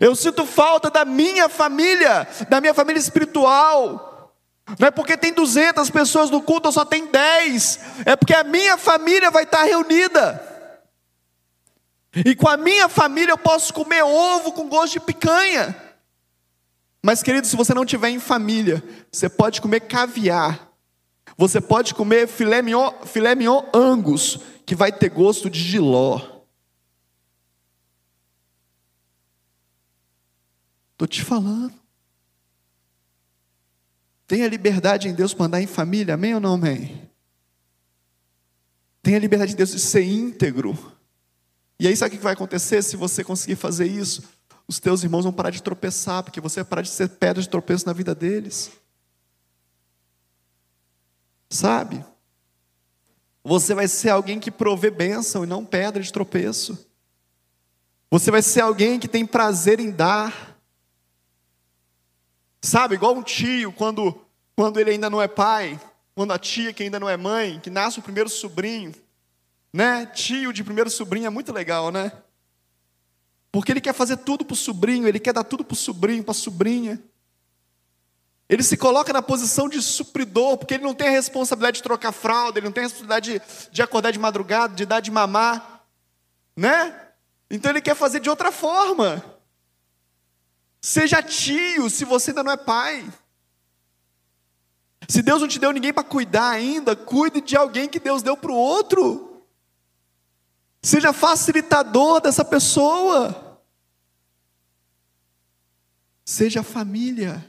Eu 0.00 0.14
sinto 0.14 0.46
falta 0.46 0.90
da 0.90 1.04
minha 1.04 1.48
família, 1.48 2.26
da 2.48 2.60
minha 2.60 2.74
família 2.74 2.98
espiritual. 2.98 4.32
Não 4.78 4.88
é 4.88 4.90
porque 4.90 5.16
tem 5.16 5.32
200 5.32 5.90
pessoas 5.90 6.30
no 6.30 6.40
culto, 6.40 6.68
ou 6.68 6.72
só 6.72 6.84
tem 6.84 7.06
10. 7.06 7.80
É 8.06 8.16
porque 8.16 8.34
a 8.34 8.44
minha 8.44 8.76
família 8.78 9.30
vai 9.30 9.44
estar 9.44 9.62
reunida. 9.64 10.53
E 12.16 12.34
com 12.34 12.48
a 12.48 12.56
minha 12.56 12.88
família 12.88 13.32
eu 13.32 13.38
posso 13.38 13.72
comer 13.72 14.02
ovo 14.02 14.52
com 14.52 14.68
gosto 14.68 14.94
de 14.94 15.00
picanha. 15.00 15.74
Mas, 17.02 17.22
querido, 17.22 17.46
se 17.46 17.56
você 17.56 17.74
não 17.74 17.84
tiver 17.84 18.10
em 18.10 18.18
família, 18.18 18.82
você 19.10 19.28
pode 19.28 19.60
comer 19.60 19.80
caviar. 19.80 20.72
Você 21.36 21.60
pode 21.60 21.94
comer 21.94 22.28
filé 22.28 22.62
mignon, 22.62 22.92
filé 23.04 23.34
mignon 23.34 23.62
angus, 23.74 24.38
que 24.64 24.74
vai 24.74 24.92
ter 24.92 25.10
gosto 25.10 25.50
de 25.50 25.60
giló. 25.60 26.34
Estou 30.92 31.08
te 31.08 31.22
falando. 31.22 31.74
Tenha 34.26 34.48
liberdade 34.48 35.08
em 35.08 35.14
Deus 35.14 35.34
para 35.34 35.46
andar 35.46 35.60
em 35.60 35.66
família, 35.66 36.14
amém 36.14 36.34
ou 36.34 36.40
não 36.40 36.54
amém? 36.54 37.10
Tenha 39.02 39.18
liberdade 39.18 39.52
em 39.52 39.56
Deus 39.56 39.72
de 39.72 39.80
ser 39.80 40.04
íntegro. 40.04 40.78
E 41.84 41.86
aí 41.86 41.94
sabe 41.94 42.14
o 42.14 42.18
que 42.18 42.24
vai 42.24 42.32
acontecer 42.32 42.80
se 42.80 42.96
você 42.96 43.22
conseguir 43.22 43.56
fazer 43.56 43.86
isso? 43.86 44.24
Os 44.66 44.80
teus 44.80 45.02
irmãos 45.02 45.24
vão 45.24 45.32
parar 45.34 45.50
de 45.50 45.62
tropeçar, 45.62 46.22
porque 46.22 46.40
você 46.40 46.60
vai 46.60 46.64
parar 46.64 46.80
de 46.80 46.88
ser 46.88 47.10
pedra 47.10 47.42
de 47.42 47.48
tropeço 47.48 47.84
na 47.84 47.92
vida 47.92 48.14
deles. 48.14 48.70
Sabe? 51.50 52.02
Você 53.44 53.74
vai 53.74 53.86
ser 53.86 54.08
alguém 54.08 54.40
que 54.40 54.50
provê 54.50 54.90
bênção 54.90 55.44
e 55.44 55.46
não 55.46 55.62
pedra 55.62 56.02
de 56.02 56.10
tropeço. 56.10 56.88
Você 58.10 58.30
vai 58.30 58.40
ser 58.40 58.62
alguém 58.62 58.98
que 58.98 59.06
tem 59.06 59.26
prazer 59.26 59.78
em 59.78 59.90
dar. 59.90 60.58
Sabe, 62.62 62.94
igual 62.94 63.14
um 63.14 63.22
tio, 63.22 63.70
quando, 63.70 64.18
quando 64.56 64.80
ele 64.80 64.92
ainda 64.92 65.10
não 65.10 65.20
é 65.20 65.28
pai, 65.28 65.78
quando 66.14 66.32
a 66.32 66.38
tia 66.38 66.72
que 66.72 66.82
ainda 66.82 66.98
não 66.98 67.10
é 67.10 67.18
mãe, 67.18 67.60
que 67.60 67.68
nasce 67.68 67.98
o 67.98 68.02
primeiro 68.02 68.30
sobrinho, 68.30 68.94
né? 69.74 70.06
Tio 70.06 70.52
de 70.52 70.62
primeiro 70.62 70.88
sobrinho 70.88 71.26
é 71.26 71.30
muito 71.30 71.52
legal, 71.52 71.90
né? 71.90 72.12
Porque 73.50 73.72
ele 73.72 73.80
quer 73.80 73.92
fazer 73.92 74.18
tudo 74.18 74.44
para 74.44 74.54
o 74.54 74.56
sobrinho, 74.56 75.08
ele 75.08 75.18
quer 75.18 75.32
dar 75.32 75.42
tudo 75.42 75.64
para 75.64 75.74
o 75.74 75.76
sobrinho, 75.76 76.22
para 76.22 76.30
a 76.30 76.34
sobrinha. 76.34 77.02
Ele 78.48 78.62
se 78.62 78.76
coloca 78.76 79.12
na 79.12 79.20
posição 79.20 79.68
de 79.68 79.82
supridor, 79.82 80.58
porque 80.58 80.74
ele 80.74 80.84
não 80.84 80.94
tem 80.94 81.08
a 81.08 81.10
responsabilidade 81.10 81.78
de 81.78 81.82
trocar 81.82 82.12
fralda, 82.12 82.60
ele 82.60 82.66
não 82.66 82.72
tem 82.72 82.84
a 82.84 82.86
responsabilidade 82.86 83.42
de, 83.72 83.82
acordar 83.82 84.12
de 84.12 84.18
madrugada, 84.20 84.76
de 84.76 84.86
dar 84.86 85.00
de 85.00 85.10
mamar, 85.10 85.84
né? 86.56 87.08
Então 87.50 87.72
ele 87.72 87.80
quer 87.80 87.96
fazer 87.96 88.20
de 88.20 88.30
outra 88.30 88.52
forma. 88.52 89.24
Seja 90.80 91.20
tio, 91.20 91.90
se 91.90 92.04
você 92.04 92.30
ainda 92.30 92.44
não 92.44 92.52
é 92.52 92.56
pai. 92.56 93.04
Se 95.08 95.20
Deus 95.20 95.40
não 95.40 95.48
te 95.48 95.58
deu 95.58 95.72
ninguém 95.72 95.92
para 95.92 96.04
cuidar 96.04 96.50
ainda, 96.50 96.94
cuide 96.94 97.40
de 97.40 97.56
alguém 97.56 97.88
que 97.88 97.98
Deus 97.98 98.22
deu 98.22 98.36
para 98.36 98.52
o 98.52 98.54
outro. 98.54 99.33
Seja 100.84 101.14
facilitador 101.14 102.20
dessa 102.20 102.44
pessoa. 102.44 103.58
Seja 106.26 106.62
família. 106.62 107.42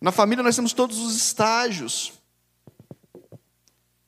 Na 0.00 0.10
família 0.10 0.42
nós 0.42 0.56
temos 0.56 0.72
todos 0.72 0.98
os 0.98 1.14
estágios. 1.14 2.12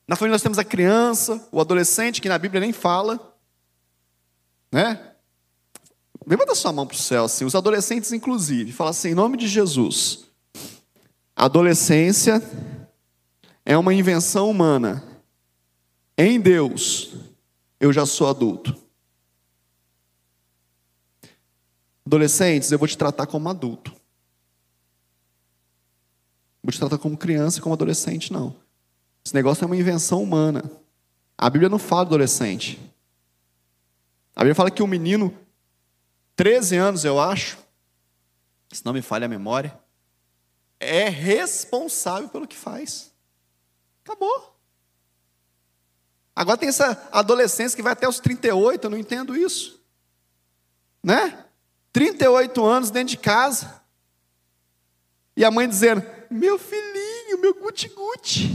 Na 0.05 0.17
família 0.17 0.33
nós 0.33 0.41
temos 0.41 0.59
a 0.59 0.63
criança, 0.65 1.47
o 1.49 1.61
adolescente, 1.61 2.21
que 2.21 2.27
na 2.27 2.37
Bíblia 2.37 2.59
nem 2.59 2.73
fala. 2.73 3.33
Né? 4.69 5.13
Levanta 6.27 6.53
sua 6.53 6.73
mão 6.73 6.85
para 6.85 6.95
o 6.95 6.99
céu, 6.99 7.23
assim, 7.23 7.45
os 7.45 7.55
adolescentes, 7.55 8.11
inclusive. 8.11 8.73
Fala 8.73 8.89
assim, 8.89 9.11
em 9.11 9.15
nome 9.15 9.37
de 9.37 9.47
Jesus. 9.47 10.25
Adolescência 11.33 12.43
é 13.63 13.77
uma 13.77 13.93
invenção 13.93 14.49
humana. 14.49 15.01
Em 16.17 16.41
Deus, 16.41 17.24
eu 17.79 17.91
já 17.91 18.05
sou 18.05 18.29
adulto. 18.29 18.75
Adolescentes, 22.05 22.71
eu 22.71 22.77
vou 22.77 22.87
te 22.87 22.97
tratar 22.97 23.25
como 23.25 23.49
adulto. 23.49 23.93
Vou 26.63 26.71
te 26.71 26.79
tratar 26.79 26.97
como 26.97 27.17
criança 27.17 27.59
e 27.59 27.61
como 27.61 27.73
adolescente, 27.73 28.31
não. 28.31 28.55
Esse 29.23 29.33
negócio 29.33 29.63
é 29.63 29.65
uma 29.65 29.77
invenção 29.77 30.21
humana. 30.21 30.63
A 31.37 31.49
Bíblia 31.49 31.69
não 31.69 31.79
fala 31.79 32.05
do 32.05 32.09
adolescente. 32.09 32.79
A 34.35 34.41
Bíblia 34.41 34.55
fala 34.55 34.71
que 34.71 34.81
o 34.81 34.85
um 34.85 34.87
menino, 34.87 35.35
13 36.35 36.77
anos, 36.77 37.05
eu 37.05 37.19
acho, 37.19 37.57
se 38.71 38.85
não 38.85 38.93
me 38.93 39.01
falha 39.01 39.25
a 39.25 39.29
memória, 39.29 39.77
é 40.79 41.09
responsável 41.09 42.29
pelo 42.29 42.47
que 42.47 42.55
faz. 42.55 43.11
Acabou. 44.03 44.54
Agora 46.35 46.57
tem 46.57 46.69
essa 46.69 47.07
adolescência 47.11 47.75
que 47.75 47.81
vai 47.81 47.93
até 47.93 48.07
os 48.07 48.19
38, 48.19 48.83
eu 48.83 48.89
não 48.89 48.97
entendo 48.97 49.35
isso. 49.35 49.81
Né? 51.01 51.45
38 51.93 52.65
anos 52.65 52.91
dentro 52.91 53.11
de 53.11 53.17
casa. 53.17 53.81
E 55.37 55.45
a 55.45 55.51
mãe 55.51 55.67
dizendo: 55.67 56.03
Meu 56.29 56.59
filhinho, 56.59 57.39
meu 57.39 57.53
guti-guti. 57.53 58.49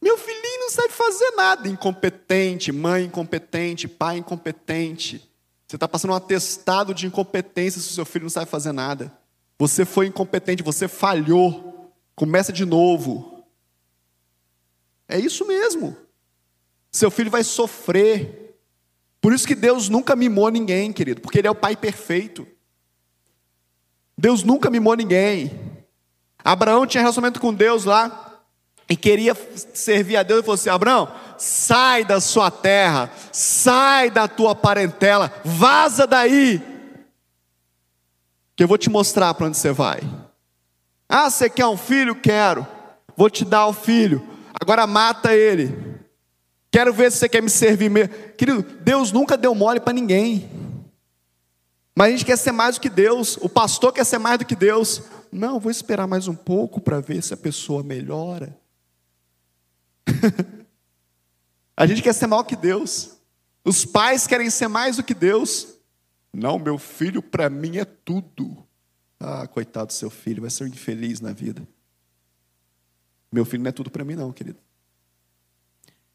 Meu 0.00 0.16
filhinho 0.16 0.60
não 0.60 0.70
sabe 0.70 0.92
fazer 0.92 1.30
nada. 1.32 1.68
Incompetente, 1.68 2.72
mãe 2.72 3.04
incompetente, 3.04 3.88
pai 3.88 4.18
incompetente. 4.18 5.28
Você 5.66 5.76
está 5.76 5.86
passando 5.86 6.12
um 6.12 6.16
atestado 6.16 6.94
de 6.94 7.06
incompetência 7.06 7.80
se 7.80 7.90
o 7.90 7.92
seu 7.92 8.04
filho 8.04 8.24
não 8.24 8.30
sabe 8.30 8.50
fazer 8.50 8.72
nada. 8.72 9.12
Você 9.58 9.84
foi 9.84 10.06
incompetente, 10.06 10.62
você 10.62 10.88
falhou. 10.88 11.92
Começa 12.16 12.52
de 12.52 12.64
novo. 12.64 13.29
É 15.10 15.18
isso 15.18 15.46
mesmo. 15.46 15.96
Seu 16.90 17.10
filho 17.10 17.30
vai 17.30 17.44
sofrer. 17.44 18.56
Por 19.20 19.32
isso 19.32 19.46
que 19.46 19.54
Deus 19.54 19.88
nunca 19.88 20.16
mimou 20.16 20.48
ninguém, 20.48 20.92
querido, 20.92 21.20
porque 21.20 21.38
Ele 21.38 21.48
é 21.48 21.50
o 21.50 21.54
Pai 21.54 21.76
perfeito. 21.76 22.46
Deus 24.16 24.42
nunca 24.42 24.70
mimou 24.70 24.94
ninguém. 24.94 25.50
Abraão 26.44 26.86
tinha 26.86 27.02
relacionamento 27.02 27.40
com 27.40 27.52
Deus 27.52 27.84
lá 27.84 28.42
e 28.88 28.96
queria 28.96 29.36
servir 29.74 30.16
a 30.16 30.22
Deus. 30.22 30.38
Ele 30.38 30.44
falou 30.44 30.54
assim: 30.54 30.70
Abraão, 30.70 31.12
sai 31.36 32.04
da 32.04 32.20
sua 32.20 32.50
terra, 32.50 33.10
sai 33.32 34.10
da 34.10 34.28
tua 34.28 34.54
parentela, 34.54 35.32
vaza 35.44 36.06
daí, 36.06 36.62
que 38.56 38.62
eu 38.62 38.68
vou 38.68 38.78
te 38.78 38.88
mostrar 38.88 39.34
para 39.34 39.46
onde 39.46 39.56
você 39.56 39.72
vai. 39.72 40.00
Ah, 41.08 41.28
você 41.28 41.50
quer 41.50 41.66
um 41.66 41.76
filho? 41.76 42.14
Quero. 42.14 42.66
Vou 43.16 43.28
te 43.28 43.44
dar 43.44 43.66
o 43.66 43.72
filho. 43.72 44.29
Agora 44.60 44.86
mata 44.86 45.34
ele. 45.34 45.74
Quero 46.70 46.92
ver 46.92 47.10
se 47.10 47.18
você 47.18 47.28
quer 47.28 47.42
me 47.42 47.48
servir 47.48 47.88
mesmo. 47.88 48.14
Querido, 48.36 48.62
Deus 48.62 49.10
nunca 49.10 49.36
deu 49.36 49.54
mole 49.54 49.80
para 49.80 49.94
ninguém. 49.94 50.48
Mas 51.96 52.08
a 52.08 52.10
gente 52.10 52.24
quer 52.24 52.36
ser 52.36 52.52
mais 52.52 52.76
do 52.76 52.80
que 52.82 52.90
Deus. 52.90 53.38
O 53.38 53.48
pastor 53.48 53.92
quer 53.92 54.04
ser 54.04 54.18
mais 54.18 54.38
do 54.38 54.44
que 54.44 54.54
Deus. 54.54 55.02
Não, 55.32 55.58
vou 55.58 55.70
esperar 55.70 56.06
mais 56.06 56.28
um 56.28 56.34
pouco 56.34 56.80
para 56.80 57.00
ver 57.00 57.22
se 57.22 57.32
a 57.32 57.36
pessoa 57.36 57.82
melhora. 57.82 58.56
a 61.76 61.86
gente 61.86 62.02
quer 62.02 62.12
ser 62.12 62.26
maior 62.26 62.44
que 62.44 62.56
Deus. 62.56 63.16
Os 63.64 63.84
pais 63.84 64.26
querem 64.26 64.50
ser 64.50 64.68
mais 64.68 64.96
do 64.96 65.02
que 65.02 65.14
Deus. 65.14 65.68
Não, 66.32 66.58
meu 66.58 66.78
filho 66.78 67.22
para 67.22 67.50
mim 67.50 67.78
é 67.78 67.84
tudo. 67.84 68.56
Ah, 69.18 69.46
coitado 69.46 69.88
do 69.88 69.92
seu 69.92 70.10
filho, 70.10 70.42
vai 70.42 70.50
ser 70.50 70.64
um 70.64 70.68
infeliz 70.68 71.20
na 71.20 71.32
vida. 71.32 71.66
Meu 73.30 73.44
filho 73.44 73.62
não 73.62 73.68
é 73.68 73.72
tudo 73.72 73.90
para 73.90 74.04
mim, 74.04 74.14
não, 74.14 74.32
querido. 74.32 74.58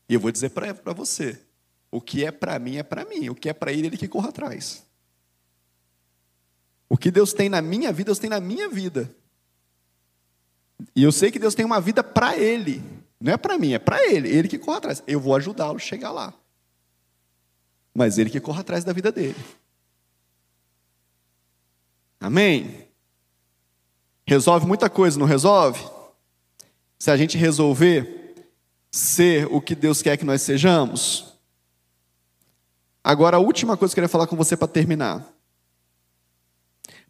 E 0.08 0.14
eu 0.14 0.20
vou 0.20 0.32
dizer 0.32 0.50
para 0.50 0.94
você: 0.94 1.42
o 1.90 2.02
que 2.02 2.26
é 2.26 2.32
para 2.32 2.60
mim 2.60 2.78
é 2.78 2.84
para 2.84 3.06
mim, 3.06 3.30
o 3.30 3.36
que 3.36 3.50
é 3.50 3.54
para 3.54 3.72
ele, 3.72 3.88
ele 3.88 3.98
que 3.98 4.08
corra 4.08 4.30
atrás. 4.30 4.86
O 6.90 6.98
que 6.98 7.10
Deus 7.10 7.34
tem 7.34 7.50
na 7.50 7.62
minha 7.62 7.92
vida, 7.92 8.08
Deus 8.08 8.20
tem 8.20 8.30
na 8.30 8.40
minha 8.40 8.70
vida. 8.70 9.14
E 10.96 11.04
eu 11.04 11.12
sei 11.12 11.32
que 11.32 11.40
Deus 11.40 11.56
tem 11.56 11.66
uma 11.66 11.80
vida 11.80 12.04
para 12.04 12.38
ele, 12.38 12.84
não 13.20 13.34
é 13.34 13.38
para 13.38 13.58
mim, 13.58 13.74
é 13.74 13.80
para 13.80 14.06
ele, 14.06 14.30
ele 14.30 14.48
que 14.48 14.60
corre 14.60 14.78
atrás. 14.78 15.04
Eu 15.08 15.20
vou 15.20 15.36
ajudá-lo 15.36 15.78
a 15.78 15.80
chegar 15.80 16.12
lá. 16.12 16.34
Mas 17.94 18.18
ele 18.18 18.30
que 18.30 18.42
corre 18.42 18.60
atrás 18.60 18.84
da 18.84 18.92
vida 18.92 19.12
dele. 19.12 19.40
Amém? 22.20 22.88
Resolve 24.28 24.66
muita 24.66 24.90
coisa, 24.90 25.18
não 25.18 25.26
resolve? 25.26 25.95
Se 26.98 27.12
a 27.12 27.18
gente 27.18 27.38
resolver, 27.38 28.26
ser 28.92 29.46
o 29.52 29.60
que 29.60 29.76
Deus 29.76 30.02
quer 30.02 30.16
que 30.18 30.24
nós 30.24 30.42
sejamos? 30.42 31.34
Agora, 33.04 33.38
a 33.38 33.40
última 33.40 33.76
coisa 33.76 33.94
que 33.94 34.00
eu 34.00 34.04
queria 34.04 34.12
falar 34.12 34.26
com 34.26 34.36
você 34.36 34.56
para 34.56 34.68
terminar. 34.68 35.24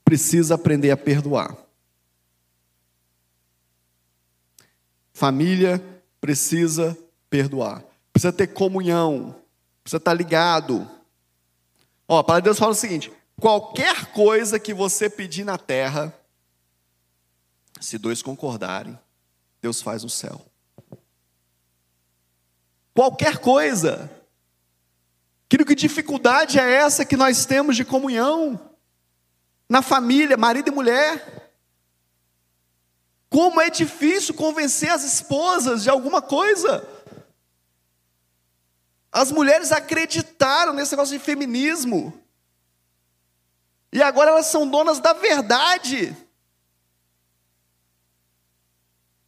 Precisa 0.04 0.56
aprender 0.56 0.92
a 0.92 0.98
perdoar. 0.98 1.56
Família 5.14 5.82
precisa 6.20 6.98
perdoar. 7.30 7.84
Precisa 8.12 8.34
ter 8.34 8.48
comunhão. 8.48 9.36
Precisa 9.84 9.98
estar 9.98 10.14
ligado. 10.14 10.90
Ó, 12.08 12.20
a 12.20 12.24
palavra 12.24 12.42
de 12.42 12.46
Deus 12.46 12.60
fala 12.60 12.72
o 12.72 12.76
seguinte: 12.76 13.12
qualquer 13.40 14.12
coisa 14.12 14.60
que 14.60 14.74
você 14.74 15.10
pedir 15.10 15.44
na 15.44 15.58
terra, 15.58 16.14
se 17.80 17.98
dois 17.98 18.22
concordarem, 18.22 19.00
Deus 19.66 19.82
faz 19.82 20.03
no 20.03 20.09
céu. 20.11 20.45
Qualquer 22.93 23.39
coisa. 23.39 24.11
Querido, 25.49 25.68
que 25.68 25.74
dificuldade 25.74 26.59
é 26.59 26.72
essa 26.72 27.03
que 27.03 27.18
nós 27.18 27.47
temos 27.47 27.76
de 27.76 27.84
comunhão? 27.84 28.76
Na 29.68 29.82
família, 29.82 30.38
marido 30.38 30.68
e 30.68 30.72
mulher. 30.72 31.51
Como 33.28 33.59
é 33.59 33.72
difícil 33.72 34.36
convencer 34.36 34.91
as 34.91 35.03
esposas 35.03 35.82
de 35.82 35.89
alguma 35.89 36.22
coisa. 36.22 36.88
As 39.11 39.32
mulheres 39.32 39.72
acreditaram 39.72 40.74
nesse 40.74 40.91
negócio 40.91 41.18
de 41.18 41.26
feminismo. 41.26 42.13
E 43.91 43.99
agora 43.99 44.30
elas 44.30 44.45
são 44.45 44.70
donas 44.70 44.99
da 44.99 45.13
verdade. 45.13 46.16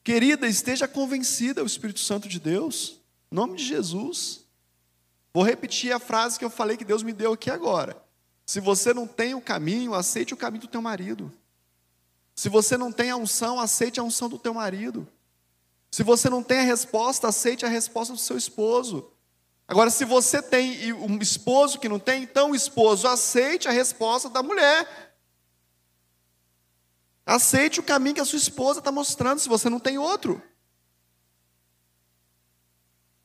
Querida, 0.07 0.47
esteja 0.47 0.87
convencida, 0.87 1.61
o 1.61 1.65
Espírito 1.65 1.99
Santo 1.99 2.29
de 2.29 2.39
Deus. 2.39 2.97
Em 3.29 3.35
nome 3.35 3.57
de 3.57 3.65
Jesus. 3.65 4.45
Vou 5.33 5.43
repetir 5.43 5.91
a 5.91 5.99
frase 5.99 6.39
que 6.39 6.45
eu 6.45 6.49
falei 6.49 6.77
que 6.77 6.85
Deus 6.85 7.03
me 7.03 7.11
deu 7.11 7.33
aqui 7.33 7.51
agora. 7.51 8.01
Se 8.45 8.61
você 8.61 8.93
não 8.93 9.05
tem 9.05 9.35
o 9.35 9.41
caminho, 9.41 9.93
aceite 9.93 10.33
o 10.33 10.37
caminho 10.37 10.61
do 10.61 10.69
teu 10.69 10.81
marido. 10.81 11.29
Se 12.33 12.47
você 12.47 12.77
não 12.77 12.89
tem 12.89 13.09
a 13.09 13.17
unção, 13.17 13.59
aceite 13.59 13.99
a 13.99 14.03
unção 14.03 14.29
do 14.29 14.39
teu 14.39 14.53
marido. 14.53 15.05
Se 15.91 16.03
você 16.03 16.29
não 16.29 16.41
tem 16.41 16.59
a 16.59 16.63
resposta, 16.63 17.27
aceite 17.27 17.65
a 17.65 17.69
resposta 17.69 18.13
do 18.13 18.19
seu 18.19 18.37
esposo. 18.37 19.11
Agora, 19.67 19.89
se 19.89 20.05
você 20.05 20.41
tem 20.41 20.93
um 20.93 21.17
esposo 21.17 21.79
que 21.79 21.89
não 21.89 21.99
tem, 21.99 22.23
então, 22.23 22.55
esposo, 22.55 23.09
aceite 23.09 23.67
a 23.67 23.71
resposta 23.71 24.29
da 24.29 24.41
mulher. 24.41 24.87
Aceite 27.27 27.81
o 27.81 27.83
caminho 27.83 28.15
que 28.15 28.21
a 28.21 28.25
sua 28.25 28.39
esposa 28.39 28.79
está 28.79 28.89
mostrando, 28.89 29.39
se 29.39 29.49
você 29.49 29.69
não 29.69 29.81
tem 29.81 29.97
outro. 29.97 30.41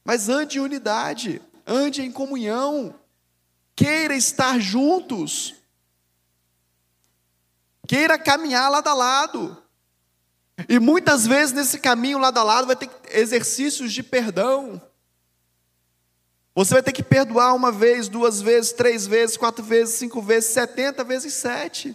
Mas 0.05 0.29
ande 0.29 0.59
em 0.59 0.61
unidade, 0.61 1.41
ande 1.65 2.03
em 2.03 2.11
comunhão, 2.11 2.99
queira 3.77 4.17
estar 4.17 4.59
juntos, 4.59 5.55
queira 7.87 8.19
caminhar 8.19 8.69
lado 8.73 8.89
a 8.89 8.95
lado. 8.95 9.63
E 10.69 10.81
muitas 10.81 11.25
vezes 11.25 11.55
nesse 11.55 11.79
caminho 11.79 12.19
lado 12.19 12.39
a 12.39 12.43
lado 12.43 12.67
vai 12.67 12.75
ter 12.75 12.91
exercícios 13.11 13.93
de 13.93 14.03
perdão. 14.03 14.83
Você 16.57 16.75
vai 16.75 16.83
ter 16.83 16.93
que 16.93 17.05
perdoar 17.05 17.55
uma 17.55 17.71
vez, 17.71 18.09
duas 18.09 18.43
vezes, 18.43 18.73
três 18.73 19.07
vezes, 19.07 19.37
quatro 19.37 19.65
vezes, 19.65 19.95
cinco 19.95 20.21
vezes, 20.21 20.51
setenta 20.51 21.05
vezes 21.05 21.35
sete. 21.35 21.95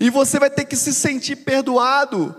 E 0.00 0.10
você 0.10 0.38
vai 0.38 0.50
ter 0.50 0.64
que 0.64 0.76
se 0.76 0.92
sentir 0.92 1.36
perdoado. 1.36 2.34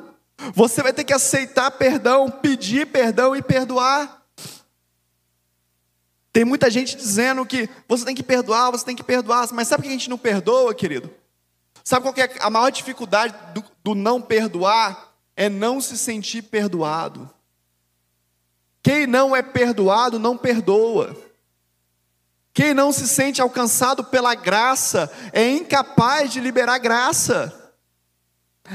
Você 0.53 0.83
vai 0.83 0.93
ter 0.93 1.03
que 1.03 1.13
aceitar 1.13 1.71
perdão, 1.71 2.29
pedir 2.29 2.87
perdão 2.87 3.35
e 3.35 3.41
perdoar. 3.41 4.23
Tem 6.33 6.43
muita 6.43 6.69
gente 6.69 6.97
dizendo 6.97 7.45
que 7.45 7.69
você 7.87 8.03
tem 8.03 8.13
que 8.13 8.23
perdoar, 8.23 8.71
você 8.71 8.83
tem 8.83 8.95
que 8.95 9.03
perdoar, 9.03 9.47
mas 9.53 9.69
sabe 9.69 9.83
por 9.83 9.87
que 9.87 9.89
a 9.89 9.97
gente 9.97 10.09
não 10.09 10.17
perdoa, 10.17 10.75
querido? 10.75 11.09
Sabe 11.81 12.03
qual 12.03 12.13
é 12.17 12.29
a 12.41 12.49
maior 12.49 12.69
dificuldade 12.71 13.33
do, 13.53 13.63
do 13.83 13.95
não 13.95 14.21
perdoar? 14.21 15.13
É 15.35 15.47
não 15.47 15.79
se 15.79 15.97
sentir 15.97 16.41
perdoado. 16.41 17.29
Quem 18.83 19.07
não 19.07 19.35
é 19.35 19.41
perdoado 19.41 20.19
não 20.19 20.37
perdoa. 20.37 21.15
Quem 22.55 22.73
não 22.73 22.93
se 22.93 23.05
sente 23.05 23.41
alcançado 23.41 24.01
pela 24.01 24.33
graça 24.33 25.11
é 25.33 25.45
incapaz 25.45 26.31
de 26.31 26.39
liberar 26.39 26.77
graça. 26.77 27.53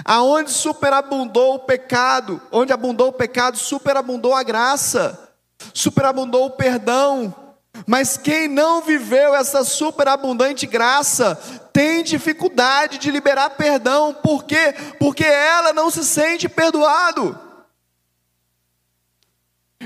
Aonde 0.04 0.50
superabundou 0.50 1.54
o 1.54 1.60
pecado, 1.60 2.42
onde 2.52 2.74
abundou 2.74 3.08
o 3.08 3.12
pecado, 3.12 3.56
superabundou 3.56 4.34
a 4.34 4.42
graça, 4.42 5.32
superabundou 5.72 6.44
o 6.44 6.50
perdão. 6.50 7.34
Mas 7.86 8.18
quem 8.18 8.48
não 8.48 8.82
viveu 8.82 9.34
essa 9.34 9.64
superabundante 9.64 10.66
graça 10.66 11.34
tem 11.72 12.04
dificuldade 12.04 12.98
de 12.98 13.10
liberar 13.10 13.48
perdão, 13.48 14.12
por 14.12 14.44
quê? 14.44 14.74
Porque 14.98 15.24
ela 15.24 15.72
não 15.72 15.90
se 15.90 16.04
sente 16.04 16.50
perdoado. 16.50 17.38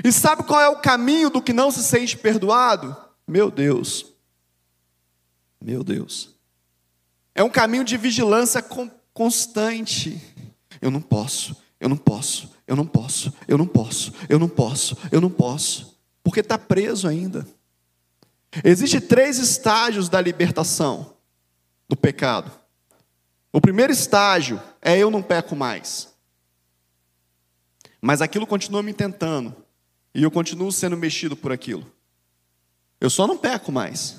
E 0.03 0.11
sabe 0.11 0.43
qual 0.43 0.61
é 0.61 0.69
o 0.69 0.81
caminho 0.81 1.31
do 1.31 1.41
que 1.41 1.53
não 1.53 1.71
se 1.71 1.85
sente 1.85 2.17
perdoado? 2.17 3.04
Meu 3.27 3.51
Deus, 3.51 4.13
meu 5.61 5.83
Deus, 5.83 6.35
é 7.35 7.43
um 7.43 7.51
caminho 7.51 7.85
de 7.85 7.97
vigilância 7.97 8.63
constante. 9.13 10.21
Eu 10.81 10.91
não 10.91 11.01
posso, 11.01 11.57
eu 11.81 11.89
não 11.89 11.97
posso, 11.97 12.51
eu 12.67 12.77
não 12.77 12.87
posso, 12.87 13.33
eu 13.49 13.57
não 13.57 13.67
posso, 13.67 14.13
eu 14.29 14.39
não 14.39 14.49
posso, 14.49 14.97
eu 15.11 15.21
não 15.21 15.31
posso, 15.31 15.99
porque 16.23 16.41
está 16.41 16.59
preso 16.59 17.09
ainda. 17.09 17.47
Existem 18.63 19.01
três 19.01 19.39
estágios 19.39 20.09
da 20.09 20.21
libertação 20.21 21.17
do 21.89 21.97
pecado. 21.97 22.53
O 23.53 23.61
primeiro 23.61 23.93
estágio 23.93 24.61
é 24.83 24.99
eu 24.99 25.11
não 25.11 25.23
peco 25.23 25.57
mais. 25.57 26.13
Mas 28.01 28.21
aquilo 28.21 28.47
continua 28.47 28.83
me 28.83 28.93
tentando. 28.93 29.57
E 30.15 30.23
eu 30.23 30.31
continuo 30.31 30.71
sendo 30.71 30.97
mexido 30.97 31.37
por 31.37 31.51
aquilo. 31.51 31.91
Eu 33.05 33.11
só 33.11 33.27
não 33.27 33.37
peco 33.37 33.71
mais. 33.71 34.19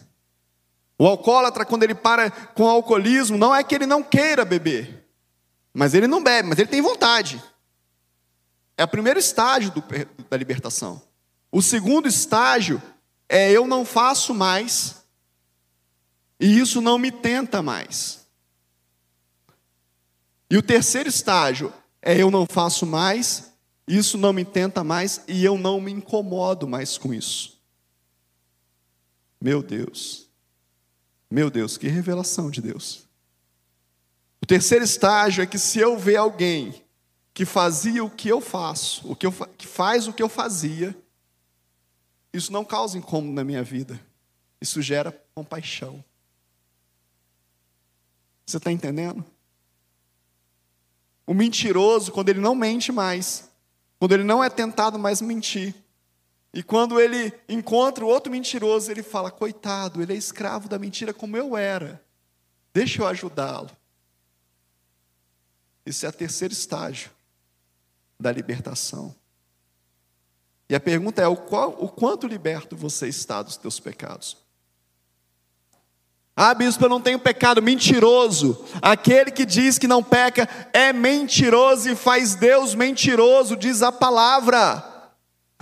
O 0.96 1.08
alcoólatra, 1.08 1.66
quando 1.66 1.82
ele 1.82 1.96
para 1.96 2.30
com 2.30 2.66
o 2.66 2.70
alcoolismo, 2.70 3.36
não 3.36 3.54
é 3.54 3.64
que 3.64 3.74
ele 3.74 3.88
não 3.88 4.04
queira 4.04 4.46
beber, 4.46 5.10
mas 5.74 5.96
ele 5.96 6.06
não 6.06 6.22
bebe, 6.22 6.50
mas 6.50 6.60
ele 6.60 6.70
tem 6.70 6.84
vontade. 6.84 7.42
É 8.78 8.84
o 8.84 8.88
primeiro 8.88 9.18
estágio 9.18 9.72
do, 9.72 9.84
da 10.30 10.38
libertação. 10.38 11.02
O 11.52 11.64
segundo 11.64 12.08
estágio 12.08 12.80
é 13.28 13.52
eu 13.52 13.66
não 13.66 13.84
faço 13.84 14.36
mais, 14.36 15.04
e 16.40 16.60
isso 16.60 16.80
não 16.80 17.00
me 17.00 17.12
tenta 17.12 17.64
mais. 17.64 18.28
E 20.48 20.58
o 20.58 20.62
terceiro 20.62 21.10
estágio 21.10 21.74
é 22.04 22.16
eu 22.22 22.30
não 22.30 22.46
faço 22.46 22.86
mais, 22.86 23.52
isso 23.88 24.16
não 24.16 24.32
me 24.32 24.46
tenta 24.46 24.84
mais, 24.84 25.24
e 25.28 25.44
eu 25.44 25.58
não 25.58 25.82
me 25.82 25.92
incomodo 25.92 26.68
mais 26.68 27.00
com 27.00 27.12
isso. 27.12 27.55
Meu 29.40 29.62
Deus. 29.62 30.30
Meu 31.30 31.50
Deus, 31.50 31.78
que 31.78 31.88
revelação 31.88 32.50
de 32.50 32.62
Deus. 32.62 33.08
O 34.42 34.46
terceiro 34.46 34.84
estágio 34.84 35.44
é 35.44 35.48
que 35.48 35.58
se 35.58 35.80
eu 35.80 35.98
ver 35.98 36.18
alguém 36.18 36.84
que 37.34 37.46
fazia 37.46 38.04
o 38.04 38.10
que 38.10 38.30
eu 38.30 38.40
faço, 38.40 39.10
o 39.12 39.16
que, 39.16 39.26
eu, 39.26 39.32
que 39.58 39.68
faz 39.68 40.08
o 40.08 40.14
que 40.14 40.24
eu 40.24 40.30
fazia, 40.30 40.96
isso 42.32 42.52
não 42.52 42.64
causa 42.64 42.98
incômodo 42.98 43.34
na 43.34 43.44
minha 43.44 43.64
vida. 43.64 44.00
Isso 44.62 44.82
gera 44.82 45.12
compaixão. 45.34 46.04
Você 48.46 48.58
está 48.58 48.72
entendendo? 48.72 49.26
O 51.26 51.34
mentiroso, 51.34 52.12
quando 52.12 52.30
ele 52.30 52.40
não 52.40 52.54
mente 52.54 52.92
mais, 52.92 53.50
quando 53.98 54.14
ele 54.14 54.24
não 54.24 54.44
é 54.44 54.50
tentado 54.50 55.00
mais 55.00 55.22
mentir, 55.22 55.74
e 56.56 56.64
quando 56.64 57.02
ele 57.02 57.34
encontra 57.50 58.06
o 58.06 58.08
outro 58.08 58.32
mentiroso, 58.32 58.90
ele 58.90 59.04
fala: 59.04 59.30
coitado, 59.30 60.02
ele 60.02 60.14
é 60.14 60.16
escravo 60.16 60.70
da 60.70 60.80
mentira 60.80 61.14
como 61.14 61.36
eu 61.36 61.58
era. 61.58 62.02
Deixa 62.74 63.02
eu 63.02 63.08
ajudá-lo. 63.08 63.70
Isso 65.86 66.06
é 66.06 66.10
o 66.10 66.14
terceiro 66.14 66.54
estágio 66.54 67.12
da 68.18 68.32
libertação. 68.32 69.14
E 70.70 70.76
a 70.76 70.80
pergunta 70.80 71.22
é: 71.22 71.28
o, 71.28 71.36
qual, 71.36 71.76
o 71.78 71.90
quanto 71.90 72.26
liberto 72.26 72.78
você 72.78 73.10
está 73.10 73.42
dos 73.42 73.58
teus 73.58 73.78
pecados? 73.78 74.38
Ah, 76.38 76.54
bispo, 76.54 76.86
eu 76.86 76.90
não 76.90 77.02
tenho 77.02 77.20
pecado. 77.20 77.62
Mentiroso. 77.62 78.66
Aquele 78.82 79.30
que 79.30 79.46
diz 79.46 79.78
que 79.78 79.88
não 79.88 80.02
peca 80.02 80.48
é 80.72 80.94
mentiroso 80.94 81.90
e 81.90 81.96
faz 81.98 82.34
Deus 82.34 82.74
mentiroso, 82.74 83.58
diz 83.58 83.82
a 83.82 83.92
palavra. 83.92 84.95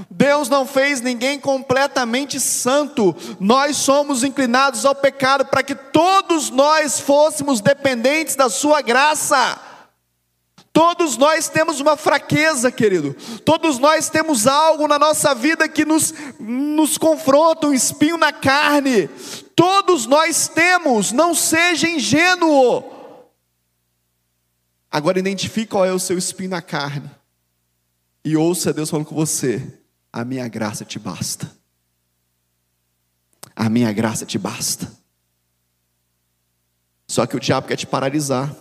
Deus 0.10 0.50
não 0.50 0.66
fez 0.66 1.02
ninguém 1.02 1.40
completamente 1.40 2.40
santo. 2.40 3.16
Nós 3.40 3.78
somos 3.78 4.24
inclinados 4.24 4.86
ao 4.86 4.96
pecado 4.96 5.46
para 5.46 5.62
que 5.62 5.76
todos 5.76 6.50
nós 6.50 7.00
fôssemos 7.00 7.62
dependentes 7.62 8.36
da 8.36 8.50
Sua 8.50 8.82
graça. 8.82 9.60
Todos 10.72 11.18
nós 11.18 11.48
temos 11.48 11.80
uma 11.80 11.96
fraqueza, 11.96 12.72
querido. 12.72 13.16
Todos 13.46 13.78
nós 13.78 14.10
temos 14.10 14.48
algo 14.48 14.88
na 14.88 14.98
nossa 14.98 15.36
vida 15.36 15.70
que 15.70 15.86
nos, 15.86 16.12
nos 16.40 16.98
confronta, 16.98 17.68
um 17.68 17.74
espinho 17.74 18.18
na 18.18 18.32
carne. 18.32 19.08
Todos 19.56 20.08
nós 20.08 20.48
temos, 20.48 21.12
não 21.12 21.36
seja 21.36 21.88
ingênuo. 21.88 22.84
Agora 24.90 25.20
identifique 25.20 25.68
qual 25.68 25.86
é 25.86 25.94
o 25.94 26.00
seu 26.00 26.18
espinho 26.18 26.50
na 26.50 26.62
carne. 26.64 27.12
E 28.26 28.36
ouça 28.36 28.74
Deus 28.74 28.90
falando 28.90 29.06
com 29.06 29.16
você 29.16 29.83
a 30.14 30.24
minha 30.24 30.48
graça 30.48 30.86
te 30.86 31.00
basta. 31.00 31.52
A 33.56 33.68
minha 33.68 33.92
graça 33.92 34.28
te 34.28 34.38
basta. 34.38 34.92
Só 37.08 37.26
que 37.26 37.36
o 37.36 37.40
diabo 37.40 37.68
quer 37.68 37.76
te 37.76 37.88
paralisar. 37.88 38.56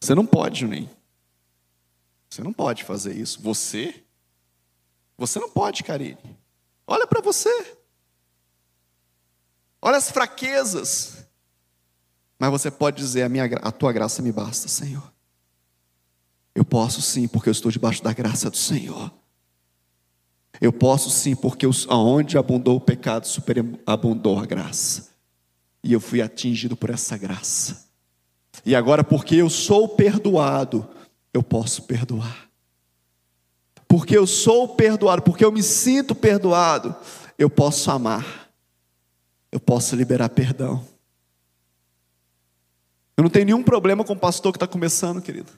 Você 0.00 0.14
não 0.14 0.24
pode, 0.24 0.60
Juninho. 0.60 0.88
Você 2.30 2.42
não 2.42 2.52
pode 2.52 2.84
fazer 2.84 3.16
isso. 3.16 3.42
Você? 3.42 4.04
Você 5.16 5.40
não 5.40 5.50
pode, 5.50 5.82
Karine. 5.82 6.38
Olha 6.86 7.06
para 7.06 7.20
você. 7.20 7.76
Olha 9.82 9.96
as 9.96 10.10
fraquezas. 10.10 11.26
Mas 12.38 12.50
você 12.50 12.70
pode 12.70 12.96
dizer: 12.96 13.24
a, 13.24 13.28
minha, 13.28 13.44
a 13.44 13.72
tua 13.72 13.92
graça 13.92 14.22
me 14.22 14.30
basta, 14.30 14.68
Senhor. 14.68 15.12
Eu 16.54 16.64
posso 16.64 17.02
sim, 17.02 17.26
porque 17.26 17.48
eu 17.48 17.52
estou 17.52 17.70
debaixo 17.70 18.02
da 18.02 18.12
graça 18.12 18.50
do 18.50 18.56
Senhor. 18.56 19.12
Eu 20.60 20.72
posso 20.72 21.10
sim, 21.10 21.36
porque 21.36 21.66
aonde 21.88 22.36
abundou 22.36 22.76
o 22.76 22.80
pecado, 22.80 23.26
superabundou 23.26 24.38
a 24.38 24.46
graça. 24.46 25.08
E 25.82 25.92
eu 25.92 26.00
fui 26.00 26.20
atingido 26.20 26.76
por 26.76 26.90
essa 26.90 27.16
graça. 27.16 27.86
E 28.64 28.74
agora, 28.74 29.04
porque 29.04 29.36
eu 29.36 29.48
sou 29.48 29.88
perdoado, 29.88 30.88
eu 31.32 31.42
posso 31.42 31.82
perdoar. 31.82 32.48
Porque 33.86 34.16
eu 34.16 34.26
sou 34.26 34.68
perdoado, 34.68 35.22
porque 35.22 35.44
eu 35.44 35.52
me 35.52 35.62
sinto 35.62 36.14
perdoado, 36.14 36.94
eu 37.38 37.48
posso 37.48 37.90
amar. 37.90 38.50
Eu 39.50 39.60
posso 39.60 39.96
liberar 39.96 40.28
perdão. 40.28 40.84
Eu 43.16 43.22
não 43.22 43.30
tenho 43.30 43.46
nenhum 43.46 43.62
problema 43.62 44.04
com 44.04 44.12
o 44.12 44.18
pastor 44.18 44.52
que 44.52 44.56
está 44.56 44.66
começando, 44.66 45.22
querido. 45.22 45.50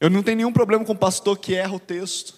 Eu 0.00 0.08
não 0.08 0.22
tenho 0.22 0.38
nenhum 0.38 0.52
problema 0.52 0.84
com 0.84 0.92
o 0.92 0.98
pastor 0.98 1.36
que 1.38 1.54
erra 1.54 1.74
o 1.74 1.80
texto. 1.80 2.37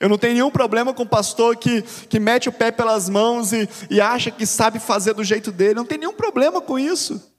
Eu 0.00 0.08
não 0.08 0.16
tenho 0.16 0.32
nenhum 0.32 0.50
problema 0.50 0.94
com 0.94 1.02
o 1.02 1.08
pastor 1.08 1.58
que, 1.58 1.82
que 1.82 2.18
mete 2.18 2.48
o 2.48 2.52
pé 2.52 2.70
pelas 2.70 3.10
mãos 3.10 3.52
e, 3.52 3.68
e 3.90 4.00
acha 4.00 4.30
que 4.30 4.46
sabe 4.46 4.78
fazer 4.78 5.12
do 5.12 5.22
jeito 5.22 5.52
dele. 5.52 5.72
Eu 5.72 5.76
não 5.76 5.84
tenho 5.84 6.00
nenhum 6.00 6.14
problema 6.14 6.58
com 6.58 6.78
isso. 6.78 7.30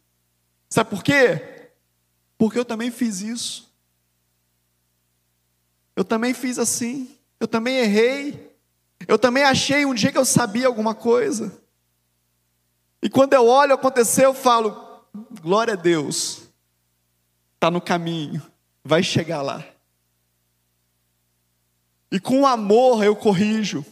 Sabe 0.69 0.91
por 0.91 1.03
quê? 1.03 1.71
Porque 2.37 2.59
eu 2.59 2.63
também 2.63 2.91
fiz 2.91 3.19
isso. 3.21 3.73
Eu 5.95 6.05
também 6.05 6.35
fiz 6.35 6.59
assim. 6.59 7.09
Eu 7.39 7.47
também 7.47 7.77
errei. 7.77 8.55
Eu 9.07 9.17
também 9.17 9.43
achei 9.43 9.83
um 9.83 9.95
dia 9.95 10.11
que 10.11 10.17
eu 10.17 10.25
sabia 10.25 10.67
alguma 10.67 10.93
coisa. 10.93 11.59
E 13.01 13.09
quando 13.09 13.33
eu 13.33 13.47
olho 13.47 13.73
acontecer, 13.73 14.25
eu 14.25 14.35
falo: 14.35 15.03
glória 15.41 15.73
a 15.73 15.77
Deus, 15.77 16.43
está 17.55 17.71
no 17.71 17.81
caminho, 17.81 18.41
vai 18.83 19.01
chegar 19.01 19.41
lá. 19.41 19.65
E 22.11 22.19
com 22.19 22.45
amor 22.45 23.03
eu 23.03 23.15
corrijo. 23.15 23.85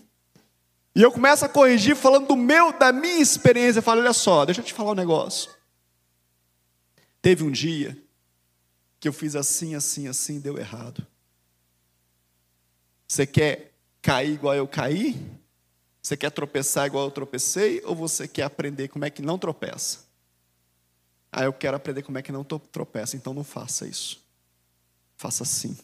E 0.94 1.02
eu 1.02 1.12
começo 1.12 1.46
a 1.46 1.50
corrigir 1.50 1.96
falando 1.96 2.28
do 2.28 2.36
meu, 2.36 2.78
da 2.78 2.92
minha 2.92 3.22
experiência. 3.22 3.80
Eu 3.80 3.84
falo, 3.84 4.02
olha 4.02 4.12
só, 4.12 4.44
deixa 4.44 4.60
eu 4.60 4.66
te 4.66 4.74
falar 4.74 4.92
um 4.92 4.96
negócio. 4.96 5.50
Teve 7.22 7.44
um 7.44 7.52
dia 7.52 7.98
que 9.00 9.08
eu 9.08 9.14
fiz 9.14 9.36
assim, 9.36 9.76
assim, 9.76 10.08
assim, 10.08 10.40
deu 10.40 10.58
errado. 10.58 11.06
Você 13.08 13.26
quer 13.26 13.72
cair 14.02 14.34
igual 14.34 14.56
eu 14.56 14.68
caí? 14.68 15.16
Você 16.02 16.18
quer 16.18 16.32
tropeçar 16.32 16.88
igual 16.88 17.06
eu 17.06 17.12
tropecei? 17.12 17.82
Ou 17.86 17.96
você 17.96 18.28
quer 18.28 18.44
aprender 18.44 18.90
como 18.90 19.06
é 19.06 19.10
que 19.10 19.22
não 19.22 19.38
tropeça? 19.38 20.00
Ah, 21.32 21.44
eu 21.44 21.54
quero 21.54 21.78
aprender 21.78 22.02
como 22.02 22.18
é 22.18 22.22
que 22.22 22.32
não 22.32 22.44
tropeça, 22.44 23.16
então 23.16 23.34
não 23.34 23.44
faça 23.44 23.88
isso. 23.88 24.22
Faça 25.16 25.44
assim, 25.44 25.78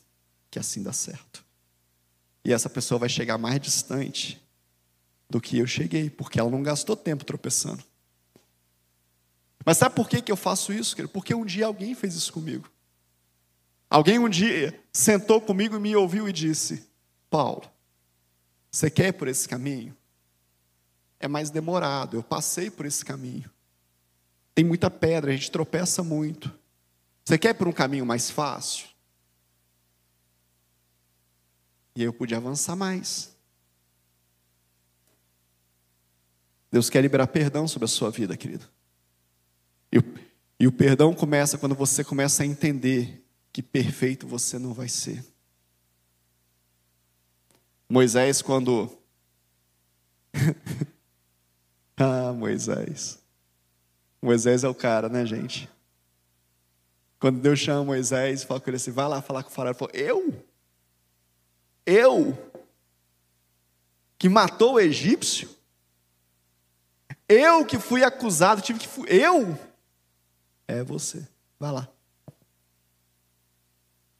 que 0.49 0.57
assim 0.57 0.81
dá 0.81 0.91
certo. 0.91 1.44
E 2.45 2.53
essa 2.53 2.69
pessoa 2.69 2.99
vai 2.99 3.09
chegar 3.09 3.39
mais 3.39 3.59
distante 3.59 4.39
do 5.27 5.41
que 5.41 5.57
eu 5.57 5.65
cheguei, 5.65 6.11
porque 6.11 6.39
ela 6.39 6.51
não 6.51 6.61
gastou 6.61 6.95
tempo 6.95 7.25
tropeçando. 7.25 7.83
Mas 9.65 9.77
sabe 9.79 9.95
por 9.95 10.07
que, 10.07 10.21
que 10.21 10.31
eu 10.31 10.37
faço 10.37 10.71
isso, 10.71 10.95
querido? 10.95 11.11
Porque 11.11 11.33
um 11.33 11.43
dia 11.43 11.65
alguém 11.65 11.95
fez 11.95 12.13
isso 12.13 12.31
comigo. 12.31 12.69
Alguém 13.89 14.19
um 14.19 14.29
dia 14.29 14.79
sentou 14.93 15.41
comigo 15.41 15.75
e 15.75 15.79
me 15.79 15.95
ouviu 15.95 16.29
e 16.29 16.31
disse: 16.31 16.87
Paulo, 17.31 17.63
você 18.71 18.91
quer 18.91 19.07
ir 19.07 19.13
por 19.13 19.27
esse 19.27 19.49
caminho? 19.49 19.97
É 21.19 21.27
mais 21.27 21.49
demorado, 21.49 22.17
eu 22.17 22.23
passei 22.23 22.69
por 22.69 22.85
esse 22.85 23.03
caminho. 23.03 23.49
Tem 24.53 24.63
muita 24.63 24.91
pedra, 24.91 25.31
a 25.31 25.35
gente 25.35 25.49
tropeça 25.49 26.03
muito. 26.03 26.53
Você 27.23 27.39
quer 27.39 27.49
ir 27.49 27.53
por 27.55 27.67
um 27.67 27.71
caminho 27.71 28.05
mais 28.05 28.29
fácil? 28.29 28.87
E 31.95 32.03
eu 32.03 32.11
pude 32.11 32.35
avançar 32.35 32.75
mais. 32.75 33.35
Deus 36.71 36.89
quer 36.89 37.01
liberar 37.01 37.27
perdão 37.27 37.67
sobre 37.67 37.85
a 37.85 37.87
sua 37.87 38.11
vida, 38.11 38.35
querido. 38.35 38.67
E 39.91 39.99
o, 39.99 40.03
e 40.59 40.67
o 40.67 40.71
perdão 40.71 41.13
começa 41.13 41.57
quando 41.57 41.73
você 41.73 42.03
começa 42.03 42.43
a 42.43 42.45
entender 42.45 43.25
que 43.53 43.63
perfeito 43.63 44.27
você 44.27 44.59
não 44.59 44.73
vai 44.73 44.89
ser. 44.89 45.23
Moisés, 47.87 48.41
quando. 48.41 48.91
ah, 51.95 52.33
Moisés. 52.33 53.23
Moisés 54.21 54.65
é 54.65 54.67
o 54.67 54.75
cara, 54.75 55.07
né, 55.07 55.25
gente? 55.25 55.69
Quando 57.19 57.39
Deus 57.39 57.59
chama 57.59 57.85
Moisés 57.85 58.41
e 58.41 58.45
fala 58.45 58.59
com 58.59 58.69
ele 58.69 58.75
assim: 58.75 58.91
vai 58.91 59.07
lá 59.07 59.21
falar 59.21 59.43
com 59.43 59.49
o 59.49 59.53
faraó. 59.53 59.69
Ele 59.71 59.77
falou: 59.77 59.93
eu? 59.93 60.45
Eu? 61.85 62.37
Que 64.17 64.27
matou 64.27 64.73
o 64.73 64.79
egípcio? 64.79 65.49
Eu 67.27 67.65
que 67.65 67.79
fui 67.79 68.03
acusado, 68.03 68.61
tive 68.61 68.79
que. 68.79 68.87
Eu? 69.07 69.57
É 70.67 70.83
você. 70.83 71.27
Vai 71.59 71.71
lá. 71.71 71.87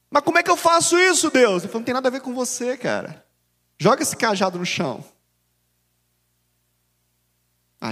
Mas 0.10 0.24
como 0.24 0.38
é 0.38 0.44
que 0.44 0.50
eu 0.50 0.58
faço 0.58 0.98
isso, 0.98 1.30
Deus? 1.30 1.64
Ele 1.64 1.68
falou, 1.68 1.82
não 1.82 1.86
tem 1.86 1.94
nada 1.94 2.08
a 2.08 2.12
ver 2.12 2.22
com 2.22 2.34
você, 2.34 2.78
cara. 2.78 3.26
Joga 3.78 4.02
esse 4.02 4.16
cajado 4.16 4.58
no 4.58 4.66
chão. 4.66 5.04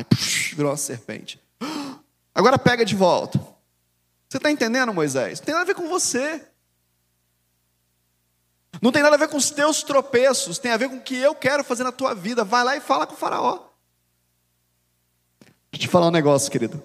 Puxa, 0.09 0.55
virou 0.55 0.71
uma 0.71 0.77
serpente. 0.77 1.39
Agora 2.33 2.57
pega 2.57 2.85
de 2.85 2.95
volta. 2.95 3.37
Você 4.27 4.37
está 4.37 4.49
entendendo, 4.49 4.93
Moisés? 4.93 5.39
Não 5.39 5.45
tem 5.45 5.53
nada 5.53 5.63
a 5.63 5.67
ver 5.67 5.75
com 5.75 5.87
você. 5.87 6.43
Não 8.83 8.91
tem 8.91 9.01
nada 9.01 9.15
a 9.15 9.19
ver 9.19 9.29
com 9.29 9.37
os 9.37 9.49
teus 9.49 9.81
tropeços. 9.81 10.59
Tem 10.59 10.71
a 10.71 10.77
ver 10.77 10.89
com 10.89 10.97
o 10.97 11.01
que 11.01 11.15
eu 11.15 11.33
quero 11.33 11.63
fazer 11.63 11.83
na 11.83 11.91
tua 11.91 12.13
vida. 12.13 12.43
Vai 12.43 12.63
lá 12.63 12.77
e 12.77 12.81
fala 12.81 13.07
com 13.07 13.13
o 13.13 13.17
faraó. 13.17 13.69
Deixa 15.71 15.75
eu 15.75 15.79
te 15.79 15.87
falar 15.87 16.07
um 16.07 16.11
negócio, 16.11 16.51
querido. 16.51 16.83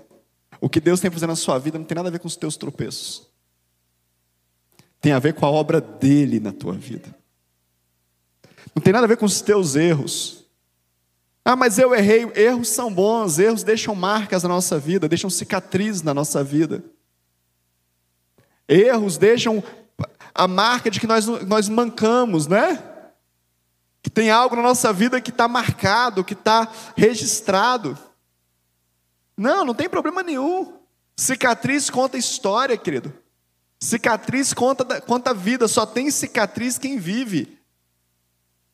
O 0.61 0.69
que 0.71 0.81
Deus 0.81 1.01
tem 1.01 1.11
fazendo 1.11 1.31
na 1.31 1.37
sua 1.37 1.59
vida 1.59 1.77
não 1.77 1.85
tem 1.85 1.97
nada 1.97 2.09
a 2.09 2.13
ver 2.13 2.21
com 2.21 2.29
os 2.29 2.37
teus 2.37 2.57
tropeços 2.57 3.29
tem 5.01 5.13
a 5.13 5.19
ver 5.19 5.35
com 5.35 5.47
a 5.47 5.51
obra 5.51 5.81
dele 5.81 6.41
na 6.41 6.53
tua 6.53 6.73
vida. 6.73 7.15
Não 8.75 8.83
tem 8.83 8.93
nada 8.93 9.05
a 9.05 9.09
ver 9.09 9.17
com 9.17 9.27
os 9.27 9.41
teus 9.41 9.77
erros. 9.77 10.45
Ah, 11.45 11.57
mas 11.57 11.79
eu 11.79 11.95
errei. 11.95 12.31
Erros 12.35 12.69
são 12.69 12.93
bons, 12.93 13.39
erros 13.39 13.63
deixam 13.63 13.95
marcas 13.95 14.43
na 14.43 14.49
nossa 14.49 14.79
vida, 14.79 15.09
deixam 15.09 15.31
cicatrizes 15.31 16.03
na 16.03 16.13
nossa 16.13 16.43
vida. 16.43 16.85
Erros 18.69 19.17
deixam 19.17 19.63
a 20.39 20.47
marca 20.47 20.89
de 20.89 21.01
que 21.01 21.07
nós, 21.07 21.26
nós 21.26 21.68
mancamos, 21.68 22.47
né? 22.47 22.80
Que 24.01 24.09
tem 24.09 24.30
algo 24.30 24.55
na 24.55 24.62
nossa 24.62 24.93
vida 24.93 25.20
que 25.20 25.30
está 25.30 25.49
marcado, 25.49 26.22
que 26.22 26.34
está 26.34 26.70
registrado. 26.97 27.99
Não, 29.36 29.64
não 29.64 29.74
tem 29.74 29.89
problema 29.89 30.22
nenhum. 30.22 30.78
Cicatriz 31.16 31.91
conta 31.91 32.16
história, 32.16 32.76
querido. 32.76 33.12
Cicatriz 33.80 34.55
conta, 34.55 35.01
conta 35.01 35.34
vida, 35.34 35.66
só 35.66 35.84
tem 35.84 36.09
cicatriz 36.09 36.78
quem 36.78 36.99
vive. 36.99 37.59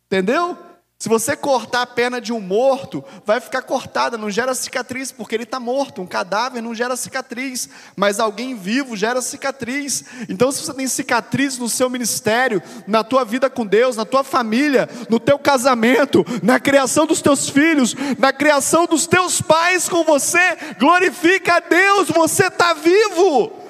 Entendeu? 0.05 0.59
Se 1.05 1.09
você 1.11 1.37
cortar 1.37 1.83
a 1.83 1.87
perna 1.87 2.19
de 2.19 2.33
um 2.33 2.41
morto, 2.41 3.05
vai 3.27 3.39
ficar 3.39 3.61
cortada, 3.61 4.17
não 4.17 4.31
gera 4.31 4.55
cicatriz, 4.55 5.13
porque 5.13 5.35
ele 5.35 5.43
está 5.43 5.61
morto. 5.61 6.01
Um 6.01 6.07
cadáver 6.07 6.63
não 6.63 6.75
gera 6.75 6.97
cicatriz, 6.97 7.69
mas 7.95 8.19
alguém 8.19 8.55
vivo 8.55 8.97
gera 8.97 9.21
cicatriz. 9.21 10.03
Então, 10.31 10.51
se 10.51 10.65
você 10.65 10.73
tem 10.73 10.89
cicatriz 10.89 11.59
no 11.59 11.69
seu 11.69 11.91
ministério, 11.91 12.63
na 12.87 13.05
tua 13.05 13.23
vida 13.23 13.51
com 13.51 13.67
Deus, 13.67 13.99
na 13.99 14.07
tua 14.07 14.25
família, 14.25 14.89
no 15.11 15.21
teu 15.21 15.39
casamento, 15.39 16.25
na 16.43 16.59
criação 16.59 17.07
dos 17.07 17.21
teus 17.21 17.51
filhos, 17.51 17.95
na 18.19 18.33
criação 18.33 18.87
dos 18.87 19.07
teus 19.07 19.43
pais 19.43 19.91
com 19.91 20.05
você, 20.05 20.57
glorifica 20.79 21.57
a 21.57 21.61
Deus, 21.61 22.09
você 22.09 22.47
está 22.47 22.73
vivo. 22.73 23.64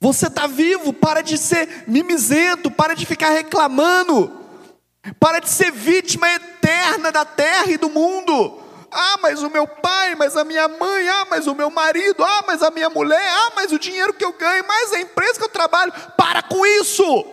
Você 0.00 0.28
está 0.28 0.46
vivo, 0.46 0.92
para 0.92 1.22
de 1.22 1.36
ser 1.36 1.84
mimizento, 1.88 2.70
para 2.70 2.94
de 2.94 3.04
ficar 3.04 3.30
reclamando, 3.30 4.32
para 5.18 5.40
de 5.40 5.50
ser 5.50 5.72
vítima 5.72 6.28
eterna 6.30 7.10
da 7.10 7.24
terra 7.24 7.70
e 7.70 7.76
do 7.76 7.90
mundo. 7.90 8.62
Ah, 8.90 9.16
mas 9.20 9.42
o 9.42 9.50
meu 9.50 9.66
pai, 9.66 10.14
mas 10.14 10.36
a 10.36 10.44
minha 10.44 10.68
mãe, 10.68 11.08
ah, 11.08 11.26
mas 11.28 11.46
o 11.46 11.54
meu 11.54 11.68
marido, 11.68 12.24
ah, 12.24 12.44
mas 12.46 12.62
a 12.62 12.70
minha 12.70 12.88
mulher, 12.88 13.28
ah, 13.28 13.52
mas 13.56 13.72
o 13.72 13.78
dinheiro 13.78 14.14
que 14.14 14.24
eu 14.24 14.32
ganho, 14.32 14.64
mas 14.66 14.92
a 14.92 15.00
empresa 15.00 15.38
que 15.38 15.44
eu 15.44 15.48
trabalho. 15.48 15.92
Para 16.16 16.42
com 16.42 16.64
isso! 16.64 17.26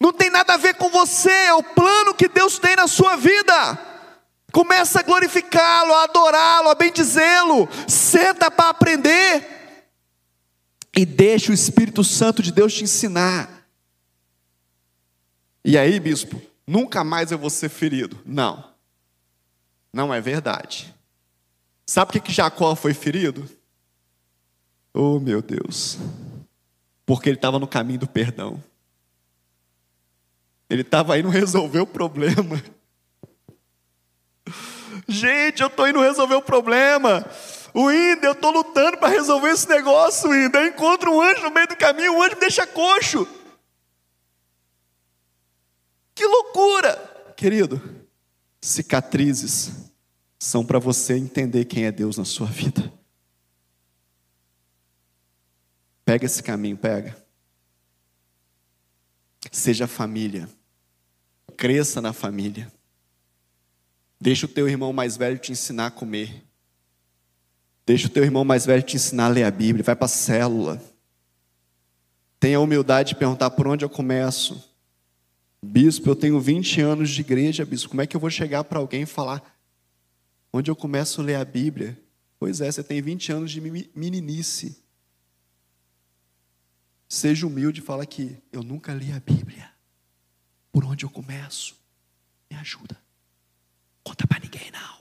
Não 0.00 0.12
tem 0.12 0.30
nada 0.30 0.54
a 0.54 0.56
ver 0.56 0.74
com 0.74 0.88
você, 0.88 1.30
é 1.30 1.54
o 1.54 1.62
plano 1.62 2.14
que 2.14 2.28
Deus 2.28 2.58
tem 2.58 2.76
na 2.76 2.86
sua 2.86 3.16
vida. 3.16 3.78
Começa 4.52 5.00
a 5.00 5.02
glorificá-lo, 5.02 5.92
a 5.92 6.04
adorá-lo, 6.04 6.70
a 6.70 6.74
bendizê-lo. 6.74 7.68
Senta 7.86 8.50
para 8.50 8.70
aprender 8.70 9.57
e 10.98 11.06
deixe 11.06 11.52
o 11.52 11.54
Espírito 11.54 12.02
Santo 12.02 12.42
de 12.42 12.50
Deus 12.50 12.74
te 12.74 12.82
ensinar. 12.82 13.64
E 15.64 15.78
aí, 15.78 16.00
bispo, 16.00 16.42
nunca 16.66 17.04
mais 17.04 17.30
eu 17.30 17.38
vou 17.38 17.50
ser 17.50 17.68
ferido. 17.68 18.18
Não, 18.26 18.68
não 19.92 20.12
é 20.12 20.20
verdade. 20.20 20.92
Sabe 21.86 22.06
por 22.06 22.12
que, 22.14 22.26
que 22.26 22.32
Jacó 22.32 22.74
foi 22.74 22.92
ferido? 22.94 23.48
Oh, 24.92 25.20
meu 25.20 25.40
Deus. 25.40 25.98
Porque 27.06 27.28
ele 27.28 27.36
estava 27.36 27.60
no 27.60 27.68
caminho 27.68 28.00
do 28.00 28.08
perdão. 28.08 28.60
Ele 30.68 30.82
estava 30.82 31.16
indo 31.16 31.28
resolver 31.28 31.78
o 31.78 31.86
problema. 31.86 32.60
Gente, 35.06 35.62
eu 35.62 35.68
estou 35.68 35.86
indo 35.86 36.00
resolver 36.00 36.34
o 36.34 36.42
problema. 36.42 37.24
O 37.74 37.90
Índio, 37.90 38.26
eu 38.26 38.32
estou 38.32 38.50
lutando 38.50 38.96
para 38.98 39.08
resolver 39.08 39.50
esse 39.50 39.68
negócio, 39.68 40.34
Índio. 40.34 40.60
Eu 40.60 40.66
encontro 40.66 41.12
um 41.12 41.20
anjo 41.20 41.42
no 41.42 41.50
meio 41.50 41.68
do 41.68 41.76
caminho, 41.76 42.16
o 42.16 42.22
anjo 42.22 42.34
me 42.34 42.40
deixa 42.40 42.66
coxo. 42.66 43.26
Que 46.14 46.26
loucura! 46.26 46.96
Querido, 47.36 47.80
cicatrizes 48.60 49.70
são 50.38 50.64
para 50.64 50.78
você 50.78 51.14
entender 51.14 51.64
quem 51.66 51.84
é 51.84 51.92
Deus 51.92 52.16
na 52.16 52.24
sua 52.24 52.46
vida. 52.46 52.92
Pega 56.04 56.24
esse 56.24 56.42
caminho, 56.42 56.76
pega. 56.76 57.16
Seja 59.52 59.86
família. 59.86 60.48
Cresça 61.56 62.00
na 62.00 62.12
família. 62.12 62.72
Deixa 64.20 64.46
o 64.46 64.48
teu 64.48 64.68
irmão 64.68 64.92
mais 64.92 65.16
velho 65.16 65.38
te 65.38 65.52
ensinar 65.52 65.86
a 65.86 65.90
comer. 65.90 66.47
Deixa 67.88 68.06
o 68.06 68.10
teu 68.10 68.22
irmão 68.22 68.44
mais 68.44 68.66
velho 68.66 68.82
te 68.82 68.96
ensinar 68.96 69.24
a 69.24 69.28
ler 69.28 69.44
a 69.44 69.50
Bíblia, 69.50 69.82
vai 69.82 69.96
para 69.96 70.04
a 70.04 70.08
célula. 70.08 70.78
Tenha 72.38 72.58
a 72.58 72.60
humildade 72.60 73.08
de 73.08 73.14
perguntar 73.14 73.48
por 73.48 73.66
onde 73.66 73.82
eu 73.82 73.88
começo. 73.88 74.62
Bispo, 75.62 76.10
eu 76.10 76.14
tenho 76.14 76.38
20 76.38 76.82
anos 76.82 77.08
de 77.08 77.22
igreja, 77.22 77.64
bispo. 77.64 77.88
Como 77.88 78.02
é 78.02 78.06
que 78.06 78.14
eu 78.14 78.20
vou 78.20 78.28
chegar 78.28 78.62
para 78.64 78.78
alguém 78.78 79.04
e 79.04 79.06
falar 79.06 79.58
onde 80.52 80.70
eu 80.70 80.76
começo 80.76 81.22
a 81.22 81.24
ler 81.24 81.36
a 81.36 81.44
Bíblia? 81.46 81.98
Pois 82.38 82.60
é, 82.60 82.70
você 82.70 82.84
tem 82.84 83.00
20 83.00 83.32
anos 83.32 83.50
de 83.50 83.58
meninice. 83.94 84.84
Seja 87.08 87.46
humilde 87.46 87.80
e 87.80 87.82
fala 87.82 88.04
que 88.04 88.36
eu 88.52 88.62
nunca 88.62 88.92
li 88.92 89.10
a 89.12 89.18
Bíblia. 89.18 89.72
Por 90.70 90.84
onde 90.84 91.06
eu 91.06 91.10
começo? 91.10 91.74
Me 92.50 92.56
ajuda. 92.58 93.00
Conta 94.04 94.26
para 94.26 94.40
ninguém 94.40 94.70
não. 94.72 94.98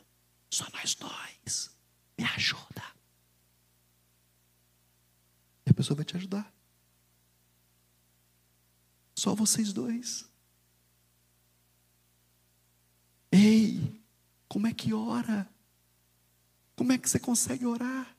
Só 0.49 0.65
nós 0.73 0.95
dois. 0.95 1.36
Me 2.18 2.26
ajuda. 2.26 2.84
E 5.65 5.70
a 5.70 5.74
pessoa 5.74 5.95
vai 5.95 6.05
te 6.05 6.15
ajudar. 6.18 6.51
Só 9.15 9.36
vocês 9.36 9.74
dois. 9.74 10.26
Ei, 13.32 14.01
como 14.47 14.68
é 14.68 14.74
que 14.74 14.93
ora? 14.93 15.47
Como 16.76 16.91
é 16.91 16.97
que 16.97 17.09
você 17.09 17.20
consegue 17.20 17.65
orar? 17.65 18.15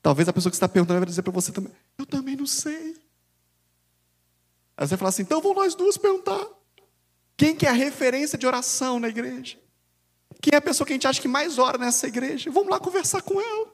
Talvez 0.00 0.28
a 0.28 0.32
pessoa 0.32 0.50
que 0.50 0.56
está 0.56 0.68
perguntando 0.68 1.00
vai 1.00 1.06
dizer 1.06 1.22
para 1.22 1.32
você 1.32 1.52
também: 1.52 1.72
Eu 1.98 2.06
também 2.06 2.36
não 2.36 2.46
sei. 2.46 2.96
Aí 4.76 4.86
você 4.86 4.96
fala 4.96 5.08
assim: 5.08 5.22
então 5.22 5.40
vamos 5.40 5.56
nós 5.56 5.74
duas 5.74 5.98
perguntar. 5.98 6.46
Quem 7.36 7.54
que 7.54 7.66
é 7.66 7.68
a 7.68 7.72
referência 7.72 8.38
de 8.38 8.46
oração 8.46 8.98
na 8.98 9.08
igreja? 9.08 9.58
Quem 10.40 10.54
é 10.54 10.56
a 10.56 10.60
pessoa 10.60 10.86
que 10.86 10.92
a 10.92 10.96
gente 10.96 11.06
acha 11.06 11.20
que 11.20 11.28
mais 11.28 11.58
ora 11.58 11.78
nessa 11.78 12.06
igreja? 12.06 12.50
Vamos 12.50 12.70
lá 12.70 12.78
conversar 12.78 13.22
com 13.22 13.40
ela. 13.40 13.72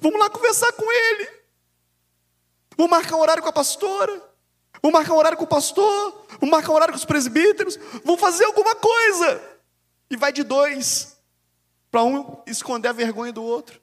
Vamos 0.00 0.18
lá 0.18 0.28
conversar 0.30 0.72
com 0.72 0.90
ele. 0.90 1.28
Vamos 2.76 2.90
marcar 2.90 3.16
um 3.16 3.20
horário 3.20 3.42
com 3.42 3.48
a 3.48 3.52
pastora. 3.52 4.12
Vamos 4.82 4.98
marcar 4.98 5.14
um 5.14 5.16
horário 5.16 5.38
com 5.38 5.44
o 5.44 5.48
pastor. 5.48 6.26
Vamos 6.40 6.50
marcar 6.50 6.72
um 6.72 6.74
horário 6.74 6.92
com 6.92 6.98
os 6.98 7.04
presbíteros. 7.04 7.78
Vamos 8.04 8.20
fazer 8.20 8.44
alguma 8.44 8.74
coisa. 8.74 9.42
E 10.10 10.16
vai 10.16 10.32
de 10.32 10.42
dois. 10.42 11.16
Para 11.90 12.04
um 12.04 12.42
esconder 12.46 12.88
a 12.88 12.92
vergonha 12.92 13.32
do 13.32 13.42
outro. 13.42 13.80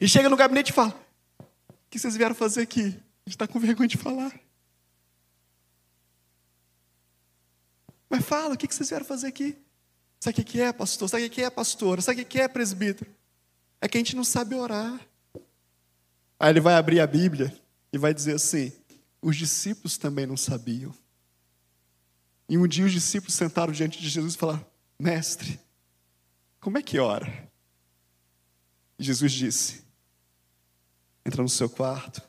E 0.00 0.08
chega 0.08 0.28
no 0.28 0.36
gabinete 0.36 0.70
e 0.70 0.72
fala: 0.72 0.98
O 1.38 1.44
que 1.90 1.98
vocês 1.98 2.16
vieram 2.16 2.34
fazer 2.34 2.62
aqui? 2.62 2.80
A 2.80 3.28
gente 3.28 3.36
está 3.36 3.46
com 3.46 3.58
vergonha 3.58 3.88
de 3.88 3.96
falar. 3.96 4.32
Mas 8.08 8.24
fala, 8.24 8.54
o 8.54 8.56
que 8.56 8.72
vocês 8.72 8.88
vieram 8.88 9.04
fazer 9.04 9.26
aqui? 9.26 9.56
Sabe 10.20 10.40
o 10.40 10.44
que 10.44 10.60
é, 10.60 10.72
pastor? 10.72 11.08
Sabe 11.08 11.26
o 11.26 11.30
que 11.30 11.42
é, 11.42 11.50
pastora? 11.50 12.00
Sabe 12.00 12.22
o 12.22 12.26
que 12.26 12.40
é, 12.40 12.48
presbítero? 12.48 13.10
É 13.80 13.88
que 13.88 13.96
a 13.96 14.00
gente 14.00 14.16
não 14.16 14.24
sabe 14.24 14.54
orar. 14.54 15.00
Aí 16.38 16.50
ele 16.50 16.60
vai 16.60 16.74
abrir 16.74 17.00
a 17.00 17.06
Bíblia 17.06 17.56
e 17.92 17.98
vai 17.98 18.12
dizer 18.12 18.34
assim: 18.34 18.72
os 19.20 19.36
discípulos 19.36 19.96
também 19.96 20.26
não 20.26 20.36
sabiam. 20.36 20.94
E 22.48 22.56
um 22.56 22.66
dia 22.66 22.84
os 22.84 22.92
discípulos 22.92 23.34
sentaram 23.34 23.72
diante 23.72 24.00
de 24.00 24.08
Jesus 24.08 24.34
e 24.34 24.38
falaram: 24.38 24.64
Mestre, 24.98 25.58
como 26.60 26.78
é 26.78 26.82
que 26.82 26.98
ora? 26.98 27.48
E 28.98 29.04
Jesus 29.04 29.32
disse: 29.32 29.82
Entra 31.24 31.42
no 31.42 31.48
seu 31.48 31.68
quarto, 31.68 32.22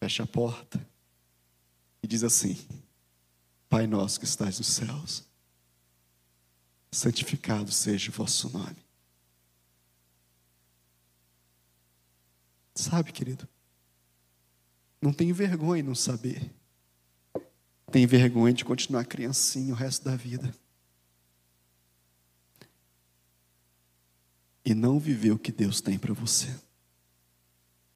fecha 0.00 0.22
a 0.22 0.26
porta 0.26 0.84
e 2.02 2.06
diz 2.06 2.24
assim: 2.24 2.58
Pai 3.68 3.86
nosso 3.86 4.18
que 4.18 4.24
estás 4.24 4.58
nos 4.58 4.68
céus, 4.68 5.24
santificado 6.92 7.72
seja 7.72 8.10
o 8.10 8.14
vosso 8.14 8.50
nome. 8.50 8.76
Sabe, 12.74 13.12
querido? 13.12 13.48
Não 15.00 15.12
tem 15.12 15.32
vergonha 15.32 15.80
em 15.80 15.84
não 15.84 15.94
saber. 15.94 16.50
Tem 17.90 18.06
vergonha 18.06 18.54
de 18.54 18.64
continuar 18.64 19.04
criancinha 19.04 19.72
o 19.72 19.76
resto 19.76 20.04
da 20.04 20.14
vida. 20.14 20.54
E 24.64 24.74
não 24.74 24.98
viver 24.98 25.32
o 25.32 25.38
que 25.38 25.50
Deus 25.50 25.80
tem 25.80 25.98
para 25.98 26.14
você. 26.14 26.54